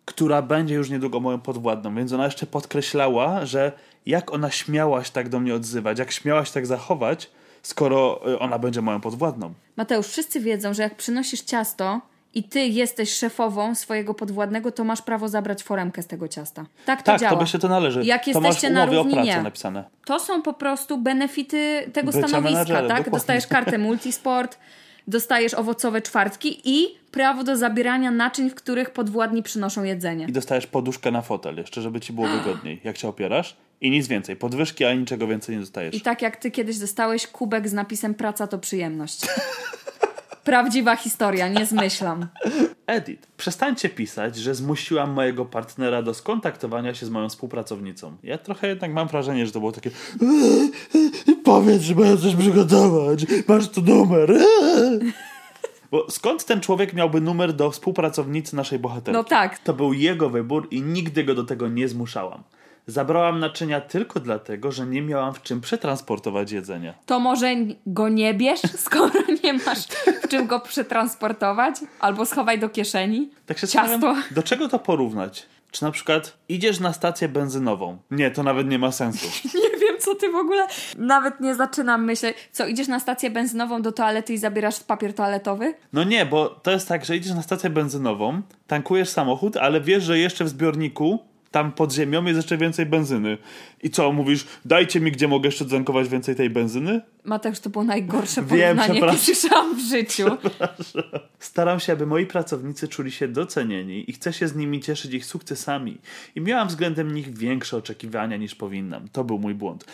która 0.06 0.42
będzie 0.42 0.76
już 0.76 0.90
niedługo 0.90 1.20
moją 1.20 1.40
podwładną, 1.40 1.96
więc 1.96 2.14
ona 2.14 2.26
jeszcze 2.26 2.46
podkreślała, 2.46 3.46
że 3.46 3.72
jak 4.06 4.34
ona 4.34 4.52
śmiała 4.52 5.04
się 5.04 5.12
tak 5.12 5.30
do 5.30 5.40
mnie 5.40 5.56
odzywać, 5.56 6.00
jak 6.00 6.12
śmiała 6.12 6.46
się 6.46 6.54
tak 6.54 6.66
zachować, 6.66 7.30
skoro 7.62 8.32
y, 8.32 8.40
ona 8.40 8.60
będzie 8.60 8.82
moją 8.82 9.02
podwładną. 9.02 9.54
Mateusz, 9.78 10.08
wszyscy 10.08 10.40
wiedzą, 10.40 10.74
że 10.74 10.84
jak 10.84 10.96
przynosisz 10.96 11.42
ciasto 11.42 12.02
i 12.34 12.44
ty 12.44 12.60
jesteś 12.60 13.14
szefową 13.14 13.76
swojego 13.76 14.14
podwładnego, 14.14 14.72
to 14.72 14.84
masz 14.84 15.02
prawo 15.02 15.30
zabrać 15.30 15.64
foremkę 15.64 16.02
z 16.04 16.08
tego 16.08 16.28
ciasta. 16.28 16.66
Tak 16.86 17.00
to 17.02 17.06
Tak, 17.06 17.22
działa. 17.22 17.34
to 17.34 17.40
by 17.40 17.48
się 17.48 17.60
to 17.60 17.68
należy. 17.68 18.04
Jak 18.06 18.24
to 18.26 18.30
jesteście 18.30 18.70
na 18.70 18.86
równi, 18.86 19.16
nie. 19.16 19.42
napisane. 19.42 19.84
To 20.06 20.20
są 20.20 20.42
po 20.42 20.54
prostu 20.54 20.98
benefity 20.98 21.90
tego 21.94 22.12
Bycia 22.12 22.28
stanowiska, 22.28 22.66
tak? 22.66 22.82
dokładnie. 22.82 23.12
Dostajesz 23.12 23.48
kartę 23.48 23.78
multisport, 23.88 24.58
dostajesz 25.08 25.54
owocowe 25.54 26.02
czwartki 26.02 26.62
i 26.64 26.88
prawo 27.12 27.44
do 27.44 27.58
zabierania 27.58 28.12
naczyń, 28.12 28.50
w 28.50 28.56
których 28.56 28.90
podwładni 28.90 29.44
przynoszą 29.44 29.84
jedzenie. 29.84 30.26
I 30.30 30.32
dostajesz 30.32 30.68
poduszkę 30.68 31.12
na 31.12 31.22
fotel 31.22 31.58
jeszcze, 31.58 31.82
żeby 31.82 32.00
ci 32.00 32.14
było 32.14 32.28
wygodniej, 32.38 32.82
jak 32.84 32.98
się 32.98 33.08
opierasz. 33.08 33.58
I 33.82 33.92
nic 33.92 34.08
więcej. 34.08 34.36
Podwyżki, 34.36 34.86
a 34.86 34.94
niczego 34.94 35.28
więcej 35.28 35.56
nie 35.56 35.62
dostajesz. 35.62 35.96
I 35.96 36.02
tak 36.02 36.22
jak 36.22 36.36
ty 36.38 36.52
kiedyś 36.52 36.78
dostałeś 36.78 37.28
kubek 37.28 37.70
z 37.70 37.74
napisem 37.74 38.14
praca 38.14 38.48
to 38.48 38.60
przyjemność. 38.60 39.22
Prawdziwa 40.44 40.96
historia, 40.96 41.48
nie 41.48 41.66
zmyślam. 41.66 42.28
Edit. 42.88 43.28
Przestańcie 43.38 43.90
pisać, 43.90 44.36
że 44.36 44.56
zmusiłam 44.56 45.12
mojego 45.12 45.46
partnera 45.46 46.02
do 46.02 46.14
skontaktowania 46.14 46.94
się 46.94 47.06
z 47.06 47.10
moją 47.10 47.30
współpracownicą. 47.30 48.18
Ja 48.24 48.38
trochę 48.38 48.68
jednak 48.68 48.94
mam 48.94 49.08
wrażenie, 49.08 49.46
że 49.46 49.52
to 49.52 49.60
było 49.60 49.72
takie 49.72 49.92
powiedz, 51.44 51.82
że 51.82 51.96
mają 51.96 52.18
coś 52.18 52.36
przygotować. 52.36 53.26
Masz 53.48 53.70
tu 53.70 53.82
numer. 53.82 54.34
Bo 55.92 56.12
skąd 56.12 56.46
ten 56.46 56.62
człowiek 56.62 56.94
miałby 56.94 57.22
numer 57.22 57.54
do 57.54 57.72
współpracownicy 57.72 58.56
naszej 58.56 58.80
bohaterki? 58.80 59.12
No 59.12 59.24
tak. 59.24 59.60
To 59.60 59.74
był 59.74 59.94
jego 59.94 60.30
wybór 60.30 60.68
i 60.72 60.82
nigdy 60.82 61.24
go 61.24 61.36
do 61.36 61.44
tego 61.44 61.68
nie 61.68 61.88
zmuszałam. 61.88 62.44
Zabrałam 62.92 63.40
naczynia 63.40 63.82
tylko 63.82 64.20
dlatego, 64.20 64.72
że 64.72 64.86
nie 64.86 65.02
miałam 65.02 65.34
w 65.34 65.42
czym 65.42 65.62
przetransportować 65.62 66.52
jedzenia. 66.52 66.94
To 67.06 67.20
może 67.20 67.56
go 67.86 68.10
nie 68.10 68.34
bierz, 68.34 68.62
skoro 68.86 69.20
nie 69.44 69.54
masz 69.54 69.88
w 70.24 70.28
czym 70.28 70.48
go 70.48 70.60
przetransportować? 70.60 71.76
Albo 72.00 72.26
schowaj 72.26 72.60
do 72.60 72.70
kieszeni? 72.70 73.30
Tak 73.46 73.58
się 73.58 73.68
Ciasto. 73.68 74.16
do 74.32 74.44
czego 74.44 74.68
to 74.70 74.80
porównać? 74.80 75.46
Czy 75.72 75.84
na 75.84 75.92
przykład 75.92 76.38
idziesz 76.50 76.80
na 76.80 76.94
stację 76.94 77.30
benzynową? 77.30 77.98
Nie, 78.12 78.32
to 78.32 78.44
nawet 78.44 78.68
nie 78.68 78.80
ma 78.80 78.92
sensu. 78.92 79.28
Nie 79.64 79.80
wiem, 79.80 79.96
co 80.00 80.16
ty 80.16 80.32
w 80.32 80.36
ogóle... 80.36 80.68
Nawet 80.98 81.40
nie 81.40 81.56
zaczynam 81.56 82.06
myśleć. 82.06 82.38
Co, 82.52 82.68
idziesz 82.68 82.88
na 82.88 83.00
stację 83.00 83.30
benzynową 83.30 83.82
do 83.82 83.92
toalety 83.92 84.34
i 84.34 84.38
zabierasz 84.38 84.80
papier 84.80 85.14
toaletowy? 85.14 85.74
No 85.94 86.04
nie, 86.04 86.26
bo 86.26 86.50
to 86.50 86.72
jest 86.72 86.88
tak, 86.88 87.06
że 87.06 87.18
idziesz 87.18 87.34
na 87.34 87.42
stację 87.42 87.70
benzynową, 87.70 88.42
tankujesz 88.68 89.10
samochód, 89.10 89.58
ale 89.58 89.82
wiesz, 89.82 90.04
że 90.04 90.20
jeszcze 90.20 90.46
w 90.46 90.50
zbiorniku, 90.50 91.31
tam 91.52 91.72
pod 91.72 91.94
ziemią 91.94 92.26
jest 92.26 92.38
jeszcze 92.38 92.58
więcej 92.58 92.86
benzyny. 92.86 93.38
I 93.84 93.90
co, 93.90 94.12
mówisz, 94.12 94.46
dajcie 94.66 95.00
mi, 95.00 95.12
gdzie 95.12 95.28
mogę 95.28 95.48
jeszcze 95.48 95.66
zankować 95.66 96.10
więcej 96.10 96.36
tej 96.36 96.50
benzyny? 96.50 97.02
Mateusz, 97.24 97.60
to 97.60 97.70
było 97.70 97.84
najgorsze 97.84 98.42
Wiem, 98.44 98.78
porównanie, 98.78 99.00
jakie 99.00 99.18
słyszałam 99.18 99.76
w 99.76 99.80
życiu. 99.80 100.26
Staram 101.40 101.80
się, 101.80 101.94
aby 101.94 102.06
moi 102.06 102.26
pracownicy 102.26 102.88
czuli 102.88 103.12
się 103.12 103.28
docenieni 103.28 104.10
i 104.10 104.14
chcę 104.14 104.34
się 104.34 104.48
z 104.48 104.56
nimi 104.56 104.80
cieszyć 104.82 105.14
ich 105.14 105.26
sukcesami. 105.26 105.98
I 106.36 106.42
miałam 106.42 106.68
względem 106.68 107.14
nich 107.14 107.38
większe 107.38 107.78
oczekiwania 107.78 108.38
niż 108.38 108.56
powinnam. 108.56 109.08
To 109.12 109.24
był 109.24 109.40
mój 109.40 109.56
błąd. 109.56 109.86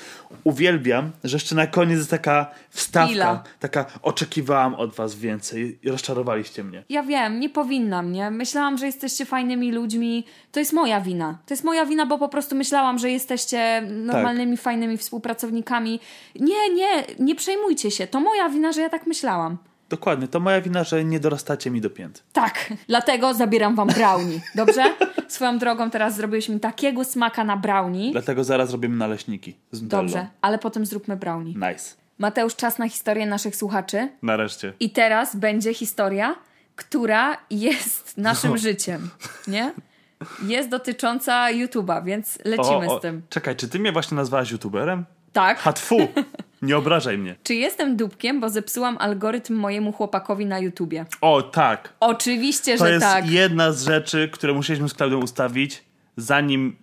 Uwielbiam, 0.43 1.11
że 1.23 1.35
jeszcze 1.35 1.55
na 1.55 1.67
koniec 1.67 1.97
jest 1.97 2.09
taka 2.09 2.51
wstawka, 2.69 3.07
Chwila. 3.07 3.43
taka 3.59 3.85
oczekiwałam 4.01 4.75
od 4.75 4.95
was 4.95 5.15
więcej 5.15 5.79
i 5.83 5.89
rozczarowaliście 5.89 6.63
mnie. 6.63 6.83
Ja 6.89 7.03
wiem, 7.03 7.39
nie 7.39 7.49
powinnam, 7.49 8.11
nie? 8.11 8.31
Myślałam, 8.31 8.77
że 8.77 8.85
jesteście 8.85 9.25
fajnymi 9.25 9.71
ludźmi. 9.71 10.25
To 10.51 10.59
jest 10.59 10.73
moja 10.73 11.01
wina. 11.01 11.37
To 11.45 11.53
jest 11.53 11.63
moja 11.63 11.85
wina, 11.85 12.05
bo 12.05 12.17
po 12.17 12.29
prostu 12.29 12.55
myślałam, 12.55 12.99
że 12.99 13.09
jesteście 13.09 13.81
normalnymi, 13.91 14.57
fajnymi 14.57 14.97
współpracownikami. 14.97 15.99
Nie, 16.39 16.73
nie, 16.73 17.03
nie 17.19 17.35
przejmujcie 17.35 17.91
się. 17.91 18.07
To 18.07 18.19
moja 18.19 18.49
wina, 18.49 18.71
że 18.71 18.81
ja 18.81 18.89
tak 18.89 19.07
myślałam. 19.07 19.57
Dokładnie, 19.89 20.27
to 20.27 20.39
moja 20.39 20.61
wina, 20.61 20.83
że 20.83 21.03
nie 21.03 21.19
dorastacie 21.19 21.71
mi 21.71 21.81
do 21.81 21.89
pięt. 21.89 22.23
Tak, 22.33 22.73
dlatego 22.87 23.33
zabieram 23.33 23.75
wam 23.75 23.87
brownie, 23.87 24.39
dobrze? 24.55 24.83
Swoją 25.27 25.57
drogą 25.57 25.89
teraz 25.89 26.15
zrobiłeś 26.15 26.49
mi 26.49 26.59
takiego 26.59 27.03
smaka 27.03 27.43
na 27.43 27.57
brownie. 27.57 28.11
Dlatego 28.11 28.43
zaraz 28.43 28.71
robimy 28.71 28.95
naleśniki 28.95 29.55
z. 29.71 29.87
Dobrze, 29.87 30.27
ale 30.41 30.59
potem 30.59 30.85
zróbmy 30.85 31.17
brownie. 31.17 31.53
Nice. 31.53 31.95
Mateusz, 32.17 32.55
czas 32.55 32.77
na 32.77 32.89
historię 32.89 33.25
naszych 33.25 33.55
słuchaczy. 33.55 34.09
Nareszcie. 34.21 34.73
I 34.79 34.89
teraz 34.89 35.35
będzie 35.35 35.73
historia, 35.73 36.35
która 36.75 37.37
jest 37.49 38.17
naszym 38.17 38.57
życiem, 38.57 39.09
nie? 39.47 39.73
Jest 40.43 40.69
dotycząca 40.69 41.47
YouTube'a, 41.53 42.03
więc 42.03 42.39
lecimy 42.45 42.87
z 42.99 43.01
tym. 43.01 43.21
Czekaj, 43.29 43.55
czy 43.55 43.69
ty 43.69 43.79
mnie 43.79 43.91
właśnie 43.91 44.15
nazwałaś 44.15 44.51
youtuberem? 44.51 45.05
Tak. 45.33 45.57
Hatfu! 45.59 45.97
Nie 46.61 46.77
obrażaj 46.77 47.17
mnie. 47.17 47.35
Czy 47.43 47.55
jestem 47.55 47.97
dupkiem, 47.97 48.39
bo 48.39 48.49
zepsułam 48.49 48.97
algorytm 48.99 49.53
mojemu 49.55 49.91
chłopakowi 49.93 50.45
na 50.45 50.59
YouTubie? 50.59 51.05
O, 51.21 51.41
tak. 51.41 51.93
Oczywiście, 51.99 52.77
To 52.77 52.85
że 52.85 52.91
jest 52.91 53.05
tak. 53.05 53.29
jedna 53.31 53.71
z 53.71 53.83
rzeczy, 53.83 54.29
które 54.33 54.53
musieliśmy 54.53 54.89
z 54.89 54.93
Klaudią 54.93 55.17
ustawić, 55.19 55.83
zanim 56.17 56.75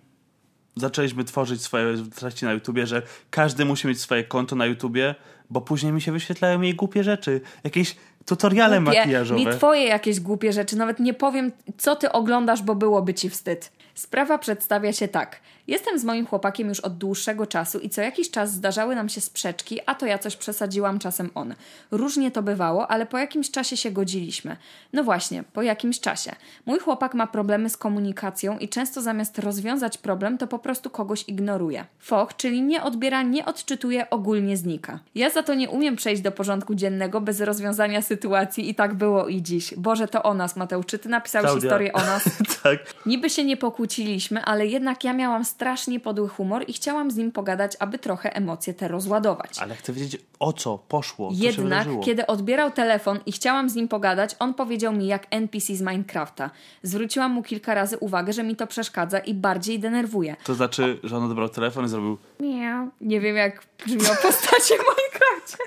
zaczęliśmy 0.75 1.23
tworzyć 1.23 1.61
swoje 1.61 1.95
treści 2.15 2.45
na 2.45 2.53
YouTubie, 2.53 2.87
że 2.87 3.01
każdy 3.29 3.65
musi 3.65 3.87
mieć 3.87 4.01
swoje 4.01 4.23
konto 4.23 4.55
na 4.55 4.65
YouTubie, 4.65 5.15
bo 5.49 5.61
później 5.61 5.93
mi 5.93 6.01
się 6.01 6.11
wyświetlają 6.11 6.61
jej 6.61 6.75
głupie 6.75 7.03
rzeczy. 7.03 7.41
Jakieś 7.63 7.95
tutoriale 8.25 8.81
Głupie, 8.81 8.99
makijażowe. 8.99 9.41
Nie 9.41 9.51
twoje 9.51 9.83
jakieś 9.83 10.19
głupie 10.19 10.53
rzeczy. 10.53 10.77
Nawet 10.77 10.99
nie 10.99 11.13
powiem, 11.13 11.51
co 11.77 11.95
ty 11.95 12.11
oglądasz, 12.11 12.61
bo 12.63 12.75
byłoby 12.75 13.13
ci 13.13 13.29
wstyd. 13.29 13.71
Sprawa 13.95 14.37
przedstawia 14.37 14.93
się 14.93 15.07
tak. 15.07 15.39
Jestem 15.67 15.99
z 15.99 16.03
moim 16.03 16.25
chłopakiem 16.25 16.67
już 16.67 16.79
od 16.79 16.97
dłuższego 16.97 17.47
czasu 17.47 17.79
i 17.79 17.89
co 17.89 18.01
jakiś 18.01 18.31
czas 18.31 18.51
zdarzały 18.51 18.95
nam 18.95 19.09
się 19.09 19.21
sprzeczki, 19.21 19.79
a 19.85 19.95
to 19.95 20.05
ja 20.05 20.17
coś 20.17 20.35
przesadziłam, 20.35 20.99
czasem 20.99 21.29
on. 21.35 21.55
Różnie 21.91 22.31
to 22.31 22.43
bywało, 22.43 22.87
ale 22.91 23.05
po 23.05 23.17
jakimś 23.17 23.51
czasie 23.51 23.77
się 23.77 23.91
godziliśmy. 23.91 24.57
No 24.93 25.03
właśnie, 25.03 25.43
po 25.53 25.61
jakimś 25.61 25.99
czasie. 25.99 26.35
Mój 26.65 26.79
chłopak 26.79 27.13
ma 27.13 27.27
problemy 27.27 27.69
z 27.69 27.77
komunikacją 27.77 28.57
i 28.57 28.69
często 28.69 29.01
zamiast 29.01 29.39
rozwiązać 29.39 29.97
problem, 29.97 30.37
to 30.37 30.47
po 30.47 30.59
prostu 30.59 30.89
kogoś 30.89 31.23
ignoruje. 31.27 31.85
Foch, 31.99 32.35
czyli 32.35 32.61
nie 32.61 32.83
odbiera, 32.83 33.21
nie 33.21 33.45
odczytuje, 33.45 34.09
ogólnie 34.09 34.57
znika. 34.57 34.99
Ja 35.15 35.29
za 35.29 35.43
to 35.43 35.53
nie 35.53 35.69
umiem 35.69 35.95
przejść 35.95 36.21
do 36.21 36.31
porządku 36.31 36.75
dziennego 36.75 37.21
bez 37.21 37.41
rozwiązania 37.41 38.01
sytuacji 38.01 38.69
i 38.69 38.75
tak 38.75 38.93
było 38.93 39.27
i 39.27 39.41
dziś. 39.41 39.73
Boże, 39.77 40.07
to 40.07 40.23
o 40.23 40.33
nas, 40.33 40.55
Mateusz. 40.55 40.85
Czy 40.85 40.99
ty 40.99 41.09
napisałeś 41.09 41.45
Klaudia. 41.45 41.69
historię 41.69 41.93
o 41.93 41.99
nas? 41.99 42.23
tak. 42.63 42.79
Niby 43.05 43.29
się 43.29 43.43
nie 43.43 43.57
pokłóciliśmy, 43.57 44.41
ale 44.43 44.67
jednak 44.67 45.03
ja 45.03 45.13
miałam 45.13 45.45
strasznie 45.55 45.99
podły 45.99 46.29
humor 46.29 46.63
i 46.67 46.73
chciałam 46.73 47.11
z 47.11 47.15
nim 47.15 47.31
pogadać, 47.31 47.71
aby 47.79 47.99
trochę 47.99 48.35
emocje 48.35 48.73
te 48.73 48.87
rozładować. 48.87 49.59
Ale 49.59 49.75
chcę 49.75 49.93
wiedzieć, 49.93 50.21
o 50.39 50.53
co 50.53 50.77
poszło, 50.77 51.29
co 51.29 51.37
się 51.37 51.43
Jednak, 51.43 51.87
kiedy 52.03 52.27
odbierał 52.27 52.71
telefon 52.71 53.19
i 53.25 53.31
chciałam 53.31 53.69
z 53.69 53.75
nim 53.75 53.87
pogadać, 53.87 54.35
on 54.39 54.53
powiedział 54.53 54.93
mi 54.93 55.07
jak 55.07 55.27
NPC 55.29 55.75
z 55.75 55.81
Minecrafta. 55.81 56.49
Zwróciłam 56.83 57.31
mu 57.31 57.43
kilka 57.43 57.73
razy 57.73 57.97
uwagę, 57.97 58.33
że 58.33 58.43
mi 58.43 58.55
to 58.55 58.67
przeszkadza 58.67 59.19
i 59.19 59.33
bardziej 59.33 59.79
denerwuje. 59.79 60.35
To 60.43 60.55
znaczy, 60.55 60.99
że 61.03 61.17
on 61.17 61.23
odebrał 61.23 61.49
telefon 61.49 61.85
i 61.85 61.87
zrobił 61.87 62.17
Miau. 62.39 62.89
Nie 63.01 63.19
wiem, 63.19 63.35
jak 63.35 63.63
brzmią 63.85 64.09
postacie 64.21 64.75
w 64.75 64.83
Minecrafcie. 64.89 65.63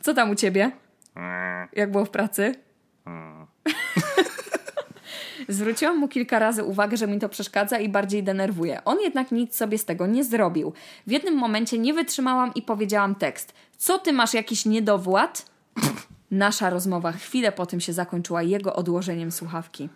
Co 0.00 0.14
tam 0.14 0.30
u 0.30 0.34
ciebie? 0.34 0.70
Jak 1.72 1.90
było 1.92 2.04
w 2.04 2.10
pracy? 2.10 2.54
Zwróciłam 5.50 5.98
mu 5.98 6.08
kilka 6.08 6.38
razy 6.38 6.64
uwagę, 6.64 6.96
że 6.96 7.06
mi 7.06 7.18
to 7.18 7.28
przeszkadza 7.28 7.78
i 7.78 7.88
bardziej 7.88 8.22
denerwuje. 8.22 8.84
On 8.84 9.00
jednak 9.00 9.32
nic 9.32 9.56
sobie 9.56 9.78
z 9.78 9.84
tego 9.84 10.06
nie 10.06 10.24
zrobił. 10.24 10.72
W 11.06 11.10
jednym 11.10 11.34
momencie 11.34 11.78
nie 11.78 11.94
wytrzymałam 11.94 12.54
i 12.54 12.62
powiedziałam 12.62 13.14
tekst. 13.14 13.52
Co 13.76 13.98
ty 13.98 14.12
masz 14.12 14.34
jakiś 14.34 14.66
niedowład? 14.66 15.46
Nasza 16.30 16.70
rozmowa 16.70 17.12
chwilę 17.12 17.52
po 17.52 17.66
tym 17.66 17.80
się 17.80 17.92
zakończyła 17.92 18.42
jego 18.42 18.74
odłożeniem 18.74 19.32
słuchawki. 19.32 19.88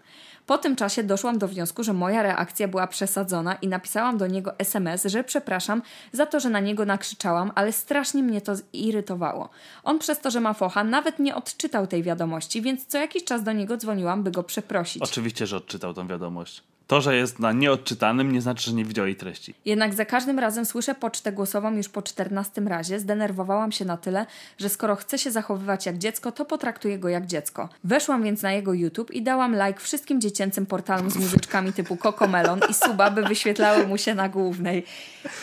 Po 0.47 0.59
tym 0.59 0.77
czasie 0.77 1.03
doszłam 1.03 1.39
do 1.39 1.49
wniosku, 1.49 1.85
że 1.85 1.93
moja 1.93 2.23
reakcja 2.23 2.69
była 2.69 2.87
przesadzona 2.87 3.55
i 3.55 3.69
napisałam 3.69 4.19
do 4.19 4.27
niego 4.27 4.59
SMS, 4.59 5.05
że 5.05 5.25
przepraszam 5.25 5.83
za 6.13 6.27
to, 6.27 6.41
że 6.41 6.51
na 6.51 6.61
niego 6.61 6.85
nakrzyczałam, 6.85 7.53
ale 7.55 7.73
strasznie 7.73 8.23
mnie 8.23 8.41
to 8.41 8.53
zirytowało. 8.57 9.49
On 9.85 9.99
przez 9.99 10.21
to, 10.21 10.31
że 10.31 10.41
ma 10.41 10.53
focha, 10.53 10.85
nawet 10.85 11.19
nie 11.19 11.35
odczytał 11.35 11.87
tej 11.87 12.03
wiadomości, 12.03 12.63
więc 12.63 12.87
co 12.87 12.99
jakiś 12.99 13.25
czas 13.25 13.43
do 13.43 13.53
niego 13.53 13.77
dzwoniłam, 13.77 14.23
by 14.23 14.31
go 14.31 14.43
przeprosić. 14.43 15.03
Oczywiście, 15.03 15.47
że 15.47 15.57
odczytał 15.57 15.95
tą 15.95 16.09
wiadomość. 16.09 16.63
To, 16.87 17.01
że 17.01 17.17
jest 17.17 17.39
na 17.39 17.53
nieodczytanym, 17.53 18.33
nie 18.33 18.41
znaczy, 18.41 18.71
że 18.71 18.77
nie 18.77 18.85
widział 18.85 19.07
jej 19.07 19.17
treści. 19.17 19.55
Jednak 19.65 19.95
za 19.95 20.05
każdym 20.05 20.39
razem 20.39 20.65
słyszę 20.65 20.95
pocztę 20.95 21.33
głosową 21.33 21.77
już 21.77 21.89
po 21.89 22.03
czternastym 22.03 22.69
razie. 22.69 23.01
Zdenerwowałam 23.01 23.73
się 23.73 23.85
na 23.85 23.97
tyle, 23.97 24.27
że 24.59 24.69
skoro 24.69 24.97
chce 24.97 25.19
się 25.19 25.31
zachowywać 25.31 25.87
jak 25.87 25.99
dziecko, 25.99 26.33
to 26.33 26.45
potraktuję 26.45 26.99
go 26.99 27.09
jak 27.09 27.27
dziecko. 27.27 27.69
Weszłam 27.85 28.23
więc 28.23 28.43
na 28.43 28.53
jego 28.53 28.73
YouTube 28.73 29.11
i 29.11 29.23
dałam 29.23 29.57
like 29.67 29.81
wszystkim 29.81 30.21
dziecięcym 30.21 30.67
portalom 30.67 31.11
z 31.11 31.17
muzyczkami 31.17 31.73
typu 31.73 31.97
Cocomelon 31.97 32.61
i 32.71 32.75
Suba, 32.75 33.11
by 33.11 33.23
wyświetlały 33.23 33.87
mu 33.87 33.99
się 33.99 34.15
na 34.15 34.29
głównej. 34.29 34.85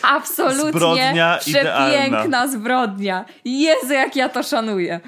Absolutnie 0.02 0.70
Zbrodnia 0.70 1.38
przepiękna 1.40 1.88
idealna. 1.88 2.48
zbrodnia. 2.48 3.24
Jezu, 3.44 3.92
jak 3.92 4.16
ja 4.16 4.28
to 4.28 4.42
szanuję. 4.42 5.00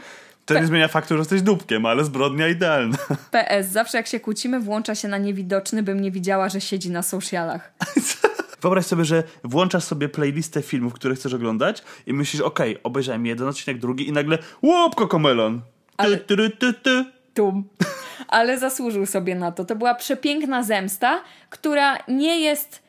To 0.46 0.54
nie 0.54 0.66
zmienia 0.66 0.88
faktu, 0.88 1.14
że 1.14 1.18
jesteś 1.18 1.42
dupkiem, 1.42 1.86
ale 1.86 2.04
zbrodnia 2.04 2.48
idealna. 2.48 2.96
PS, 3.30 3.68
zawsze 3.68 3.96
jak 3.96 4.06
się 4.06 4.20
kłócimy, 4.20 4.60
włącza 4.60 4.94
się 4.94 5.08
na 5.08 5.18
niewidoczny, 5.18 5.82
bym 5.82 6.00
nie 6.00 6.10
widziała, 6.10 6.48
że 6.48 6.60
siedzi 6.60 6.90
na 6.90 7.02
socialach. 7.02 7.72
Wyobraź 8.62 8.86
sobie, 8.86 9.04
że 9.04 9.22
włączasz 9.44 9.84
sobie 9.84 10.08
playlistę 10.08 10.62
filmów, 10.62 10.92
które 10.92 11.14
chcesz 11.14 11.34
oglądać 11.34 11.82
i 12.06 12.12
myślisz, 12.12 12.42
okej, 12.42 12.82
obejrzałem 12.82 13.26
jeden 13.26 13.48
odcinek, 13.48 13.78
drugi 13.78 14.08
i 14.08 14.12
nagle 14.12 14.38
łop, 14.62 14.94
kokomelon. 14.94 15.60
Ale- 15.96 16.16
ty, 16.16 16.36
ty, 16.36 16.50
ty, 16.50 16.72
ty. 16.74 17.04
Tum. 17.34 17.68
Ale 18.28 18.58
zasłużył 18.58 19.06
sobie 19.06 19.34
na 19.34 19.52
to. 19.52 19.64
To 19.64 19.76
była 19.76 19.94
przepiękna 19.94 20.62
zemsta, 20.62 21.20
która 21.50 21.98
nie 22.08 22.40
jest 22.40 22.82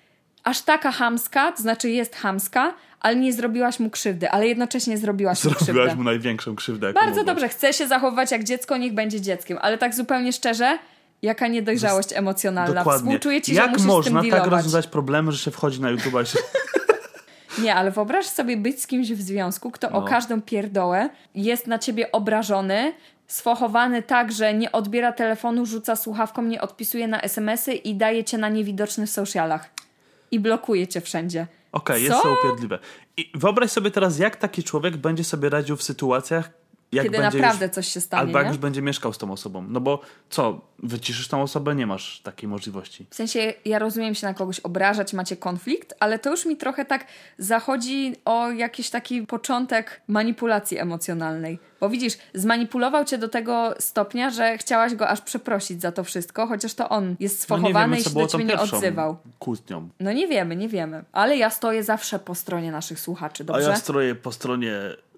aż 0.43 0.61
taka 0.61 0.91
hamska, 0.91 1.51
to 1.51 1.61
znaczy 1.61 1.89
jest 1.89 2.15
hamska, 2.15 2.73
ale 3.05 3.15
nie 3.15 3.33
zrobiłaś 3.33 3.79
mu 3.79 3.89
krzywdy, 3.89 4.29
ale 4.29 4.47
jednocześnie 4.47 4.97
zrobiłaś 4.97 5.43
mu 5.43 5.49
Zrobiłaś 5.49 5.63
krzywdę. 5.85 5.95
mu 5.95 6.03
największą 6.03 6.55
krzywdę. 6.55 6.93
Bardzo 6.93 7.09
mogłaś. 7.09 7.25
dobrze, 7.25 7.49
chce 7.49 7.73
się 7.73 7.87
zachowywać 7.87 8.31
jak 8.31 8.43
dziecko, 8.43 8.77
niech 8.77 8.93
będzie 8.93 9.21
dzieckiem, 9.21 9.57
ale 9.61 9.77
tak 9.77 9.95
zupełnie 9.95 10.33
szczerze, 10.33 10.77
jaka 11.21 11.47
niedojrzałość 11.47 12.09
emocjonalna. 12.13 12.73
Dokładnie. 12.75 13.03
Współczuję 13.03 13.41
ci, 13.41 13.55
że 13.55 13.61
Jak 13.61 13.71
musisz 13.71 13.85
można 13.85 14.21
z 14.21 14.23
tym 14.23 14.31
tak 14.31 14.39
dealować. 14.39 14.51
rozwiązać 14.57 14.87
problemy, 14.87 15.31
że 15.31 15.37
się 15.37 15.51
wchodzi 15.51 15.81
na 15.81 15.89
YouTube 15.89 16.13
i 16.23 16.25
się... 16.25 16.39
Nie, 17.63 17.75
ale 17.75 17.91
wyobraź 17.91 18.25
sobie 18.25 18.57
być 18.57 18.81
z 18.81 18.87
kimś 18.87 19.11
w 19.11 19.21
związku, 19.21 19.71
kto 19.71 19.89
o 19.89 20.01
No. 20.01 20.07
każdą 20.07 20.41
pierdołę 20.41 21.09
jest 21.35 21.67
na 21.67 21.79
ciebie 21.79 22.11
obrażony, 22.11 22.93
sfochowany 23.27 24.03
tak, 24.03 24.31
że 24.31 24.53
nie 24.53 24.71
odbiera 24.71 25.11
telefonu, 25.11 25.65
rzuca 25.65 25.95
słuchawką, 25.95 26.41
nie 26.43 26.61
odpisuje 26.61 27.07
na 27.07 27.21
SMS-y 27.21 27.73
i 27.73 27.95
daje 27.95 28.23
cię 28.23 28.37
na 28.37 28.49
niewidoczny 28.49 29.07
w 29.07 29.09
socialach. 29.11 29.69
I 30.31 30.39
blokuje 30.39 30.87
cię 30.87 31.01
wszędzie. 31.01 31.47
Okej, 31.75 32.03
jest 32.03 32.15
Co? 32.15 32.23
to 32.23 32.33
upierdliwe. 32.39 32.79
I 33.17 33.31
wyobraź 33.33 33.71
sobie 33.71 33.91
teraz, 33.91 34.19
jak 34.19 34.35
taki 34.35 34.63
człowiek 34.63 34.97
będzie 34.97 35.23
sobie 35.23 35.49
radził 35.49 35.75
w 35.75 35.83
sytuacjach, 35.83 36.49
jak 36.91 37.05
Kiedy 37.05 37.19
naprawdę 37.19 37.65
już, 37.65 37.73
coś 37.75 37.87
się 37.87 38.01
stanie, 38.01 38.21
Albo 38.21 38.37
jak 38.37 38.45
nie? 38.47 38.49
już 38.49 38.57
będzie 38.57 38.81
mieszkał 38.81 39.13
z 39.13 39.17
tą 39.17 39.31
osobą. 39.31 39.65
No 39.69 39.81
bo 39.81 39.99
co, 40.29 40.61
wyciszysz 40.79 41.27
tą 41.27 41.41
osobę? 41.41 41.75
Nie 41.75 41.87
masz 41.87 42.19
takiej 42.21 42.49
możliwości. 42.49 43.05
W 43.09 43.15
sensie, 43.15 43.53
ja 43.65 43.79
rozumiem 43.79 44.15
się 44.15 44.27
na 44.27 44.33
kogoś 44.33 44.59
obrażać, 44.59 45.13
macie 45.13 45.37
konflikt, 45.37 45.93
ale 45.99 46.19
to 46.19 46.31
już 46.31 46.45
mi 46.45 46.57
trochę 46.57 46.85
tak 46.85 47.05
zachodzi 47.37 48.15
o 48.25 48.51
jakiś 48.51 48.89
taki 48.89 49.21
początek 49.21 50.01
manipulacji 50.07 50.77
emocjonalnej. 50.79 51.59
Bo 51.79 51.89
widzisz, 51.89 52.13
zmanipulował 52.33 53.05
cię 53.05 53.17
do 53.17 53.27
tego 53.29 53.73
stopnia, 53.79 54.29
że 54.29 54.57
chciałaś 54.57 54.95
go 54.95 55.07
aż 55.07 55.21
przeprosić 55.21 55.81
za 55.81 55.91
to 55.91 56.03
wszystko, 56.03 56.47
chociaż 56.47 56.73
to 56.73 56.89
on 56.89 57.15
jest 57.19 57.39
No 57.39 57.43
sfochowany 57.43 57.85
wiemy, 57.95 57.97
i 57.97 58.03
się 58.03 58.09
do 58.09 58.27
ciebie 58.27 58.45
nie 58.45 58.59
odzywał. 58.59 59.17
kłótnią. 59.39 59.89
No 59.99 60.11
nie 60.13 60.27
wiemy, 60.27 60.55
nie 60.55 60.69
wiemy. 60.69 61.03
Ale 61.11 61.37
ja 61.37 61.49
stoję 61.49 61.83
zawsze 61.83 62.19
po 62.19 62.35
stronie 62.35 62.71
naszych 62.71 62.99
słuchaczy, 62.99 63.43
A 63.43 63.45
dobrze? 63.45 63.69
ja 63.69 63.75
stroję 63.75 64.15
po 64.15 64.31
stronie 64.31 64.73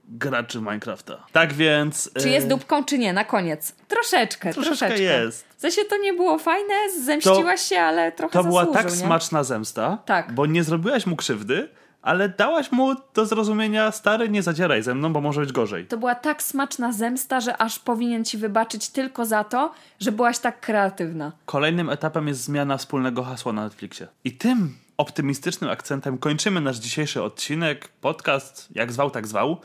graczy 0.07 0.59
Minecrafta. 0.59 1.25
Tak 1.31 1.53
więc... 1.53 2.11
Czy 2.21 2.29
jest 2.29 2.47
dupką, 2.47 2.83
czy 2.83 2.97
nie? 2.97 3.13
Na 3.13 3.23
koniec. 3.25 3.75
Troszeczkę, 3.87 4.53
Troszeczkę 4.53 4.77
troszeczkę. 4.87 5.03
jest. 5.03 5.45
W 5.57 5.61
sensie 5.61 5.81
to 5.89 5.97
nie 5.97 6.13
było 6.13 6.37
fajne, 6.39 6.73
zemściłaś 7.03 7.61
się, 7.61 7.79
ale 7.79 8.11
trochę 8.11 8.33
To 8.33 8.43
była 8.43 8.61
zasłużył, 8.61 8.83
tak 8.83 8.91
nie? 8.91 8.97
smaczna 9.05 9.43
zemsta, 9.43 9.97
Tak. 10.05 10.33
bo 10.33 10.45
nie 10.45 10.63
zrobiłaś 10.63 11.05
mu 11.05 11.15
krzywdy, 11.15 11.69
ale 12.01 12.29
dałaś 12.29 12.71
mu 12.71 12.95
do 13.13 13.25
zrozumienia, 13.25 13.91
stary, 13.91 14.29
nie 14.29 14.43
zadzieraj 14.43 14.83
ze 14.83 14.95
mną, 14.95 15.13
bo 15.13 15.21
może 15.21 15.41
być 15.41 15.51
gorzej. 15.51 15.85
To 15.85 15.97
była 15.97 16.15
tak 16.15 16.43
smaczna 16.43 16.91
zemsta, 16.91 17.41
że 17.41 17.57
aż 17.57 17.79
powinien 17.79 18.25
ci 18.25 18.37
wybaczyć 18.37 18.89
tylko 18.89 19.25
za 19.25 19.43
to, 19.43 19.71
że 19.99 20.11
byłaś 20.11 20.39
tak 20.39 20.59
kreatywna. 20.59 21.31
Kolejnym 21.45 21.89
etapem 21.89 22.27
jest 22.27 22.41
zmiana 22.41 22.77
wspólnego 22.77 23.23
hasła 23.23 23.53
na 23.53 23.63
Netflixie. 23.63 24.07
I 24.23 24.31
tym 24.31 24.77
optymistycznym 24.97 25.69
akcentem 25.69 26.17
kończymy 26.17 26.61
nasz 26.61 26.77
dzisiejszy 26.77 27.23
odcinek, 27.23 27.87
podcast, 27.87 28.67
jak 28.75 28.91
zwał, 28.91 29.11
tak 29.11 29.27
zwał. 29.27 29.57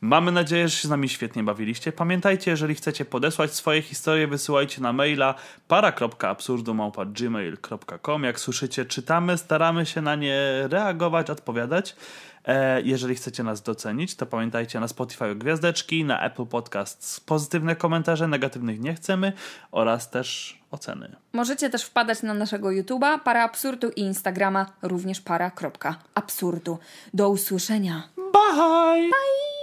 Mamy 0.00 0.32
nadzieję, 0.32 0.68
że 0.68 0.76
się 0.76 0.88
z 0.88 0.90
nami 0.90 1.08
świetnie 1.08 1.42
bawiliście. 1.42 1.92
Pamiętajcie, 1.92 2.50
jeżeli 2.50 2.74
chcecie 2.74 3.04
podesłać 3.04 3.54
swoje 3.54 3.82
historie, 3.82 4.26
wysyłajcie 4.26 4.82
na 4.82 4.92
maila 4.92 5.34
para.absurdumałpa.gmail.com 5.68 8.24
Jak 8.24 8.40
słyszycie, 8.40 8.84
czytamy, 8.84 9.38
staramy 9.38 9.86
się 9.86 10.02
na 10.02 10.14
nie 10.14 10.38
reagować, 10.68 11.30
odpowiadać. 11.30 11.96
E, 12.46 12.82
jeżeli 12.82 13.14
chcecie 13.14 13.42
nas 13.42 13.62
docenić, 13.62 14.14
to 14.14 14.26
pamiętajcie 14.26 14.80
na 14.80 14.88
Spotify 14.88 15.34
gwiazdeczki, 15.34 16.04
na 16.04 16.20
Apple 16.20 16.46
Podcasts 16.46 17.20
pozytywne 17.20 17.76
komentarze, 17.76 18.28
negatywnych 18.28 18.80
nie 18.80 18.94
chcemy 18.94 19.32
oraz 19.70 20.10
też 20.10 20.58
oceny. 20.70 21.16
Możecie 21.32 21.70
też 21.70 21.84
wpadać 21.84 22.22
na 22.22 22.34
naszego 22.34 22.68
YouTube'a, 22.68 23.20
para 23.20 23.44
absurdu 23.44 23.90
i 23.96 24.00
Instagrama, 24.00 24.66
również 24.82 25.20
para.absurdu. 25.20 26.78
Do 27.14 27.28
usłyszenia. 27.28 28.02
Bye! 28.16 29.02
Bye! 29.02 29.55